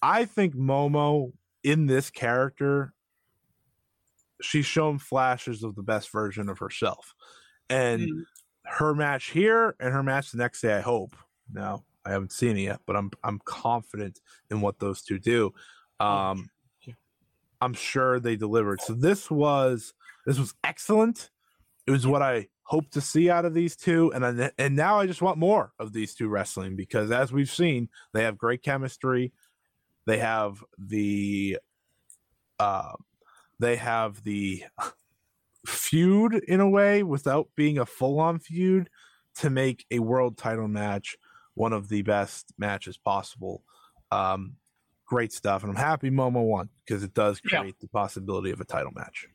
[0.00, 1.32] I think Momo
[1.62, 2.94] in this character
[4.40, 7.14] she's shown flashes of the best version of herself.
[7.70, 8.24] And Mm.
[8.64, 11.16] her match here and her match the next day, I hope.
[11.52, 14.20] Now, I haven't seen it yet, but I'm I'm confident
[14.50, 15.52] in what those two do.
[16.00, 16.50] Um.
[17.60, 18.80] I'm sure they delivered.
[18.80, 19.94] So this was
[20.26, 21.30] this was excellent.
[21.86, 24.98] It was what I hoped to see out of these two, and then, and now
[24.98, 28.62] I just want more of these two wrestling because as we've seen, they have great
[28.62, 29.32] chemistry.
[30.06, 31.58] They have the
[32.58, 32.92] uh,
[33.58, 34.64] they have the
[35.66, 38.88] feud in a way without being a full on feud
[39.36, 41.16] to make a world title match
[41.54, 43.62] one of the best matches possible.
[44.10, 44.56] Um,
[45.06, 47.60] great stuff, and I'm happy Momo won because it does Yeah.
[47.60, 49.26] create the possibility of a title match.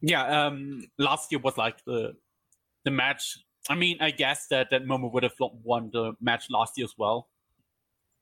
[0.00, 2.16] Yeah, um, last year was like the
[2.84, 3.38] the match.
[3.68, 6.94] I mean, I guess that that Momo would have won the match last year as
[6.96, 7.28] well,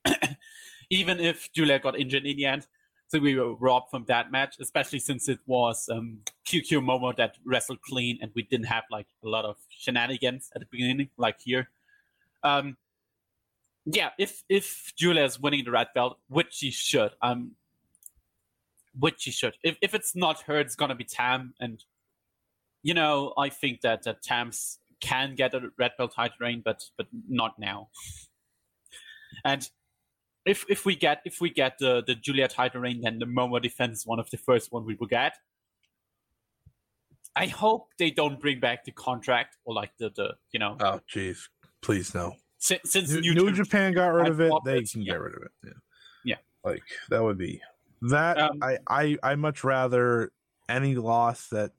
[0.91, 2.67] even if Julia got injured in the end.
[3.09, 7.37] So we were robbed from that match, especially since it was um, QQ Momo that
[7.45, 11.41] wrestled clean, and we didn't have like a lot of shenanigans at the beginning, like
[11.41, 11.71] here.
[12.43, 12.77] Um,
[13.91, 17.53] yeah, if if Julia is winning the red belt, which she should, um,
[18.99, 19.55] which she should.
[19.63, 21.83] If if it's not her, it's gonna be Tam, and
[22.83, 26.85] you know I think that that Tam's can get a red belt title reign, but
[26.99, 27.89] but not now.
[29.43, 29.67] And
[30.45, 33.61] if if we get if we get the the Julia title reign, then the Momo
[33.61, 35.35] defense is one of the first one we will get.
[37.35, 41.01] I hope they don't bring back the contract or like the the you know Oh,
[41.11, 41.49] jeez,
[41.81, 42.35] please no.
[42.59, 44.53] Since, since New, New, New Japan got rid of it.
[44.65, 45.13] They can yeah.
[45.13, 45.51] get rid of it.
[45.65, 45.73] Yeah.
[46.25, 46.37] Yeah.
[46.65, 47.61] Like that would be
[48.03, 48.39] that.
[48.39, 50.33] Um, I I I much rather
[50.69, 51.73] any loss that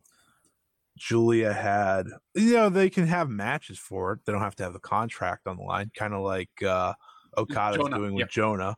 [0.98, 2.08] Julia had.
[2.34, 4.20] You know, they can have matches for it.
[4.26, 5.92] They don't have to have the contract on the line.
[5.96, 6.94] Kind of like uh
[7.38, 8.28] Okada's Jonah, doing with yeah.
[8.30, 8.78] Jonah.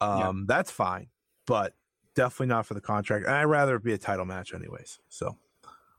[0.00, 1.08] Um, that's fine,
[1.46, 1.74] but
[2.14, 3.26] definitely not for the contract.
[3.26, 4.98] And I'd rather it be a title match, anyways.
[5.08, 5.36] So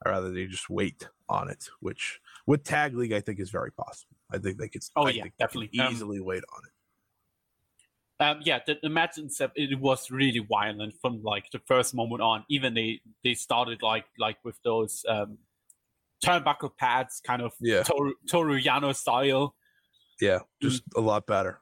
[0.06, 3.72] I'd rather they just wait on it, which with tag league I think is very
[3.72, 4.14] possible.
[4.32, 4.82] I think they could.
[4.95, 5.80] Oh, I yeah, think they could definitely.
[5.80, 6.71] Um, easily wait on it.
[8.17, 12.21] Um, yeah, the, the match itself it was really violent from like the first moment
[12.21, 12.45] on.
[12.49, 15.38] Even they they started like like with those um,
[16.23, 17.84] turnbuckle pads, kind of Yeah.
[17.84, 19.53] Toru, Toru Yano style,
[20.21, 21.59] Yeah, just a lot better.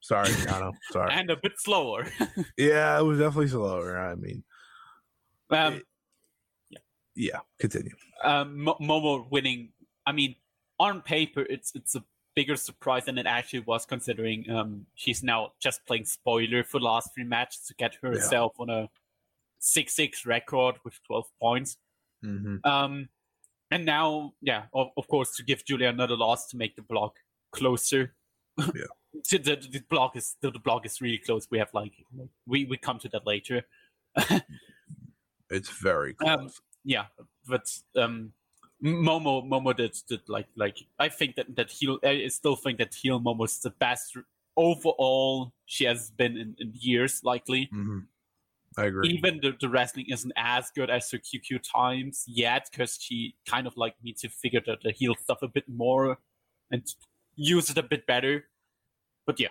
[0.00, 0.72] Sorry, Yano.
[0.90, 1.10] Sorry.
[1.14, 2.06] and a bit slower.
[2.58, 3.98] yeah, it was definitely slower.
[3.98, 4.44] I mean,
[5.50, 5.80] um,
[7.14, 7.94] yeah, continue.
[8.24, 9.70] um, Momo winning.
[10.06, 10.34] I mean,
[10.82, 12.04] on paper, it's it's a
[12.34, 16.84] bigger surprise than it actually was, considering um, she's now just playing spoiler for the
[16.84, 18.88] last three matches to get herself on a
[19.58, 21.76] six six record with twelve points.
[22.24, 22.56] Mm-hmm.
[22.68, 23.08] Um,
[23.70, 27.16] and now, yeah, of, of course, to give Julia another loss to make the block
[27.52, 28.14] closer.
[28.58, 28.64] Yeah.
[29.30, 31.46] the, the, the block is the, the block is really close.
[31.50, 31.92] We have like
[32.46, 33.62] we we come to that later.
[35.52, 36.38] It's very close.
[36.38, 36.50] Um,
[36.82, 37.04] yeah,
[37.46, 38.32] but um,
[38.82, 42.94] Momo Momo did, did like like I think that that heel I still think that
[42.94, 44.16] heel Momo's the best
[44.56, 47.68] overall she has been in, in years likely.
[47.72, 48.00] hmm
[48.78, 49.10] I agree.
[49.10, 53.66] Even the, the wrestling isn't as good as her QQ times yet because she kind
[53.66, 56.16] of like needs to figure the, the heel stuff a bit more
[56.70, 56.82] and
[57.36, 58.48] use it a bit better.
[59.26, 59.48] But yeah,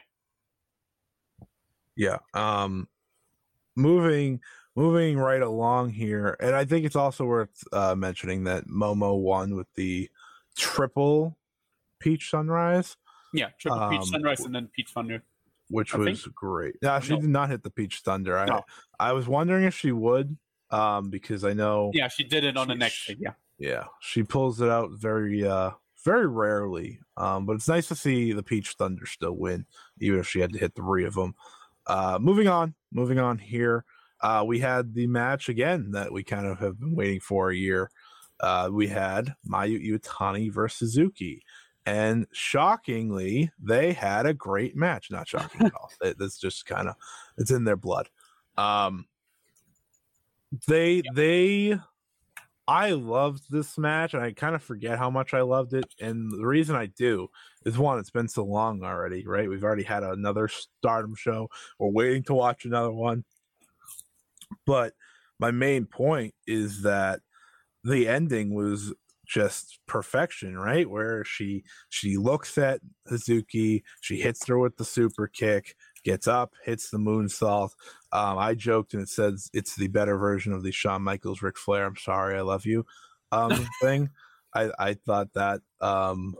[1.96, 2.18] yeah.
[2.34, 2.88] Um,
[3.76, 4.42] moving
[4.76, 9.56] moving right along here, and I think it's also worth uh, mentioning that Momo won
[9.56, 10.10] with the
[10.58, 11.38] triple
[12.00, 12.98] Peach Sunrise,
[13.34, 15.24] yeah, Triple Peach Um, Sunrise and then Peach Thunder.
[15.70, 16.76] which I was think- great.
[16.82, 17.22] No, she No.
[17.22, 18.38] did not hit the Peach Thunder.
[18.38, 18.62] I No.
[19.00, 20.38] I was wondering if she would,
[20.70, 23.24] um, because I know Yeah, she did it on the next she- thing.
[23.24, 23.34] Yeah.
[23.58, 25.72] yeah she pulls it out very uh
[26.04, 29.68] very rarely um but it's nice to see the peach thunder still win
[30.00, 31.36] even if she had to hit three of them
[31.86, 33.86] uh moving on moving on here
[34.22, 37.56] uh we had the match again that we kind of have been waiting for a
[37.56, 37.90] year
[38.40, 41.40] uh we had mayu iwatani versus Hazuki
[41.86, 46.88] and shockingly they had a great match not shocking at all It- it's just kind
[46.90, 46.96] of
[47.38, 48.10] it's in their blood
[48.58, 49.06] um
[50.68, 51.78] they they
[52.68, 55.94] I loved this match, and I kind of forget how much I loved it.
[56.00, 57.28] And the reason I do
[57.66, 59.50] is one, it's been so long already, right?
[59.50, 61.50] We've already had another Stardom show.
[61.80, 63.26] We're waiting to watch another one.
[64.66, 64.94] But
[65.40, 67.22] my main point is that
[67.84, 68.94] the ending was
[69.26, 70.90] just perfection, right?
[70.90, 76.54] Where she she looks at Hazuki, she hits her with the super kick, gets up,
[76.66, 77.72] hits the moonsault.
[78.12, 81.58] Um, I joked and it says it's the better version of the Shawn Michaels Ric
[81.58, 81.86] Flair.
[81.86, 82.86] I'm sorry, I love you
[83.32, 84.10] um, thing.
[84.54, 86.36] I I thought that um,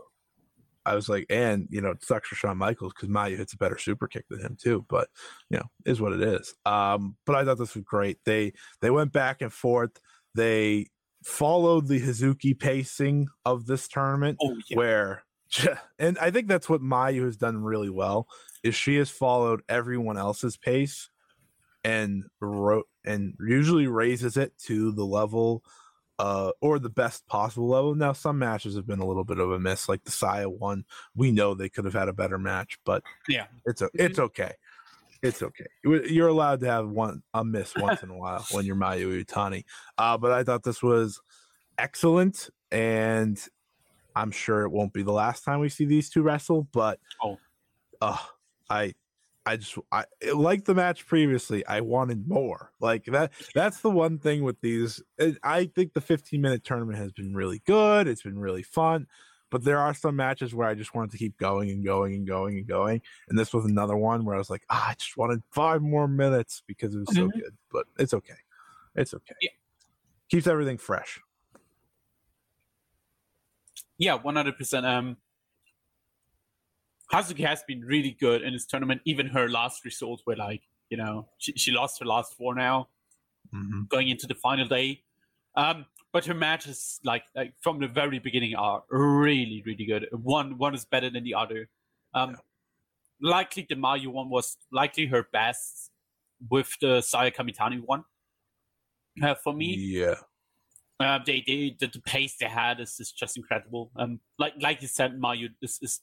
[0.84, 3.58] I was like, and you know, it sucks for Shawn Michaels because Mayu hits a
[3.58, 4.84] better super kick than him too.
[4.88, 5.08] But
[5.50, 6.54] you know, is what it is.
[6.66, 8.18] Um, but I thought this was great.
[8.24, 10.00] They they went back and forth.
[10.34, 10.88] They
[11.24, 14.76] followed the Hazuki pacing of this tournament, Oh, yeah.
[14.76, 15.24] where
[15.98, 18.26] and I think that's what Mayu has done really well
[18.62, 21.10] is she has followed everyone else's pace
[21.84, 25.62] and wrote and usually raises it to the level
[26.18, 27.94] uh or the best possible level.
[27.94, 30.84] Now some matches have been a little bit of a miss, like the Saya one.
[31.14, 33.46] We know they could have had a better match, but Yeah.
[33.66, 34.52] it's a, it's okay.
[35.22, 35.66] It's okay.
[35.84, 39.24] You- You're allowed to have one a miss once in a while when you're Mayu
[39.24, 39.64] Iwatani.
[39.96, 41.20] Uh, but I thought this was
[41.78, 43.38] excellent, and
[44.14, 46.68] I'm sure it won't be the last time we see these two wrestle.
[46.72, 47.38] But Oh.
[48.00, 48.18] uh,
[48.68, 48.94] I
[49.44, 51.66] I just I like the match previously.
[51.66, 52.70] I wanted more.
[52.80, 53.32] Like that.
[53.54, 55.02] That's the one thing with these.
[55.42, 58.06] I think the 15 minute tournament has been really good.
[58.06, 59.06] It's been really fun.
[59.50, 62.26] But there are some matches where I just wanted to keep going and going and
[62.26, 63.02] going and going.
[63.28, 66.08] And this was another one where I was like, ah, I just wanted five more
[66.08, 67.32] minutes because it was so Mhm.
[67.34, 67.56] good.
[67.70, 68.36] But it's okay.
[68.94, 69.34] It's okay.
[69.42, 69.50] Yeah.
[70.30, 71.20] Keeps everything fresh.
[73.98, 74.86] Yeah, one hundred percent.
[74.86, 75.16] Um,
[77.12, 79.02] Hazuki has been really good in this tournament.
[79.04, 82.88] Even her last results were like, you know, she, she lost her last four now,
[83.54, 83.88] Mhm.
[83.88, 85.02] going into the final day.
[85.56, 90.08] Um, but her matches, like, like from the very beginning, are really, really good.
[90.12, 91.68] One one is better than the other.
[92.14, 92.36] Um,
[93.20, 95.90] likely the Mayu one was likely her best
[96.50, 98.04] with the Saya Kamitani one.
[99.22, 100.14] Uh, for me, Yeah.
[101.00, 103.90] uh, they, they the, the pace they had is, is just incredible.
[103.96, 106.00] Um, like like you said, Mayu is, is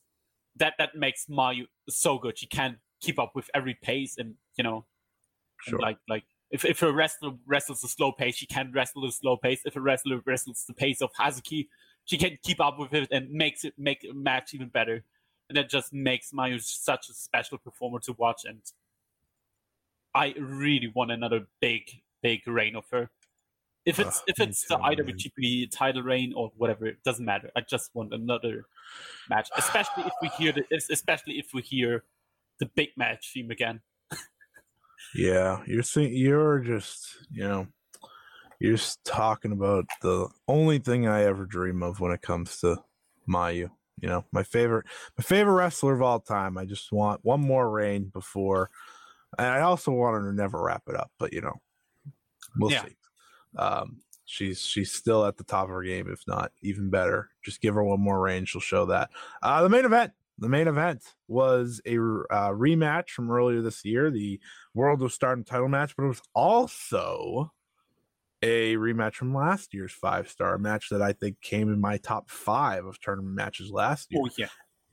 [0.60, 2.38] that that makes Mayu so good.
[2.38, 4.86] She can't keep up with every pace, and you know,
[5.68, 9.12] and like like if if a wrestler wrestles a slow pace, she can wrestle a
[9.12, 9.62] slow pace.
[9.66, 11.68] If a wrestler wrestles the pace of Hazuki,
[12.06, 15.04] she can keep up with it and makes it make a match even better.
[15.50, 18.42] And that just makes Mayu such a special performer to watch.
[18.46, 18.62] And
[20.14, 23.10] I really want another big big reign of her.
[23.90, 24.78] If uh, it's Ugh, if it's the.
[24.78, 27.50] IWGP title reign or whatever, it doesn't matter.
[27.56, 28.66] I just want another
[29.30, 32.04] match, especially if we hear the, especially if we hear
[32.60, 33.82] the big match theme again.
[35.16, 37.68] Yeah, you're seeing you're just you know
[38.60, 42.78] you're just talking about the only thing I ever dream of when it comes to
[43.28, 43.72] Mayu.
[44.02, 44.86] You know, my favorite
[45.18, 46.58] my favorite wrestler of all time.
[46.58, 48.70] I just want one more reign before,
[49.38, 51.12] and I also want her to never wrap it up.
[51.18, 51.56] But you know,
[52.58, 52.86] we'll Yeah.
[52.86, 52.96] see.
[53.58, 57.30] Um, she's she's still at the top of her game, if not even better.
[57.44, 59.10] Just give her one more reign, she'll show that.
[59.42, 60.14] Uh, the main event.
[60.42, 64.40] The main event was a uh, rematch from earlier this year, the
[64.74, 67.52] World of Stardom title match, but it was also
[68.42, 72.30] a rematch from last year's five star match that I think came in my top
[72.30, 74.22] five of tournament matches last year.
[74.24, 74.48] Oh yeah,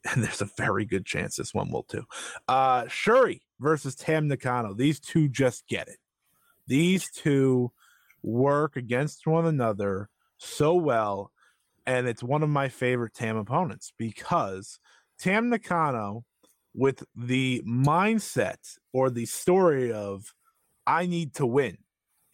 [0.12, 2.04] And there's a very good chance this one will too.
[2.48, 4.74] Uh, Shuri versus Tam Nakano.
[4.74, 5.98] These two just get it.
[6.66, 7.72] These two
[8.26, 11.32] work against one another so well.
[11.86, 14.78] And it's one of my favorite Tam opponents because
[15.18, 16.24] Tam Nakano,
[16.74, 18.58] with the mindset
[18.92, 20.34] or the story of
[20.86, 21.78] I need to win.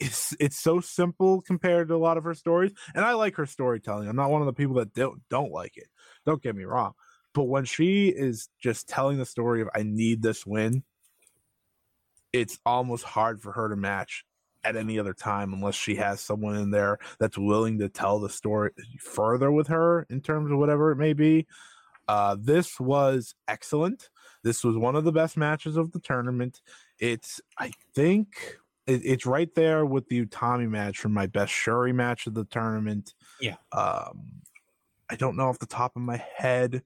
[0.01, 3.47] It's it's so simple compared to a lot of her stories, and I like her
[3.47, 4.09] storytelling.
[4.09, 5.87] I'm not one of the people that don't don't like it.
[6.27, 6.95] Don't get me wrong,
[7.35, 10.83] but when she is just telling the story of I need this win,
[12.33, 14.25] it's almost hard for her to match
[14.65, 18.29] at any other time unless she has someone in there that's willing to tell the
[18.31, 21.47] story further with her in terms of whatever it may be.
[22.09, 24.11] Uh, this was excellent.
[24.43, 26.61] This was one of the best matches of the tournament.
[26.99, 31.93] It's, I think, it, it's right there with the Utami match from my best Shuri
[31.93, 33.15] match of the tournament.
[33.41, 33.55] Yeah.
[33.71, 34.43] Um,
[35.09, 36.83] I don't know off the top of my head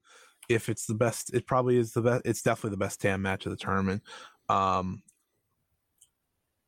[0.49, 1.33] if it's the best.
[1.33, 2.21] It probably is the best.
[2.25, 4.03] It's definitely the best Tam match of the tournament.
[4.49, 5.01] Um,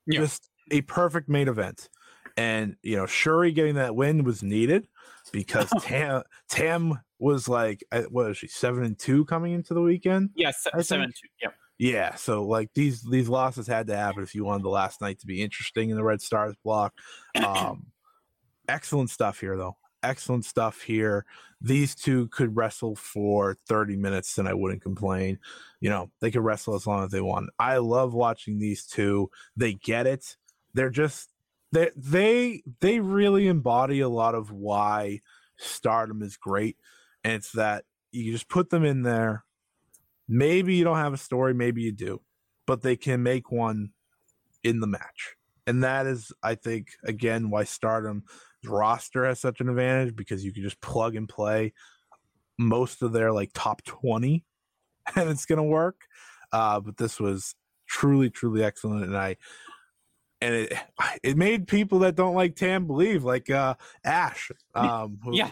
[0.08, 0.22] Yeah.
[0.22, 1.90] just a perfect main event.
[2.38, 4.88] And you know, Shuri getting that win was needed
[5.32, 9.82] because Tam Tam was like, uh, what is she, seven and two coming into the
[9.82, 10.30] weekend?
[10.36, 11.28] yeah, se- seven think- two.
[11.42, 15.02] Yeah, Yeah, so like these these losses had to happen if you wanted the last
[15.02, 16.94] night to be interesting in the Red Stars block.
[17.46, 17.88] Um,
[18.68, 19.76] excellent stuff here, though.
[20.04, 21.26] Excellent stuff here.
[21.62, 25.40] These two could wrestle for 30 minutes and I wouldn't complain.
[25.82, 27.50] You know, they could wrestle as long as they want.
[27.60, 29.30] I love watching these two.
[29.58, 30.38] They get it.
[30.74, 31.30] They're just
[31.72, 35.22] they they they really embody a lot of why
[35.58, 36.78] stardom is great.
[37.24, 39.44] And it's that you just put them in there.
[40.28, 42.22] Maybe you don't have a story, maybe you do,
[42.66, 43.92] but they can make one
[44.64, 45.36] in the match.
[45.68, 48.24] And that is, I think, again, why Stardom's
[48.66, 51.74] roster has such an advantage because you can just plug and play
[52.58, 54.44] most of their like top 20
[55.16, 56.02] and it's to work.
[56.52, 57.56] Uh, but this was
[57.88, 59.04] truly, truly excellent.
[59.04, 59.38] And I,
[60.42, 60.74] and it
[61.24, 65.52] it made people that don't like Tam believe, like uh, Ash, um, who, Yeah.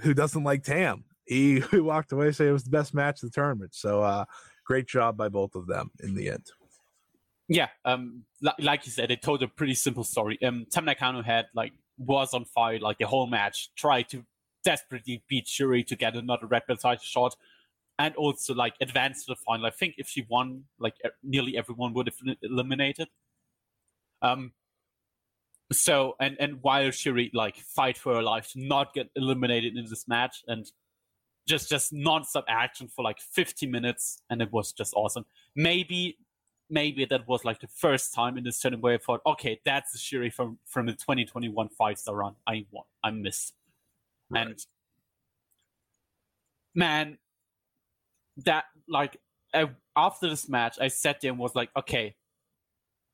[0.00, 1.04] who doesn't like Tam.
[1.26, 3.74] He, he walked away saying it was the best match of the tournament.
[3.74, 4.24] So uh,
[4.64, 6.46] great job by both of them in the end.
[7.48, 10.38] Yeah, um, li- like you said, it told a pretty simple story.
[10.42, 14.24] Um, Tam Nakano had like was on fire like the whole match, tried to
[14.64, 17.36] desperately beat Shuri to get another red belt title shot,
[17.98, 19.66] and also like advance to the final.
[19.66, 23.08] I think if she won, like nearly everyone would have eliminated.
[24.22, 24.52] Um.
[25.72, 29.86] So and and while Shuri like fight for her life to not get eliminated in
[29.88, 30.70] this match and
[31.48, 35.24] just just non-stop action for like 50 minutes and it was just awesome
[35.56, 36.16] maybe
[36.72, 39.92] maybe that was like the first time in this tournament where I thought, okay, that's
[39.92, 42.34] the Shuri from from the 2021 five star run.
[42.46, 43.54] I want, I missed,
[44.34, 44.58] and
[46.74, 47.18] man,
[48.38, 49.18] that like
[49.54, 52.16] I, after this match, I sat there and was like, okay,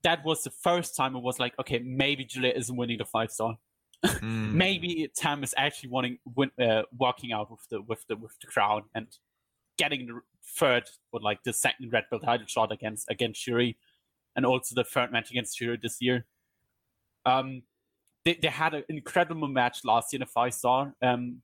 [0.03, 3.31] that was the first time it was like, okay, maybe Julia isn't winning the five
[3.31, 3.57] star.
[4.23, 8.47] maybe Tam is actually wanting win, uh, walking out with the with the with the
[8.47, 9.09] crown and
[9.77, 10.21] getting the
[10.57, 13.77] third or like the second red belt title shot against against Shuri,
[14.37, 16.27] and also the third match against Shuri this year.
[17.27, 17.63] Um,
[18.25, 20.95] they they had an incredible match last year in a five star.
[21.03, 21.43] Um,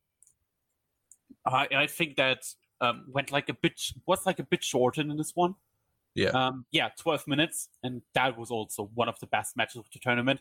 [1.44, 2.44] I I think that
[2.80, 5.56] um went like a bit was like a bit shorter in this one.
[6.14, 6.30] Yeah.
[6.30, 9.98] Um, yeah, twelve minutes, and that was also one of the best matches of the
[9.98, 10.40] tournament,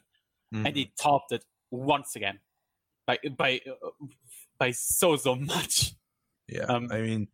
[0.53, 0.67] Mm-hmm.
[0.67, 2.39] and he topped it once again
[3.07, 3.89] by by uh,
[4.59, 5.93] by so so much.
[6.47, 6.65] Yeah.
[6.65, 7.27] Um, I mean,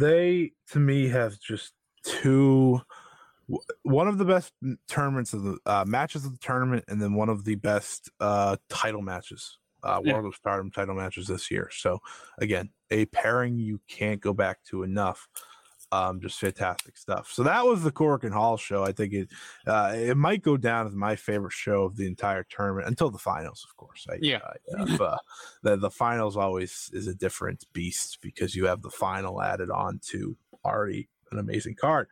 [0.00, 2.80] they to me have just two
[3.82, 4.52] one of the best
[4.88, 8.56] tournaments of the uh, matches of the tournament, and then one of the best uh,
[8.68, 10.14] title matches, uh, Yeah.
[10.14, 11.70] World of Stardom title matches this year.
[11.72, 12.00] So
[12.38, 15.28] again, a pairing you can't go back to enough.
[15.90, 17.30] Um, just fantastic stuff.
[17.32, 18.84] So that was the Korakuen Hall show.
[18.84, 19.28] I think it
[19.66, 23.18] uh, it might go down as my favorite show of the entire tournament until the
[23.18, 24.06] finals, of course.
[24.10, 24.40] I, Yeah.
[24.78, 25.16] Uh, uh,
[25.62, 29.98] the the finals always is a different beast because you have the final added on
[30.08, 32.08] to already an amazing card.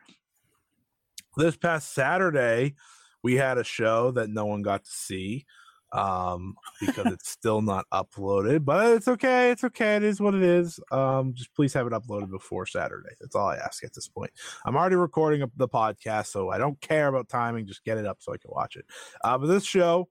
[1.35, 2.73] This past Saturday,
[3.21, 5.45] we had a show that no one got to see
[5.93, 10.43] um because it's still not uploaded but it's okay it's okay it is what it
[10.43, 14.07] is um just please have it uploaded before saturday that's all i ask at this
[14.07, 14.31] point.
[14.65, 18.17] I'm already recording the podcast so i don't care about timing just get it up
[18.19, 18.85] so i can watch it.
[19.23, 20.09] Uh, but this show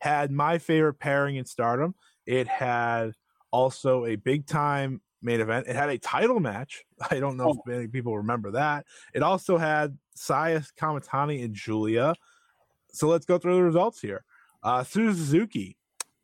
[0.00, 3.12] had my favorite pairing in stardom it had
[3.50, 7.56] also a big time main event it had a title match i don't know if
[7.66, 12.14] many people remember that it also had saya kamitani and julia
[12.90, 14.24] so let's go through the results here
[14.62, 15.76] uh, Suzuki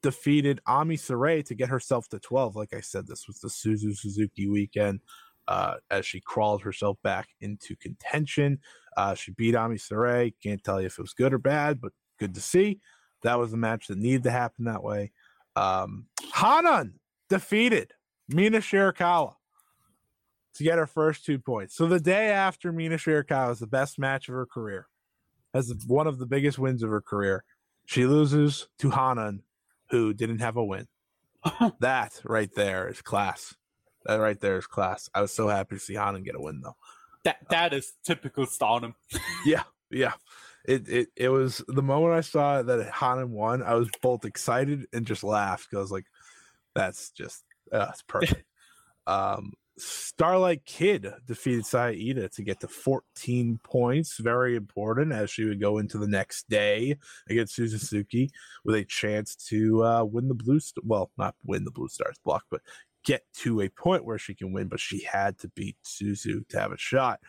[0.02, 2.56] defeated Ami Sourei to get herself to 12.
[2.56, 5.00] Like I said, this was the Suzu Suzuki weekend
[5.48, 8.58] uh, as she crawled herself back into contention.
[8.96, 10.34] Uh, she beat Ami Sourei.
[10.42, 12.80] Can't tell you if it was good or bad, but good to see.
[13.22, 15.12] That was the match that needed to happen that way.
[15.56, 16.98] Um, Hanan
[17.30, 17.92] defeated
[18.28, 19.34] Mina Shirakawa
[20.54, 21.74] to get her first two points.
[21.74, 24.88] So the day after Mina Shirakawa is the best match of her career,
[25.52, 27.44] as one of the biggest wins of her career,
[27.86, 29.42] she loses to Hanan,
[29.90, 30.86] who didn't have a win.
[31.80, 33.54] that right there is class.
[34.06, 35.08] That right there is class.
[35.14, 36.76] I was so happy to see Hanan get a win though.
[37.24, 38.94] That that is typical Stardom.
[39.46, 40.12] Yeah, yeah.
[40.64, 44.86] It it it was the moment I saw that Hanan won, I was both excited
[44.92, 46.06] and just laughed because I was like,
[46.74, 48.44] that's just uh, that's perfect.
[49.06, 54.18] um Starlight Kid defeated Saida to get to 14 points.
[54.18, 56.96] Very important as she would go into the next day
[57.28, 58.30] against Suzuki
[58.64, 60.60] with a chance to uh, win the blue.
[60.82, 62.60] Well, not win the blue stars block, but
[63.04, 64.68] get to a point where she can win.
[64.68, 67.20] But she had to beat Suzu to have a shot.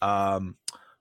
[0.00, 0.56] Um,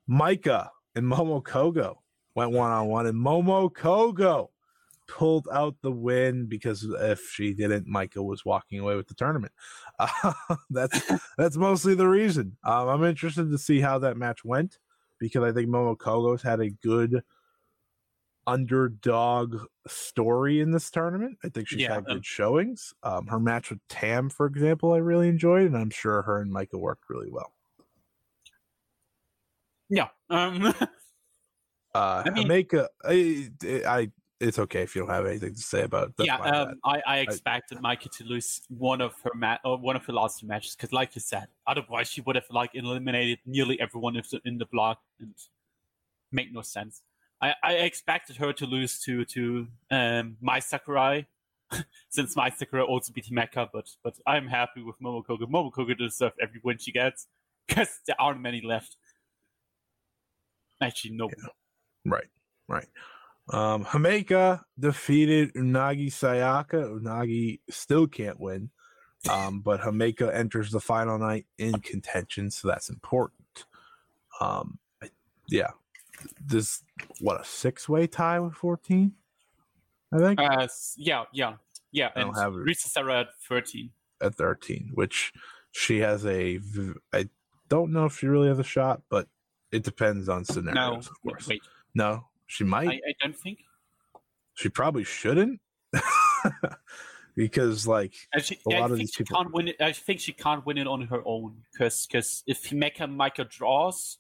[0.09, 1.97] Maika and Momo Kohgo
[2.33, 4.49] went one on one, and Momo Kohgo
[5.07, 9.53] pulled out the win because if she didn't, Maika was walking away with the tournament.
[9.99, 10.33] Uh,
[10.69, 11.01] that's
[11.37, 12.57] that's mostly the reason.
[12.63, 14.77] Um, I'm interested to see how that match went
[15.19, 17.21] because I think Momo Kohgo's had a good
[18.45, 21.37] underdog story in this tournament.
[21.43, 22.93] I think she's Yeah, had um, good showings.
[23.03, 26.53] Um, her match with Tam, for example, I really enjoyed, and I'm sure her and
[26.53, 27.53] Maika worked really well.
[29.89, 30.07] Yeah.
[30.29, 30.73] Um.
[31.95, 33.49] Uh, I mean- Himeka, I,
[33.87, 36.25] I it's okay if you don't have anything to say about it.
[36.25, 40.05] Yeah, um, I, I expected Maika to lose one of her ma- or one of
[40.05, 43.79] her last two matches because, like you said, otherwise she would have like eliminated nearly
[43.79, 45.33] everyone in the- in the block and
[46.31, 47.01] make no sense.
[47.41, 51.27] I, I expected her to lose to to um, Mai Sakurai
[52.09, 55.43] since Mai Sakurai also beat Mecca, but but I'm happy with Momo Kohgo.
[55.49, 57.27] Momokogo deserves every win she gets
[57.67, 58.97] because there aren't many left.
[60.81, 61.29] Actually, no.
[62.05, 62.27] Right,
[62.67, 62.87] right.
[63.49, 66.99] Um, Himeka defeated Unagi Sayaka.
[66.99, 68.71] Unagi still can't win,
[69.29, 73.65] um, but Himeka enters the final night in contention, so that's important.
[74.41, 74.79] Um,
[75.49, 75.71] yeah,
[76.45, 76.83] this
[77.21, 79.13] what a six way tie with fourteen.
[80.13, 80.67] I think Uh,
[80.97, 81.53] yeah, yeah,
[81.91, 82.09] yeah.
[82.15, 82.59] I don't And have it.
[82.65, 83.89] Risa Sera at 13.
[84.21, 85.31] at thirteen, which
[85.71, 86.59] she has a.
[87.13, 87.29] I
[87.69, 89.27] don't know if she really has a shot, but
[89.71, 91.47] it depends on No, scenarios, of course.
[91.47, 91.61] wait,
[91.93, 92.87] No, she might.
[92.89, 93.59] I, I don't think.
[94.55, 95.59] she probably shouldn't
[97.35, 99.79] because like she, a I lot of these people can't win it.
[99.79, 104.17] I think she can't win it on her own because because if Himeka Maika draws,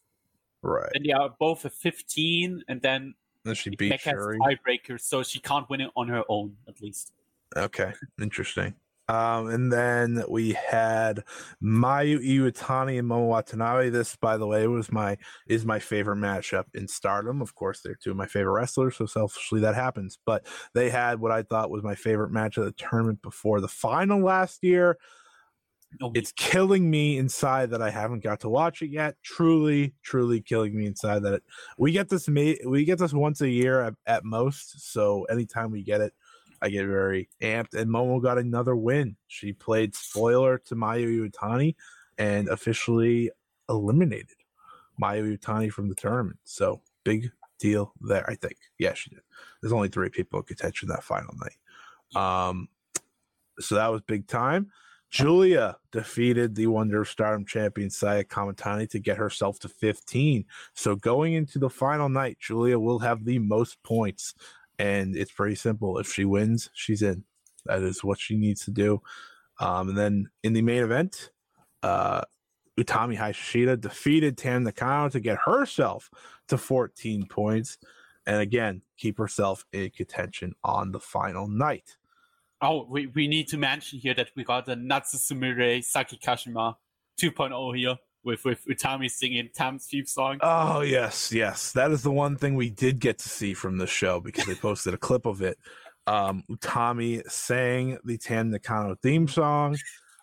[0.61, 5.01] right and they are both a 15, and then then she beat Himeka has tiebreaker,
[5.01, 7.11] so she can't win it on her own at least.
[7.55, 8.75] Okay, interesting.
[9.09, 11.23] Um, and then we had
[11.63, 13.89] Mayu Iwatani and Momo Watanabe.
[13.89, 17.41] This, by the way, was my is my favorite matchup in Stardom.
[17.41, 20.17] Of course, they're two of my favorite wrestlers, so selfishly that happens.
[20.25, 23.69] But they had what I thought was my favorite match of the tournament before the
[23.69, 24.97] final last year.
[26.13, 29.15] It's killing me inside that I haven't got to watch it yet.
[29.23, 31.43] Truly, truly killing me inside that it,
[31.77, 34.91] we get this we get this once a year at, at most.
[34.91, 36.13] So anytime we get it,
[36.61, 37.73] I get very amped.
[37.73, 39.15] And Momo got another win.
[39.27, 41.75] She played spoiler to Mayu Iwatani
[42.17, 43.31] and officially
[43.69, 44.37] eliminated
[45.01, 46.39] Mayu Iwatani from the tournament.
[46.43, 48.57] So big deal there, I think.
[48.77, 49.21] Yeah, she did.
[49.61, 52.19] There's only three people in contention that final night.
[52.21, 52.69] Um,
[53.59, 54.71] so that was big time.
[55.09, 60.45] Julia defeated the Wonder of Stardom champion Saya Kamitani to get herself to 15.
[60.73, 64.35] So going into the final night, Julia will have the most points.
[64.79, 65.97] And it's pretty simple.
[65.97, 67.23] If she wins, she's in.
[67.65, 69.01] That is what she needs to do.
[69.59, 71.31] Um, and then in the main event,
[71.83, 72.21] uh,
[72.79, 76.09] Utami Hayashishita defeated Tam Nakano to get herself
[76.47, 77.77] to 14 points.
[78.25, 81.97] And again, keep herself in contention on the final night.
[82.61, 86.75] Oh, we, we need to mention here that we got the Natsu Natsusumire Saki Kashima
[87.19, 87.97] 2.0 here
[88.27, 90.37] with, with Utami singing Tam's theme song.
[90.41, 91.71] Oh yes, yes.
[91.71, 94.53] That is the one thing we did get to see from the show because they
[94.61, 95.57] posted a clip of it.
[96.05, 99.77] Um, Utami sang the Tam Nakano theme song.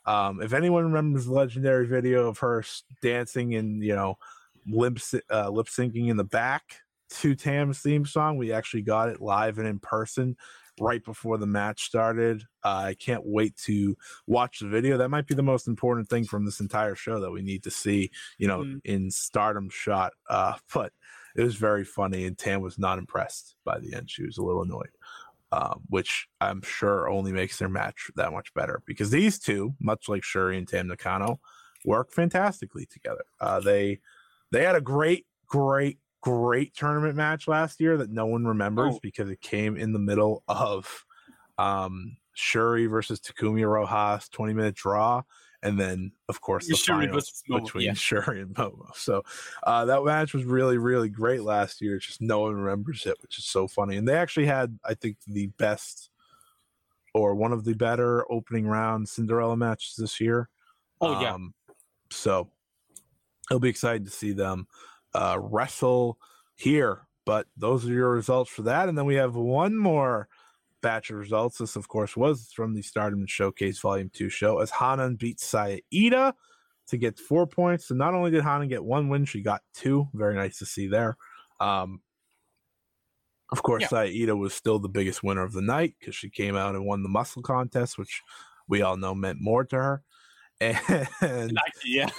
[0.04, 2.62] Um, if anyone remembers the legendary video of her
[3.00, 4.16] dancing and you know
[4.66, 4.98] lip
[5.30, 6.62] uh, lip syncing in the back
[7.08, 10.36] to Tam's theme song, we actually got it live and in person
[10.80, 12.42] right before the match started.
[12.64, 13.96] Uh, I can't wait to
[14.26, 14.96] watch the video.
[14.96, 17.70] That might be the most important thing from this entire show that we need to
[17.70, 18.80] see, you know, Mm.
[18.84, 20.12] in stardom shot.
[20.28, 20.92] Uh, but
[21.36, 24.10] it was very funny, and Tam was not impressed by the end.
[24.10, 24.90] She was a little annoyed,
[25.52, 30.08] um, which I'm sure only makes their match that much better because these two, much
[30.08, 31.40] like Shuri and Tam Nakano,
[31.84, 33.24] work fantastically together.
[33.40, 34.00] Uh, they
[34.52, 38.98] they had a great, great, great tournament match last year that no one remembers Oh.
[39.02, 41.04] because it came in the middle of
[41.58, 45.22] um, Shuri versus Takumi Rojas, 20 minute draw.
[45.62, 47.94] And then, of course, the Shuri finals between yeah.
[47.94, 48.94] Shuri and Momo.
[48.94, 49.22] So
[49.62, 51.96] uh, that match was really, really great last year.
[51.96, 53.96] It's just no one remembers it, which is so funny.
[53.96, 56.10] And they actually had, I think, the best
[57.14, 60.48] or one of the better opening round Cinderella matches this year.
[61.00, 61.32] Oh, yeah.
[61.34, 61.54] Um,
[62.10, 62.50] so
[63.50, 64.66] it'll be exciting to see them
[65.14, 66.18] uh, wrestle
[66.54, 67.06] here.
[67.26, 68.88] But those are your results for that.
[68.88, 70.28] And then we have one more
[70.82, 71.58] batch of results.
[71.58, 76.34] This, of course, was from the Stardom Showcase Volume 2 show as Hanan beat Saida
[76.88, 77.88] to get four points.
[77.88, 80.08] So not only did Hanan get one win, she got two.
[80.12, 81.16] Very nice to see there.
[81.60, 82.02] Um,
[83.50, 83.88] of course, Yeah.
[83.88, 87.02] Saida was still the biggest winner of the night because she came out and won
[87.02, 88.20] the muscle contest, which
[88.68, 90.02] we all know meant more to her.
[90.60, 92.10] And yeah.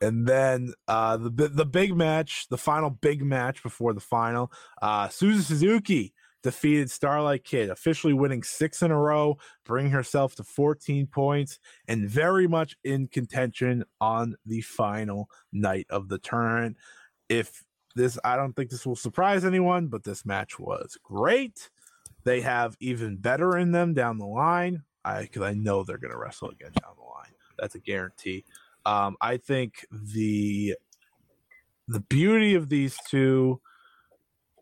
[0.00, 4.52] And then uh, the the big match, the final big match before the final,
[4.82, 10.44] uh, Suzu Suzuki defeated Starlight Kid, officially winning six in a row, bringing herself to
[10.44, 11.58] 14 points,
[11.88, 16.76] and very much in contention on the final night of the tournament.
[17.28, 17.64] If
[17.96, 21.70] this, I don't think this will surprise anyone, but this match was great.
[22.24, 24.82] They have even better in them down the line.
[25.04, 27.34] I because I know they're going to wrestle again down the line.
[27.58, 28.44] That's a guarantee.
[28.84, 30.74] Um, I think the
[31.86, 33.60] the beauty of these two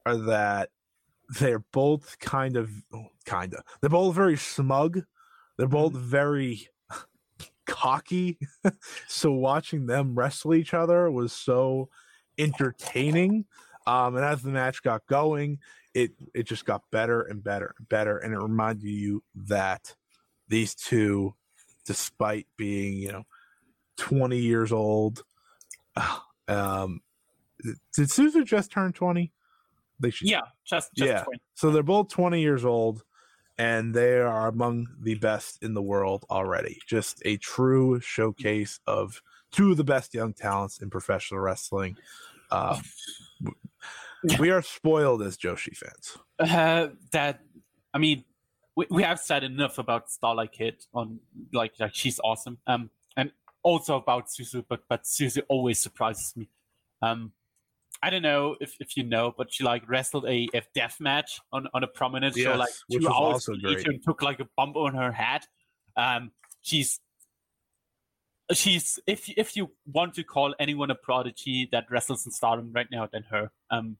[0.04, 0.70] are that
[1.40, 2.70] they're both kind of
[3.24, 5.02] kind of they're both very smug.
[5.56, 6.68] They're both very
[7.66, 8.38] cocky.
[9.08, 11.88] So watching them wrestle each other was so
[12.38, 13.46] entertaining.
[13.86, 15.58] Um and as the match got going
[15.94, 18.18] it it just got better and better and better.
[18.18, 19.94] And it reminded you that
[20.48, 21.34] these two
[21.86, 23.24] despite being you know
[23.96, 25.24] 20 years old
[26.48, 27.00] um
[27.62, 29.32] did Suzu just turn 20
[29.98, 31.22] they should Yeah, just, just yeah.
[31.22, 31.40] 20.
[31.54, 33.02] So they're both 20 years old
[33.58, 36.80] and they are among the best in the world already.
[36.86, 41.96] Just a true showcase of two of the best young talents in professional wrestling.
[42.50, 42.82] Um,
[44.38, 46.18] we are spoiled as Joshi fans.
[46.38, 47.40] Uh, that
[47.94, 48.24] I mean,
[48.74, 51.18] we, we have said enough about Starlight Kid on
[51.52, 52.58] like like she's awesome.
[52.66, 52.90] Um,
[53.66, 56.48] also about Suzu, but but Suzu always surprises me.
[57.02, 57.32] Um,
[58.00, 61.40] I don't know if, if you know, but she like wrestled a, a death match
[61.52, 63.86] on, on a prominent show like two hours also later great.
[63.88, 65.42] and took like a bump on her head.
[65.96, 66.30] Um,
[66.62, 67.00] she's
[68.52, 72.88] she's if if you want to call anyone a prodigy that wrestles in Stardom right
[72.90, 73.50] now, then her.
[73.70, 73.96] Um,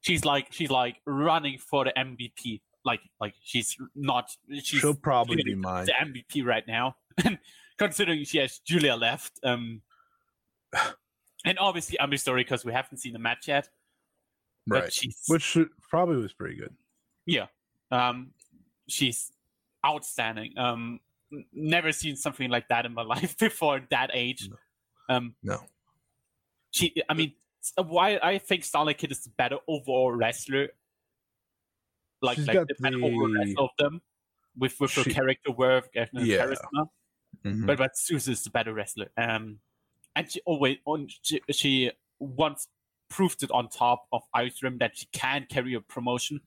[0.00, 2.62] she's like she's like running for the MVP.
[2.84, 4.30] Like like she's not.
[4.48, 5.86] She's She'll probably be mine.
[5.86, 6.96] the MVP right now.
[7.82, 9.82] And considering she has Julia left, um,
[11.44, 13.68] and obviously I'm sorry because we haven't seen the match yet.
[14.66, 14.92] But Right.
[14.92, 15.58] she's Which
[15.90, 16.74] probably was pretty good.
[17.26, 17.46] yeah,
[17.90, 18.32] um,
[18.88, 19.32] she's
[19.84, 20.56] outstanding.
[20.56, 21.00] Um,
[21.52, 24.48] never seen something like that in my life before at that age.
[25.08, 25.58] Um, No.
[26.70, 27.32] she, I mean,
[27.76, 30.68] why I think Starlight Kid is the better overall wrestler.
[32.20, 34.02] Like, She's like got the better overall wrestler of them,
[34.56, 36.46] with with her character work and her Yeah.
[36.46, 36.86] charisma.
[37.44, 37.66] Mhm.
[37.66, 39.10] But but Suzu is the better wrestler.
[39.16, 39.58] Um,
[40.14, 42.68] and she always on she, she once
[43.08, 46.40] proved it on top of Ice Ribbon that she can carry a promotion.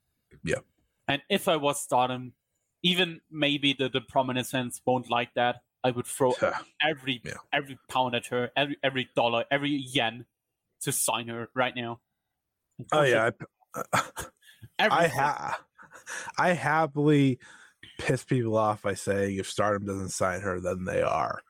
[0.43, 0.59] Yeah.
[1.07, 2.33] And if I was Stardom,
[2.83, 5.57] even maybe the, the prominent fans won't like that.
[5.83, 6.33] I would throw
[6.81, 7.33] every Yeah.
[7.53, 10.25] every pound at her, every every dollar, every yen
[10.81, 11.99] to sign her right now.
[12.91, 13.35] Oh yeah, it.
[13.75, 14.01] I, I
[14.79, 15.11] Everything.
[15.19, 15.59] ha-
[16.37, 17.39] I happily
[17.97, 21.41] piss people off by saying if Stardom doesn't sign her, then they are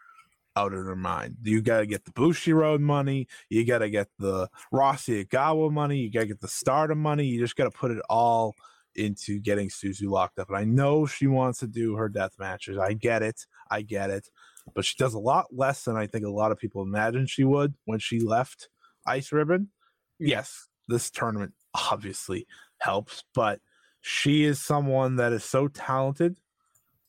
[0.55, 1.37] out of their mind.
[1.43, 3.27] You got to get the Bushiroad money.
[3.49, 5.97] You got to get the Rossy Ogawa money.
[5.97, 7.25] You got to get the Stardom money.
[7.25, 8.55] You just got to put it all
[8.95, 10.49] into getting Suzu locked up.
[10.49, 12.77] And I know she wants to do her death matches.
[12.77, 13.45] I get it.
[13.69, 14.29] I get it.
[14.73, 17.43] But she does a lot less than I think a lot of people imagined she
[17.43, 18.69] would when she left
[19.05, 19.69] Ice Ribbon.
[20.17, 21.53] Yes, this tournament
[21.91, 22.47] obviously
[22.79, 23.59] helps, but
[24.07, 26.37] she is someone that is so talented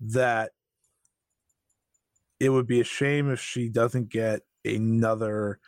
[0.01, 0.52] that
[2.40, 5.59] it would be a shame if she doesn't get another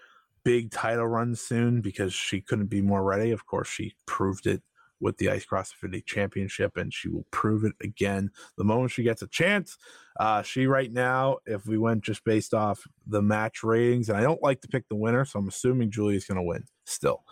[0.43, 3.31] big title run soon because she couldn't be more ready.
[3.31, 4.63] Of course, she proved it
[5.01, 9.03] with the Ice Cross Infinity Championship, and she will prove it again the moment she
[9.03, 9.77] gets a chance.
[10.19, 14.23] Uh, she right now, if we went just based off the match ratings, and I
[14.23, 17.23] don't like to pick the winner, so I'm assuming Julia's going to win still.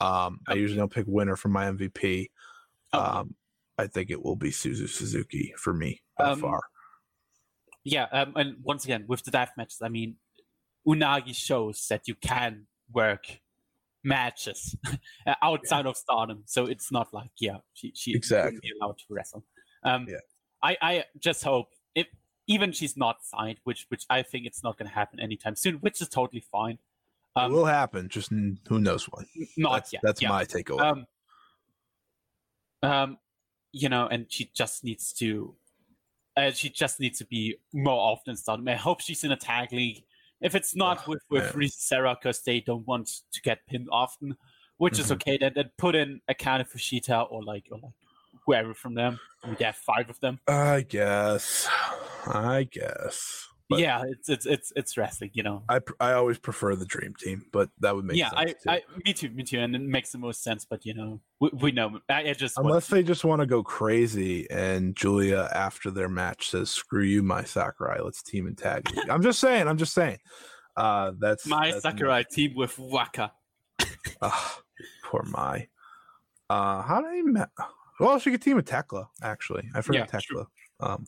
[0.00, 2.30] Um, I usually don't pick winner for my MVP.
[2.94, 3.34] Um,
[3.82, 6.60] I think it will be Suzu Suzuki for me by Um, far.
[7.84, 10.16] Yeah, um, and once again with the death matches, I mean,
[10.86, 13.40] Unagi shows that you can work
[14.04, 14.76] matches
[15.42, 18.60] outside of Stardom, so it's not like yeah, she she Exactly.
[18.62, 19.44] be allowed to wrestle.
[19.82, 20.18] Um, Yeah.
[20.62, 22.06] I I just hope if
[22.46, 25.76] even she's not signed, which which I think it's not going to happen anytime soon,
[25.76, 26.78] which is totally fine.
[27.36, 29.26] it will happen, just who knows when.
[29.56, 30.02] Not that's, yet.
[30.04, 30.28] That's yeah.
[30.28, 30.80] my takeaway.
[30.82, 31.06] Um,
[32.82, 33.18] um,
[33.72, 35.54] you know, and she just needs to,
[36.36, 38.66] uh, she just needs to be more often starting.
[38.68, 40.04] I hope she's in a tag league.
[40.40, 41.52] If it's not with with man.
[41.52, 44.36] Risa Sera because they don't want to get pinned often,
[44.78, 45.12] which is Mhm.
[45.12, 45.36] okay.
[45.38, 47.92] Then then put in a Akane Fujita or like or like
[48.44, 49.20] whoever from them.
[49.46, 50.40] We have five of them.
[50.48, 51.68] I guess.
[52.26, 53.48] I guess.
[53.68, 55.62] But yeah, it's it's it's it's wrestling, you know.
[55.68, 58.40] I I always prefer the Dream Team, but that would make yeah, sense.
[58.66, 58.82] I, too.
[58.94, 60.64] I, me too, me too, and it makes the most sense.
[60.64, 62.00] But you know, we, we know.
[62.08, 66.50] I, I just Unless they just want to go crazy and Julia after their match
[66.50, 69.68] says, "Screw you, my Sakurai, let's team and tag." league." I'm just saying.
[69.68, 70.18] I'm just saying.
[70.76, 73.32] Uh, that's my that's Sakurai team with Waka.
[74.20, 74.60] Ah,
[75.04, 75.68] poor Mai.
[76.48, 77.22] Uh, how did he?
[77.22, 77.46] Ma-
[78.00, 79.08] well, she could team with Tekla.
[79.22, 80.46] Actually, I forgot Yeah, Tekla.
[80.80, 81.06] Um,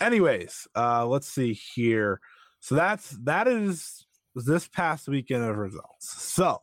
[0.00, 2.20] anyways, uh, let's see here.
[2.60, 6.22] So that's that is this past weekend of results.
[6.22, 6.62] So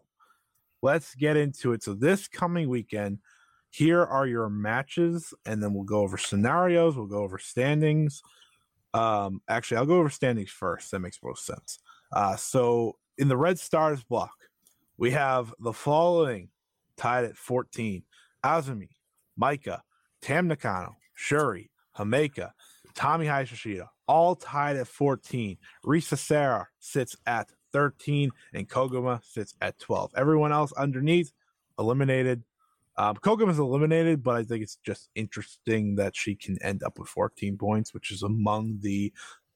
[0.81, 1.83] let's get into it.
[1.83, 3.19] So this coming weekend,
[3.69, 6.95] here are your matches, and then we'll go over scenarios.
[6.95, 8.21] We'll go over standings.
[8.93, 10.91] Um, actually, I'll go over standings first.
[10.91, 11.79] That makes most sense.
[12.13, 14.35] Uh, so in the Red Stars block,
[14.97, 16.49] we have the following
[16.95, 18.03] tied at 14
[18.45, 18.89] Azumi,
[19.41, 19.81] Maika,
[20.21, 22.51] Tam Nakano, Shuri, Himeka,
[22.95, 25.57] Utami Hayashishita, all tied at 14.
[25.85, 30.11] Risa Sera sits at 13, and Koguma sits at 12.
[30.15, 31.31] Everyone else underneath
[31.77, 32.43] eliminated.
[32.97, 37.09] Um, Koguma's eliminated, but I think it's just interesting that she can end up with
[37.09, 39.11] 14 points, which is among the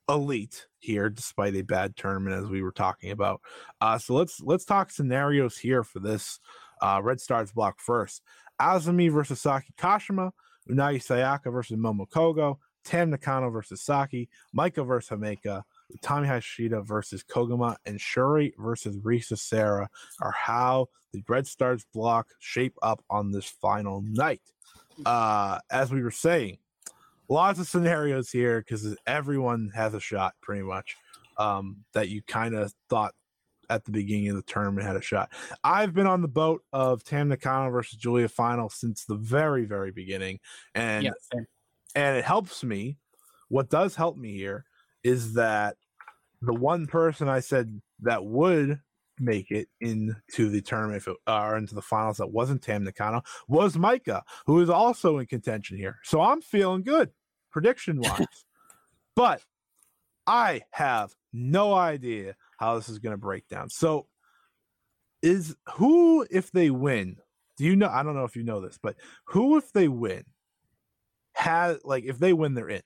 [0.10, 3.41] elite here, despite a bad tournament as we were talking about.
[3.80, 6.40] Uh, so let's let's talk scenarios here for this
[6.82, 8.22] uh, Red Stars block first.
[8.60, 10.32] Azumi versus Saki Kashima,
[10.70, 12.57] Unagi Sayaka versus Momo Kohgo,
[12.90, 15.61] Tam Nakano versus Saki, Maika versus Himeka,
[15.95, 19.88] Utami Hayashishita versus Koguma, and Shuri versus Risa Sera
[20.20, 24.41] are how the Red Stars block shape up on this final night.
[25.06, 26.57] Uh, as we were saying,
[27.30, 30.98] lots of scenarios here because everyone has a shot pretty much
[31.38, 33.14] um, that you kind of thought
[33.70, 35.32] at the beginning of the tournament had a shot.
[35.64, 39.91] I've been on the boat of Tam Nakano versus Julia final since the very, very
[39.91, 40.40] beginning.
[40.74, 41.11] And Yeah.
[41.95, 42.98] And it helps me.
[43.49, 44.66] What does help me here
[45.03, 45.76] is that
[46.41, 48.80] the one person I said that would
[49.20, 53.76] make it into the tournament it, or into the finals that wasn't Tam Nakano was
[53.76, 55.98] Maika, who is also in contention here.
[56.03, 57.11] So I'm feeling good
[57.52, 58.26] prediction wise.
[59.16, 59.41] but
[60.26, 63.70] I have no idea how this is going to break down.
[63.70, 64.07] So
[65.22, 67.18] is who if they win?
[67.57, 67.90] Do you know?
[67.90, 68.95] I don't know if you know this, but
[69.26, 70.24] who if they win
[71.34, 72.82] has like if they win they're in.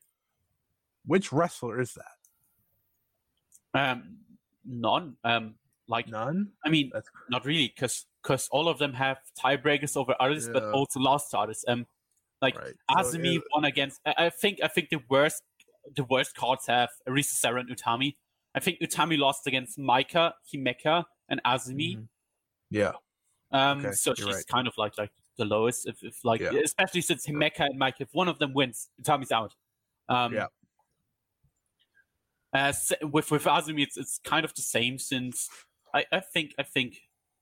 [1.05, 3.79] Which wrestler is that?
[3.79, 4.17] Um,
[4.65, 5.17] none.
[5.23, 5.55] Um,
[5.87, 6.51] like none.
[6.65, 10.63] I mean, That's not really, because because all of them have tiebreakers over others, but
[10.63, 11.65] also lost to others.
[11.67, 11.85] Um,
[12.41, 12.73] like Right.
[13.03, 13.99] So Azumi it- won against.
[14.05, 15.41] I, I think I think the worst
[15.95, 18.15] the worst cards have Arisa Sera and Utami.
[18.55, 21.97] I think Utami lost against Maika, Himeka, and Azumi.
[21.97, 22.07] Mhm.
[22.69, 22.93] Yeah.
[23.51, 24.47] Um, Okay, so you're she's right.
[24.47, 25.87] kind of like like the lowest.
[25.87, 26.51] If, if like Yeah.
[26.63, 29.53] especially since Himeka and Maika, if one of them wins, Utami's out.
[30.09, 30.47] Um, Yeah.
[32.53, 35.49] As with with Azumi, it's it's kind of the same since
[35.93, 36.97] I, I think I think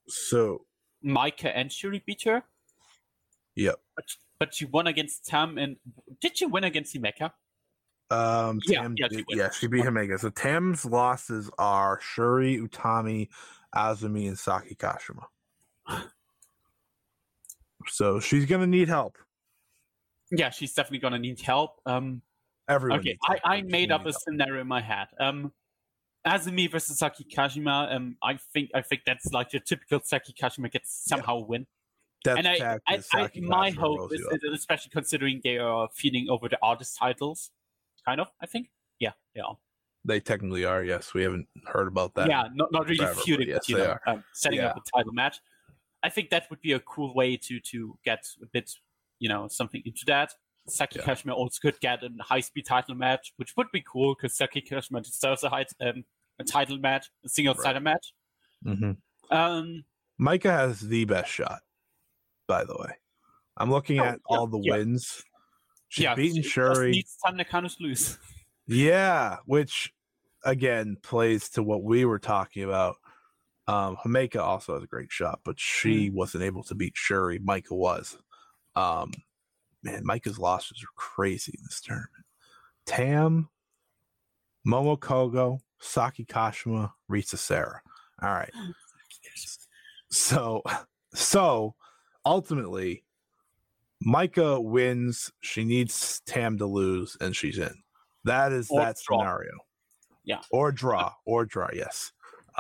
[0.08, 0.66] So
[1.06, 2.44] Maika and Shuri beat her,
[3.56, 3.82] yep.
[3.96, 4.06] but
[4.40, 5.76] but she won against Tam and
[6.22, 7.32] did she win against Himeka?
[8.10, 9.40] Um, Yeah, Tam yeah, did- she wins.
[9.40, 10.18] yeah, she beat Himeka.
[10.20, 13.28] So Tam's losses are Shuri, Utami,
[13.76, 15.24] Azumi, and Saki Kashima.
[17.90, 19.18] So she's gonna need help.
[20.32, 21.80] Yeah, she's definitely gonna need help.
[21.86, 22.22] Um,
[22.70, 23.00] Everyone.
[23.00, 23.40] okay, I.
[23.44, 24.22] I made up a help.
[24.22, 25.08] scenario in my head.
[25.20, 25.52] Um,
[26.26, 27.94] Azumi versus Saki Kashima.
[27.94, 31.66] Um, I think I think that's like the typical Saki Kashima gets somehow win.
[32.24, 36.28] Death and I, I, I my Kashima hope is, is- especially considering they are feeding
[36.30, 37.50] over the artist titles,
[38.06, 38.28] kind of.
[38.42, 38.70] I think.
[39.00, 39.42] Yeah, yeah,
[40.06, 40.84] They technically are.
[40.84, 42.30] Yes, we haven't heard about that.
[42.30, 42.44] yeah.
[42.54, 44.02] Not not really forever, but feuding, yes, but you they know, are.
[44.06, 45.40] um, setting up a title match.
[46.04, 48.72] I think that would be a cool way to to get a bit,
[49.20, 50.34] you know, something into that.
[50.68, 51.06] Saki Yeah.
[51.06, 54.62] Kashima also could get a high speed title match, which would be cool because Saki
[54.62, 56.04] Kashima deserves a high um,
[56.40, 57.64] a title match, a single Right.
[57.66, 58.14] title match.
[58.66, 58.98] Mhm.
[59.32, 59.86] Um,
[60.20, 61.62] Maika has the best shot.
[62.48, 62.94] By the way,
[63.58, 64.78] I'm looking Oh, at yeah, all the yeah.
[64.78, 65.24] wins.
[65.90, 66.92] She's yeah, beaten she Shuri.
[66.92, 68.18] needs Tam Nakano's lose.
[68.68, 69.92] Yeah, which
[70.46, 72.96] again plays to what we were talking about.
[73.72, 76.14] Um, Himeka also has a great shot, but she Mm.
[76.14, 77.40] wasn't able to beat Shuri.
[77.40, 78.18] Maika was.
[78.76, 79.12] Um,
[79.84, 82.26] man, Maika's losses are crazy in this tournament.
[82.86, 83.50] Tam,
[84.68, 87.82] Momo Kohgo, Saki Kashima, Risa Sera.
[88.22, 88.52] All right.
[90.10, 90.62] So,
[91.14, 91.76] so
[92.26, 93.06] ultimately,
[94.06, 95.32] Maika wins.
[95.40, 97.84] She needs Tam to lose, and she's in.
[98.26, 99.20] That is Or that draw.
[99.20, 99.54] scenario.
[100.26, 100.42] Yeah.
[100.52, 101.14] Or draw.
[101.26, 101.70] Or draw.
[101.74, 102.12] Yes.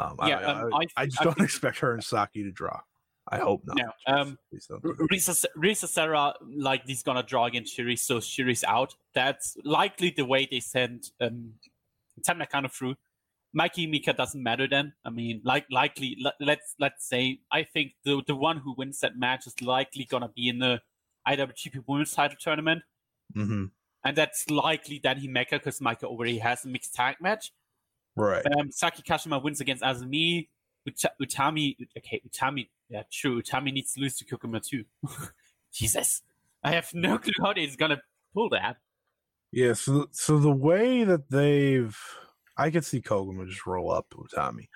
[0.01, 2.43] Um, I- Yeah, I, um, I, I I just don't think- expect her and Saki
[2.43, 2.79] to draw.
[3.29, 3.77] I hope not.
[3.77, 4.83] No, um, please don't.
[4.83, 8.95] R- Risa, Risa Sera, like, he's gonna draw against Shuri, so Shuri's out.
[9.13, 11.53] That's likely the way they send um,
[12.23, 12.95] Tam of through.
[13.53, 14.93] Mikey Mika doesn't matter then.
[15.05, 18.99] I mean, like, likely, let, let's let's say, I think the the one who wins
[19.01, 20.81] that match is likely gonna be in the
[21.27, 22.81] IWGP Women's Title Tournament,
[23.33, 23.65] hmm
[24.03, 27.51] and that's likely then Himeka because Maika already has a mixed tag match.
[28.15, 28.45] Right.
[28.59, 30.47] Um, Saki Kashima wins against Azumi.
[30.85, 33.41] Uta- Utami, okay, Utami, yeah, true.
[33.41, 34.83] Utami needs to lose to Koguma too.
[35.73, 36.23] Jesus,
[36.63, 38.01] I have no clue how he's gonna
[38.33, 38.77] pull that.
[39.51, 39.73] Yeah.
[39.73, 41.97] So, so the way that they've,
[42.57, 44.67] I could see Koguma just roll up Utami.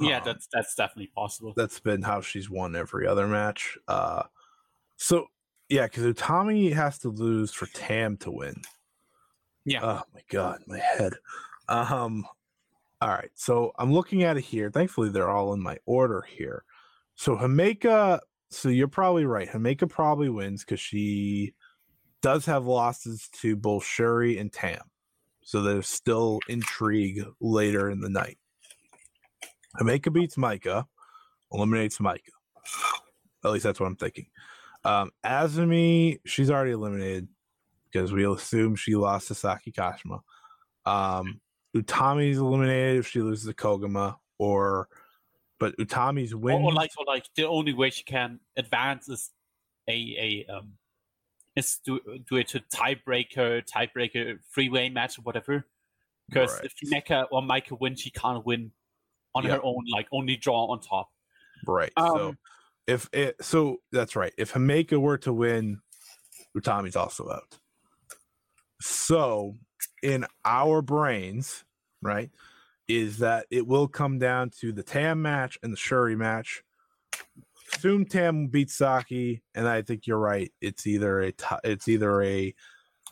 [0.00, 1.54] Yeah, Um, that's that's definitely possible.
[1.56, 3.76] that's been how she's won every other match.
[3.88, 4.24] Uh,
[4.96, 5.26] so
[5.68, 8.54] yeah, because Utami has to lose for Tam to win.
[9.64, 9.80] Yeah.
[9.82, 11.14] Oh my god, my head.
[11.68, 12.26] Um.
[13.00, 14.70] All right, so I'm looking at it here.
[14.70, 16.64] Thankfully, they're all in my order here.
[17.14, 18.20] So Himeka
[18.50, 19.48] so you're probably right.
[19.48, 21.54] Himeka probably wins because she
[22.22, 24.80] does have losses to both Shuri and Tam.
[25.42, 28.38] So there's still intrigue later in the night.
[29.80, 30.86] Himeka beats Maika,
[31.52, 32.30] eliminates Maika.
[33.44, 34.26] At least that's what I'm thinking.
[34.84, 37.28] Um, Azumi, she's already eliminated
[37.90, 40.20] because we assume she lost to Saki Kashima.
[40.86, 41.40] Um,
[41.82, 44.88] Utami's eliminated if she loses to Koguma, or
[45.58, 46.62] but Utami's win.
[46.62, 49.30] or like, or like the only way she can advance is
[49.88, 49.92] a
[50.48, 50.72] a um
[51.56, 55.66] is do do it to tiebreaker, tiebreaker, three way match or whatever.
[56.28, 56.64] Because Right.
[56.66, 58.70] if Himeka or Maika win, she can't win
[59.34, 59.52] on Yeah.
[59.56, 59.84] her own.
[59.90, 61.10] Like only draw on top.
[61.66, 61.92] Right.
[61.98, 62.38] so Um,
[62.86, 64.32] if it so that's right.
[64.38, 65.80] If Himeka were to win,
[66.56, 67.58] Utami's also out.
[68.80, 69.54] So
[70.02, 71.64] in our brains,
[72.02, 72.30] right,
[72.86, 76.62] is that it will come down to the Tam match and the Shuri match.
[77.74, 80.50] Assume Tam beats Saki, and I think you're right.
[80.60, 81.32] It's either a
[81.64, 82.54] it's either a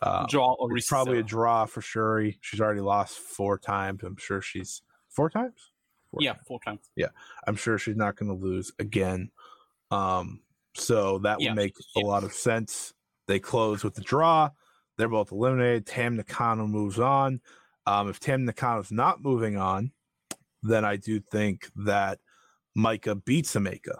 [0.03, 2.39] uh, Draw or it's probably a draw for Shuri.
[2.41, 4.03] She's already lost four times.
[4.03, 5.73] I'm sure she's four times.
[6.11, 6.81] Four Yeah, four times.
[6.97, 7.09] Yeah,
[7.47, 9.31] I'm sure she's not going to lose again.
[9.91, 10.41] Um,
[10.75, 12.93] so that would Yeah, make a lot of sense.
[13.27, 14.51] They close with the draw.
[14.97, 15.87] They're both eliminated.
[15.87, 17.41] Tam Nakano moves on.
[17.87, 19.93] Um, if Tam Nakano's not moving on,
[20.63, 22.19] then I do think that
[22.77, 23.99] Maika beats Himeka.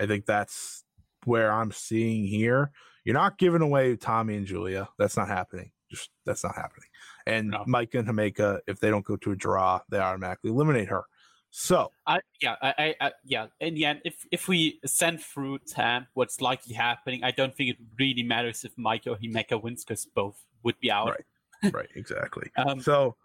[0.00, 0.84] I think that's
[1.24, 2.70] where I'm seeing here.
[3.04, 4.88] You're not giving away Tommy and Julia.
[4.98, 5.70] That's not happening.
[5.90, 6.88] Just that's not happening.
[7.26, 7.64] And No.
[7.68, 11.04] Maika and Himeka, if they don't go to a draw, they automatically eliminate her.
[11.50, 13.46] So I yeah, I, I, I yeah.
[13.60, 17.70] In the end, if if we send through Tam, what's likely happening, I don't think
[17.70, 21.08] it really matters if Maika or Himeka wins because both would be out.
[21.08, 21.72] Right.
[21.72, 22.50] right, exactly.
[22.58, 23.16] Um, so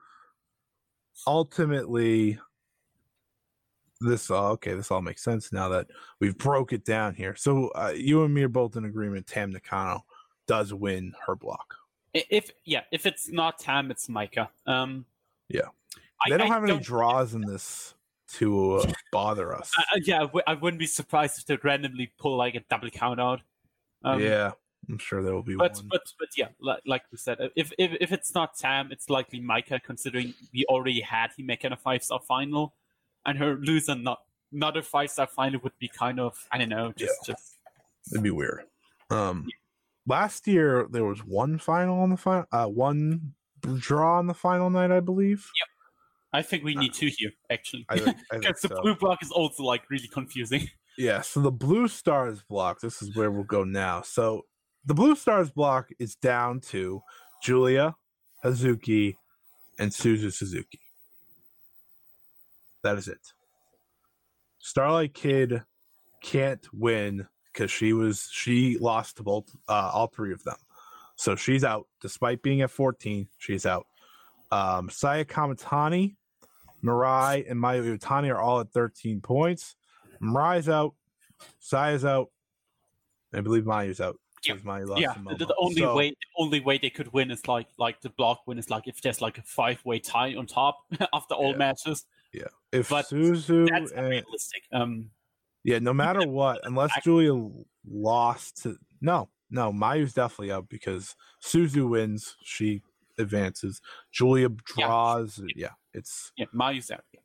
[1.28, 2.38] ultimately
[4.00, 5.88] this all okay this all makes sense now that
[6.20, 9.52] we've broke it down here so uh, you and me are both in agreement tam
[9.52, 10.04] nakano
[10.48, 11.76] does win her block
[12.14, 14.50] If yeah, if it's not Tam, it's Maika.
[14.66, 15.06] Um,
[15.48, 15.70] Yeah.
[16.26, 17.94] I, they don't I have any draws in this
[18.34, 21.56] to uh, bother us I- I- yeah, I w- I wouldn't be surprised if they
[21.64, 23.42] randomly pull like a double count out.
[24.04, 24.52] Um, yeah
[24.90, 27.72] i'm sure there will be but one but but yeah, like, like we said, if,
[27.78, 31.78] if if it's not Tam, it's likely Maika, considering we already had Himeka in a
[31.78, 32.74] five star final,
[33.26, 34.20] and her loser not
[34.52, 37.58] not a five star final would be kind of I don't know, just just
[38.12, 38.64] it'd be weird
[39.12, 39.48] um
[40.08, 43.34] last year there was one final on the final uh one
[43.78, 45.68] draw on the final night i believe Yep.
[46.34, 48.16] I think we need two here actually, because
[48.62, 48.82] the so.
[48.82, 50.70] blue block is also like really confusing.
[50.98, 54.02] Yeah, so the Blue Stars block, this is where we'll go now.
[54.02, 54.46] So
[54.86, 57.02] the Blue Stars block is down to
[57.44, 57.96] Julia,
[58.44, 59.18] Hazuki,
[59.78, 60.80] and Suzu Suzuki.
[62.84, 63.34] That is it.
[64.60, 65.64] Starlight Kid
[66.22, 70.58] can't win because she was she lost to both uh, all three of them.
[71.16, 73.88] So she's out despite being at 14, she's out.
[74.52, 76.16] Um Saya Kamitani,
[76.84, 79.76] Mirai, and Mayu Iwatani are all at 13 points.
[80.22, 80.94] Mirai's out,
[81.60, 82.30] Saya's out,
[83.34, 84.20] I believe Mayu's out.
[84.48, 84.56] Yeah.
[84.56, 87.30] Mayu lost yeah, to the, the only So- way the only way they could win
[87.32, 90.36] is like like the block win is like if there's like a five way tie
[90.36, 90.80] on top
[91.14, 91.58] after all Yeah.
[91.58, 92.06] matches.
[92.34, 94.64] Yeah, if But Suzu That's and unrealistic.
[94.72, 95.10] Um,
[95.64, 97.52] yeah, no matter what, unless Ac- Julia
[97.90, 102.82] lost to no, no, Mayu's definitely out because Suzu wins, she
[103.20, 103.82] advances.
[104.12, 104.56] Julia Yeah.
[104.88, 105.42] draws.
[105.56, 107.04] Yeah, it's yeah, Mayu's out.
[107.14, 107.20] Yeah.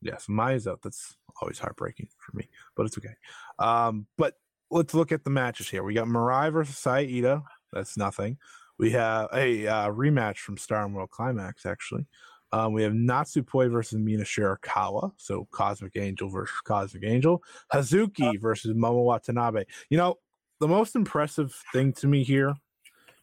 [0.00, 0.80] yes, Maya's out.
[0.82, 3.14] That's always heartbreaking for me, but it's okay.
[3.58, 4.34] Um, but
[4.72, 5.84] let's look at the matches here.
[5.84, 7.42] We got Mirai versus Saida.
[7.72, 8.38] That's nothing.
[8.78, 12.06] We have a uh, rematch from Stardom World Climax, actually.
[12.52, 15.12] Um, we have Natsupoi versus Mina Shirakawa.
[15.16, 17.42] So Cosmic Angel versus Cosmic Angel.
[17.72, 19.64] Hazuki versus Momo Watanabe.
[19.88, 20.16] You know,
[20.58, 22.54] the most impressive thing to me here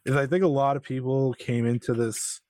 [0.04, 2.40] is I think a lot of people came into this,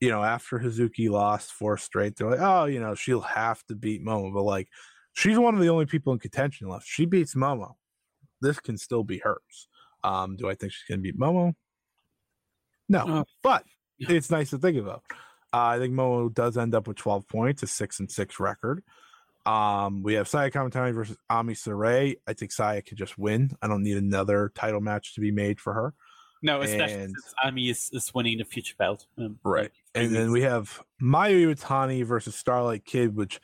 [0.00, 2.16] you know, after Hazuki lost four straight.
[2.16, 4.32] They're like, oh, you know, she'll have to beat Momo.
[4.32, 4.68] But like,
[5.14, 6.86] she's one of the only people in contention left.
[6.86, 7.74] She beats Momo.
[8.42, 9.68] This can still be hers.
[10.02, 11.54] Um, do I think she's going to beat Momo?
[12.88, 13.64] No, Uh, but
[13.98, 15.02] it's nice to think about.
[15.52, 18.82] Uh, I think Momo does end up with 12 points, a six and six record.
[19.46, 22.16] Um, we have Saya Kamitani versus Ami Sourei.
[22.26, 23.50] I think Saya could just win.
[23.62, 25.94] I don't need another title match to be made for her.
[26.42, 29.06] No, especially And- since Ami is, is winning the future belt.
[29.16, 29.62] Um, Right.
[29.64, 33.40] like, And then we have Mayu Iwatani versus Starlight Kid, which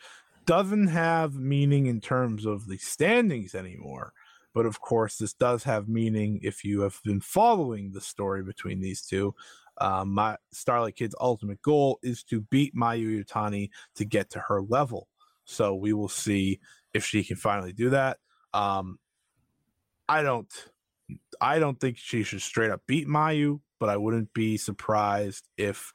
[0.50, 4.12] doesn't have meaning in terms of the standings anymore.
[4.52, 8.80] But of course, this does have meaning if you have been following the story between
[8.80, 9.32] these two.
[9.80, 14.60] Um, my Starlight Kid's ultimate goal is to beat Mayu Iwatani to get to her
[14.62, 15.06] level.
[15.44, 16.58] So we will see
[16.94, 18.18] if she can finally do that.
[18.52, 18.98] Um,
[20.08, 20.52] I don't
[21.40, 25.92] I don't think she should straight up beat Mayu, but I wouldn't be surprised if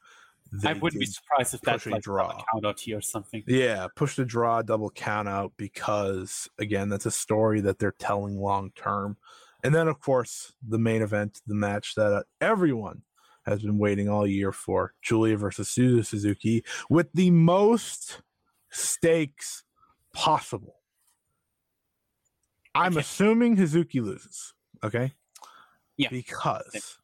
[0.64, 2.30] I wouldn't be surprised if that's like draw.
[2.30, 3.42] a count out here or something.
[3.46, 8.38] Yeah, push the draw, double count out because again, that's a story that they're telling
[8.38, 9.16] long term.
[9.64, 13.02] And then of course, the main event, the match that uh, everyone
[13.44, 18.22] has been waiting all year for, Julia versus Suzu Suzuki with the most
[18.70, 19.64] stakes
[20.14, 20.76] possible.
[22.74, 24.52] I'm assuming Hazuki loses,
[24.84, 25.12] okay?
[25.96, 26.08] Yeah.
[26.10, 26.98] Because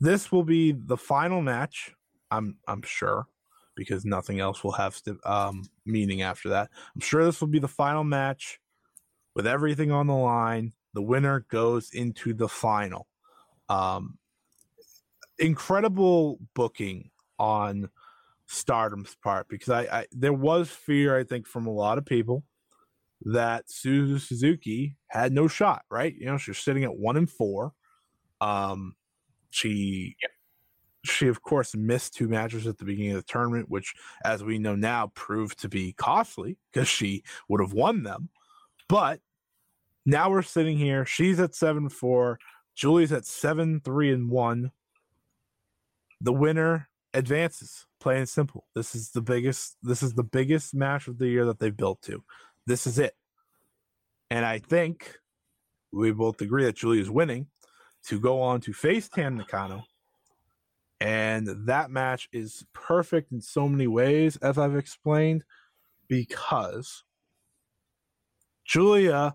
[0.00, 1.94] this will be the final match,
[2.32, 3.26] I'm I'm sure
[3.74, 6.70] because nothing else will have um, meaning after that.
[6.94, 8.60] I'm sure this will be the final match
[9.34, 10.72] with everything on the line.
[10.94, 13.06] The winner goes into the final.
[13.68, 14.18] Um,
[15.38, 17.88] incredible booking on
[18.46, 22.44] Stardom's part because I, I there was fear I think from a lot of people
[23.22, 25.82] that Suzu Suzuki had no shot.
[25.90, 26.14] Right?
[26.14, 27.72] You know, she's sitting at one and four.
[28.40, 28.96] Um,
[29.50, 30.16] she
[31.04, 34.58] she of course missed two matches at the beginning of the tournament, which, as we
[34.58, 38.28] know now, proved to be costly because she would have won them.
[38.88, 39.20] But
[40.06, 41.04] now we're sitting here.
[41.04, 42.38] She's at seven four.
[42.74, 44.70] Julie's at seven three and one.
[46.20, 47.86] The winner advances.
[48.00, 48.66] Plain and simple.
[48.74, 49.76] This is the biggest.
[49.82, 52.22] This is the biggest match of the year that they've built to.
[52.66, 53.14] This is it.
[54.30, 55.16] And I think
[55.92, 57.48] we both agree that Julie is winning
[58.04, 59.84] to go on to face Tam Nakano
[61.02, 65.42] and that match is perfect in so many ways, as I've explained,
[66.06, 67.02] because
[68.64, 69.34] Julia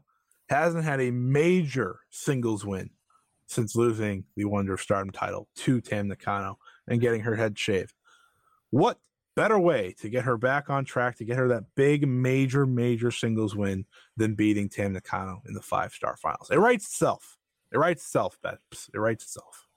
[0.49, 2.91] hasn't had a major singles win
[3.48, 6.57] since losing the Wonder of Stardom title to Tam Nakano
[6.88, 7.94] and getting her head shaved.
[8.69, 8.99] What
[9.35, 13.11] better way to get her back on track, to get her that big, major, major
[13.11, 13.85] singles win
[14.15, 16.49] than beating Tam Nakano in the five star finals?
[16.49, 17.38] It writes itself.
[17.73, 18.89] It writes itself, Peps.
[18.94, 19.68] It writes itself.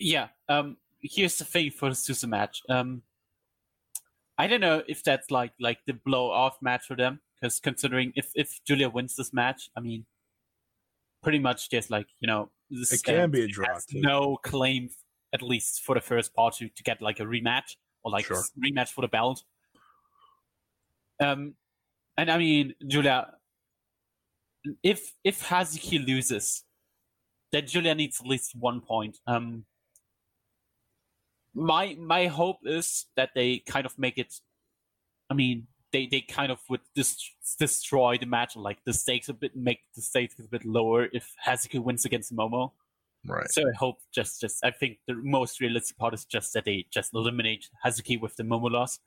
[0.00, 0.28] Yeah.
[0.48, 0.76] Um.
[1.04, 2.62] Here's the thing for the Suzu match.
[2.68, 3.02] Um.
[4.36, 8.12] I don't know if that's like like the blow off match for them because considering
[8.16, 10.06] if if Julia wins this match, I mean,
[11.22, 13.78] pretty much just like you know this It can be a draw.
[13.92, 14.88] No claim,
[15.32, 18.42] at least for the first part, to to get like a rematch or like Sure.
[18.58, 19.44] rematch for the belt.
[21.22, 21.54] Um,
[22.16, 23.34] and I mean Julia,
[24.82, 26.64] if if Hazuki loses,
[27.52, 29.18] then Julia needs at least one point.
[29.28, 29.64] Um,
[31.54, 34.40] my my hope is that they kind of make it.
[35.30, 39.34] I mean, they they kind of would dis- destroy the match, like the stakes a
[39.34, 42.72] bit, make the stakes a bit lower if Hazuki wins against Momo.
[43.26, 43.50] Right.
[43.50, 46.86] So I hope just just I think the most realistic part is just that they
[46.90, 48.98] just eliminate Hazuki with the Momo loss.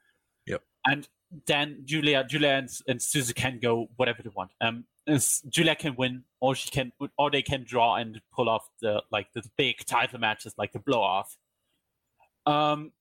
[0.48, 0.64] Yep.
[0.86, 1.07] And
[1.45, 4.52] then Julia Julia and, and Suzu can go whatever they want.
[4.61, 4.86] Um
[5.49, 9.28] Julia can win or she can or they can draw and pull off the like
[9.34, 11.38] the big title matches like the blow off.
[12.48, 12.91] Um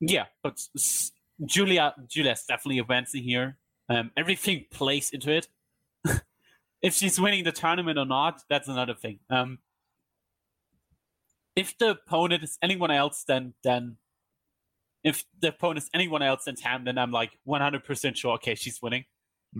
[0.00, 1.12] yeah, but s-
[1.44, 3.56] Julia Julia's definitely advancing here.
[3.88, 5.48] Um everything plays into it.
[6.82, 9.18] if she's winning the tournament or not, that's another thing.
[9.30, 9.58] Um
[11.56, 13.96] if the opponent is anyone else, then then
[15.02, 18.34] if the opponent is anyone else than Tam, then I'm like 100% sure.
[18.34, 19.06] Okay, she's winning.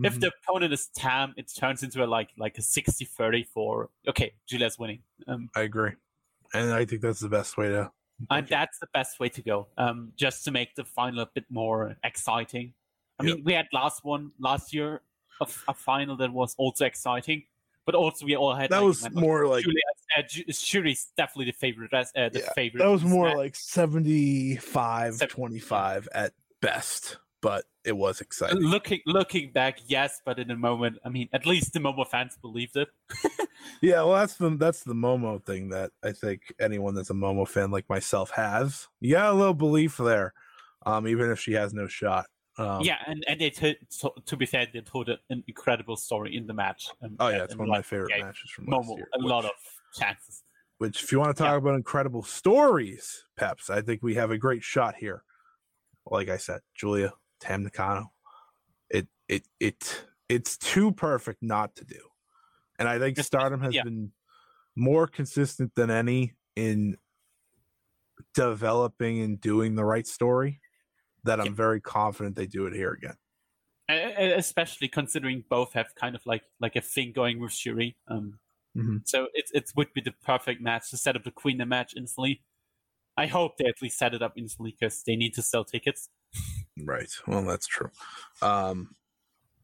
[0.04, 0.20] If Mhm.
[0.20, 4.78] the opponent is Tam, it turns into a like like a 60-30 for okay, Julia's
[4.78, 5.02] winning.
[5.26, 5.92] Um, I agree,
[6.54, 7.90] and I think that's the best way to.
[8.28, 9.66] And that's the best way to go.
[9.78, 12.74] Um, just to make the final a bit more exciting.
[13.18, 15.02] I mean, we had last one last year,
[15.40, 17.44] a final that was also exciting,
[17.86, 19.80] but also we all had That like, was more like- Julia,
[20.18, 20.22] uh,
[20.52, 21.92] Shuri's definitely the favorite.
[21.94, 22.82] Uh, the Yeah, favorite.
[22.82, 28.58] That was more like 75 25 at best, but it was exciting.
[28.58, 32.36] looking looking back, yes, but in the moment, I mean, at least the Momo fans
[32.40, 32.88] believed it.
[33.82, 37.46] Yeah, well, that's the that's the Momo thing that I think anyone that's a Momo
[37.46, 38.88] fan like myself has.
[39.00, 40.34] Yeah, a little belief there,
[40.86, 42.26] um, even if she has no shot.
[42.58, 46.36] Um, yeah, and and they t- to, to be fair, they told an incredible story
[46.36, 46.88] in the match.
[47.02, 49.08] Um, Oh yeah, it's and, one of my favorite gave matches from last Momo year.
[49.14, 49.52] a lot of
[49.94, 50.42] chances.
[50.78, 54.38] Which, if you want to talk about incredible stories, Peps, I think we have a
[54.38, 55.24] great shot here.
[56.06, 58.12] Like I said, Julia Tam Nakano.
[58.90, 62.00] It it it it's too perfect not to do,
[62.78, 63.82] and I think Stardom has yeah.
[63.82, 64.12] been
[64.76, 66.96] more consistent than any in
[68.34, 70.60] developing and doing the right story.
[71.24, 73.16] That I'm very confident they do it here again.
[73.88, 77.96] Especially considering both have kind of like like a thing going with Shuri.
[78.08, 78.38] Um,
[78.76, 79.06] Mhm.
[79.06, 81.92] so it it would be the perfect match to set up the Queen the match
[81.96, 82.42] instantly.
[83.16, 86.08] I hope they at least set it up instantly because they need to sell tickets.
[86.86, 87.10] Right.
[87.26, 87.90] Well, that's true.
[88.42, 88.94] Um,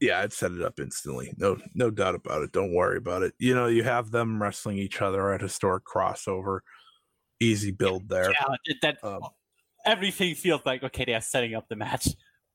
[0.00, 1.32] Yeah, I'd set it up instantly.
[1.38, 2.52] No, no doubt about it.
[2.52, 3.34] Don't worry about it.
[3.38, 6.60] You know, you have them wrestling each other at historic crossover.
[7.40, 8.32] Easy build there.
[8.32, 9.22] Yeah, that Um,
[9.86, 12.08] everything feels like okay, they are setting up the match.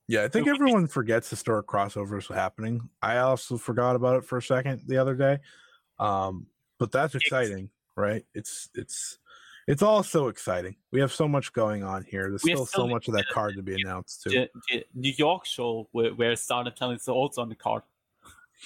[0.07, 2.89] Yeah, I think everyone forgets historic crossovers happening.
[3.01, 5.39] I also forgot about it for a second the other day.
[5.99, 6.47] Um,
[6.79, 8.25] but that's exciting, right?
[8.33, 9.19] It's it's
[9.67, 10.75] it's all so exciting.
[10.91, 12.29] We have so much going on here.
[12.29, 14.29] There's have still so much of that card to be announced too.
[14.29, 17.83] The, the New York show where, where Star Talent is also on the card.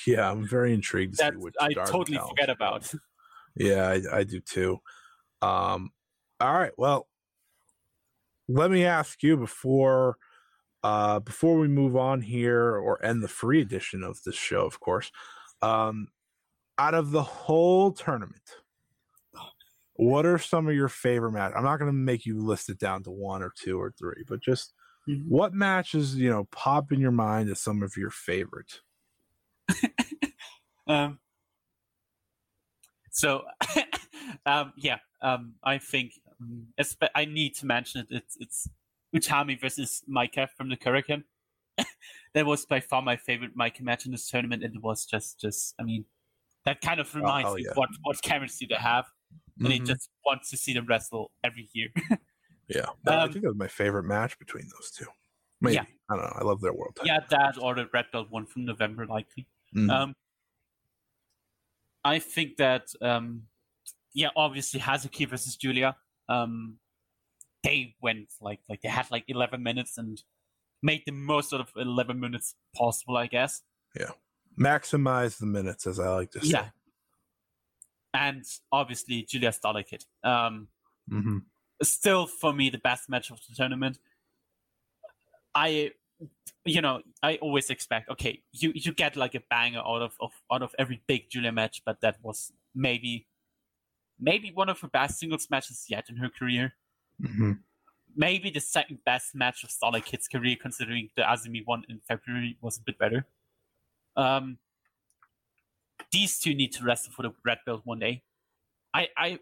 [0.06, 2.94] Yeah, I'm very intrigued to That see which I Dark totally forget about.
[3.56, 4.82] Yeah, I, I do too.
[5.42, 5.92] Um,
[6.42, 6.74] all right.
[6.78, 7.08] Well,
[8.48, 10.18] let me ask you before
[10.84, 14.80] uh before we move on here or end the free edition of this show, of
[14.80, 15.12] course.
[15.62, 16.10] Um
[16.78, 18.44] out of the whole tournament,
[19.96, 21.56] what are some of your favorite matches?
[21.58, 24.42] I'm not gonna make you list it down to one or two or three, but
[24.42, 24.74] just
[25.08, 25.28] Mhm.
[25.28, 28.82] what matches, you know, pop in your mind as some of your favorite?
[30.88, 31.20] Um,
[33.10, 33.46] so,
[34.46, 36.68] um, yeah, um, I think um,
[37.16, 38.08] I need to mention it.
[38.10, 38.70] It's it's
[39.16, 41.24] Utami versus Maika from the Hurricane.
[42.34, 45.40] that was by far my favorite Maika match in this tournament, and it was just
[45.40, 46.06] just I mean,
[46.66, 47.72] that kind of reminds hell me yeah.
[47.74, 49.06] what what chemistry they have,
[49.60, 49.86] and I Mhm.
[49.88, 51.90] just wants to see them wrestle every year.
[52.68, 55.06] Yeah, I Um, think that was my favorite match between those two.
[55.62, 55.86] Maybe Yeah.
[56.10, 56.34] I don't know.
[56.36, 57.08] I love their world title.
[57.14, 59.46] yeah, that or the Red Belt one from November, likely.
[59.76, 59.90] Mhm.
[59.92, 60.16] Um,
[62.04, 63.48] I think that um,
[64.14, 65.96] yeah, obviously Hazuki versus Julia.
[66.28, 66.80] Um,
[67.64, 70.22] they went like like they had like eleven minutes and
[70.82, 73.62] made the most out of eleven minutes possible, I guess.
[74.00, 74.12] Yeah,
[74.60, 76.50] maximize the minutes, as I like to say.
[76.50, 76.70] Yeah.
[78.16, 80.70] And obviously Julia Starlight Um,
[81.08, 81.40] hmm
[81.84, 84.00] still for me the best match of the tournament.
[85.54, 85.92] I
[86.64, 90.32] you know, I always expect okay, you you get like a banger out of, of
[90.52, 93.28] out of every big Julia match, but that was maybe
[94.18, 96.74] maybe one of her best singles matches yet in her career.
[97.22, 97.52] hmm
[98.18, 102.58] Maybe the second best match of Starlight Kid's career, considering the Azumi one in February
[102.62, 103.28] was a bit better.
[104.16, 104.58] Um,
[106.16, 108.24] these two need to wrestle for the red belt one day.
[108.94, 109.40] I, I,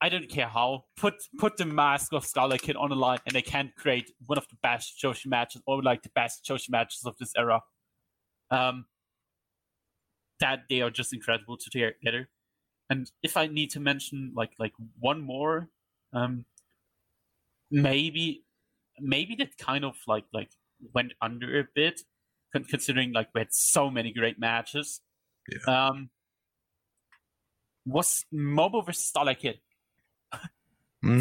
[0.00, 0.84] I don't care how.
[0.96, 4.38] Put put the mask of Starlight Kid on the line, and they can create one
[4.38, 7.62] of the best Joshi matches, or like the best Joshi matches of this era.
[8.50, 8.86] Um,
[10.38, 12.28] that they are just incredible together.
[12.90, 15.68] And if I need to mention like like one more,
[16.12, 16.44] um,
[17.70, 18.44] maybe
[19.00, 20.50] maybe that kind of like like
[20.94, 22.02] went under a bit,
[22.52, 25.00] considering like we had so many great matches.
[25.66, 26.10] Um,
[27.86, 29.60] was Momo versus Starlight Kid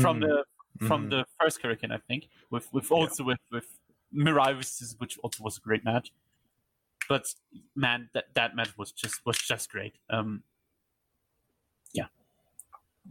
[0.01, 0.45] from the
[0.87, 1.09] from Mhm.
[1.11, 3.67] the first Hurricane, I think, with with also with with
[4.13, 6.11] Mirai versus which also was a great match.
[7.09, 7.33] But
[7.75, 9.95] man, that that match was just was just great.
[10.09, 10.43] Um,
[11.93, 12.07] yeah,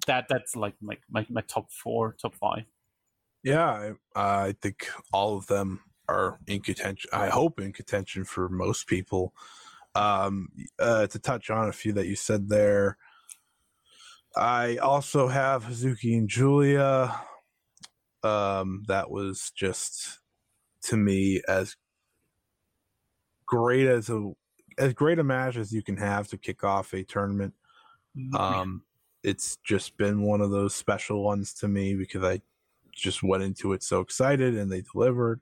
[0.06, 2.64] that that's like my my, my top four, top five.
[3.43, 7.10] Yeah, I, I think all of them are in contention.
[7.12, 9.34] I hope in contention for most people.
[9.94, 10.48] Um,
[10.78, 12.97] uh, to touch on a few that you said there,
[14.36, 17.20] I also have Hazuki and Julia.
[18.23, 20.20] Um, that was just
[20.85, 21.77] to me as
[23.47, 24.32] great as a
[24.78, 27.55] as great a match as you can have to kick off a tournament.
[28.32, 28.85] Um,
[29.23, 32.40] it's just been one of those special ones to me because I
[32.93, 35.40] just went into it so excited and they delivered.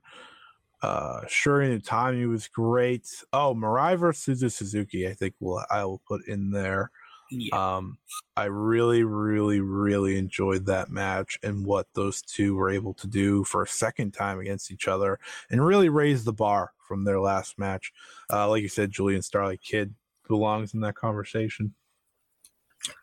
[0.81, 3.07] Uh, Shuri and Utami was great.
[3.33, 6.91] Oh, Mirai versus Suzuki, I think will I will put in there.
[7.29, 7.77] Yeah.
[7.77, 7.97] Um,
[8.35, 13.45] I really, really, really enjoyed that match and what those two were able to do
[13.45, 15.17] for a second time against each other
[15.49, 17.93] and really raise the bar from their last match.
[18.31, 19.95] Uh, like you said, Julian Starlight Kid
[20.27, 21.73] belongs in that conversation.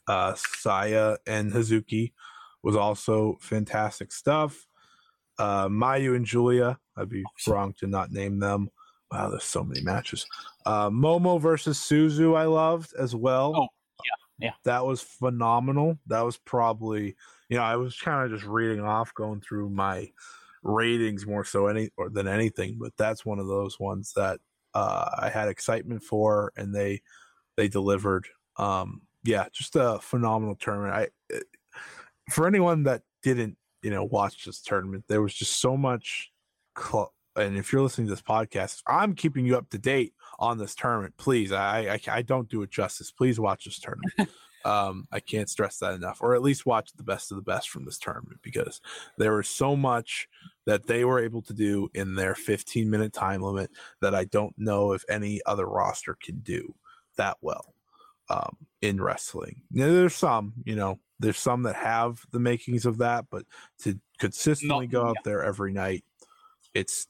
[0.06, 2.12] Uh, Saya and Hazuki
[2.62, 4.66] was also fantastic stuff.
[5.38, 8.70] Uh, Mayu and Julia, I'd be wrong to not name them.
[9.10, 10.26] Wow, there's so many matches.
[10.66, 13.54] Uh, Momo versus Suzu, I loved as well.
[13.56, 13.68] Oh,
[14.04, 14.52] yeah, yeah.
[14.64, 15.98] That was phenomenal.
[16.06, 17.16] That was probably,
[17.48, 20.10] you know, I was kind of just reading off, going through my
[20.62, 24.40] ratings more so any or than anything, but that's one of those ones that
[24.74, 27.02] uh, I had excitement for, and they
[27.56, 28.26] they delivered.
[28.56, 30.94] Um, yeah, just a phenomenal tournament.
[30.94, 31.40] I eh,
[32.30, 36.30] for anyone that didn't, you know, watch this tournament, there was just so much.
[36.78, 40.58] Cl- and if you're listening to this podcast, I'm keeping you up to date on
[40.58, 41.14] this tournament.
[41.16, 43.10] Please, I I, I don't do it justice.
[43.10, 44.30] Please watch this tournament.
[44.64, 47.70] um, I can't stress that enough, or at least watch the best of the best
[47.70, 48.80] from this tournament because
[49.16, 50.28] there was so much
[50.66, 54.54] that they were able to do in their 15 minute time limit that I don't
[54.58, 56.74] know if any other roster can do
[57.16, 57.74] that well
[58.28, 59.62] um, in wrestling.
[59.70, 63.44] Now, there's some, you know, there's some that have the makings of that, but
[63.80, 65.22] to consistently Not- go out yeah.
[65.24, 66.04] there every night,
[66.74, 67.06] it's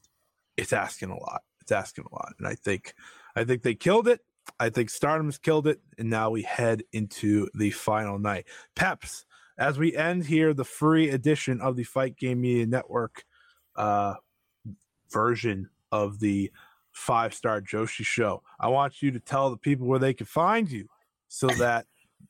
[0.57, 1.41] it's asking a lot.
[1.61, 2.93] It's asking a lot, and I think
[3.35, 4.21] I think they killed it.
[4.59, 8.47] I think Stardom's killed it, and now we head into the final night.
[8.75, 9.25] Peps,
[9.57, 13.25] as we end here, the free edition of the Fight Game Media Network
[13.75, 14.15] uh,
[15.11, 16.51] version of the
[16.91, 18.41] five star Joshi show.
[18.59, 20.87] I want you to tell the people where they can find you
[21.27, 21.85] so that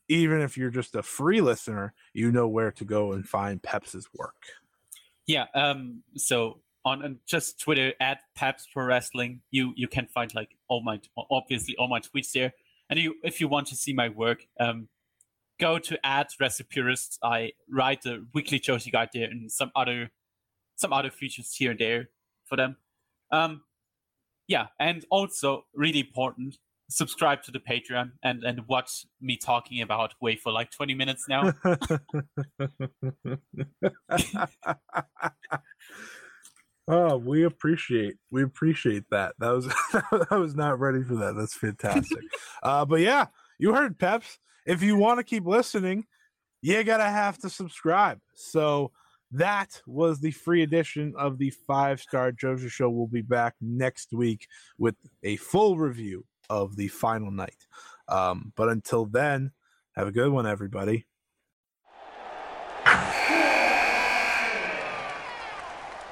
[0.08, 4.08] even if you're just a free listener, you know where to go and find Peps's
[4.14, 4.46] work.
[5.26, 5.46] Yeah.
[5.54, 6.02] Um.
[6.16, 10.82] So on, on just Twitter at Peps Pro Wrestling, you you can find like all
[10.82, 11.00] my
[11.30, 12.52] obviously all my tweets there.
[12.88, 14.88] And you, if you want to see my work, um,
[15.60, 17.18] go to at Recipurists.
[17.22, 20.10] I write the weekly Joshi guide there and some other
[20.76, 22.08] some other features here and there
[22.46, 22.76] for them.
[23.30, 23.62] Um,
[24.48, 26.56] yeah, and also really important,
[26.88, 31.26] subscribe to the Patreon and and watch me talking about Way for like twenty minutes
[31.28, 31.52] now.
[36.90, 39.34] oh, we appreciate we appreciate that.
[39.38, 39.72] That was
[40.30, 41.36] I was not ready for that.
[41.36, 42.24] That's fantastic.
[42.62, 43.26] uh, but yeah,
[43.58, 44.38] you heard Peps.
[44.66, 46.04] If you want to keep listening,
[46.62, 48.18] you gotta have to subscribe.
[48.34, 48.92] So
[49.32, 52.90] that was the free edition of the five star Joshi Show.
[52.90, 54.46] We'll be back next week
[54.78, 57.66] with a full review of the final night.
[58.08, 59.52] Um, but until then,
[59.94, 61.06] have a good one, everybody.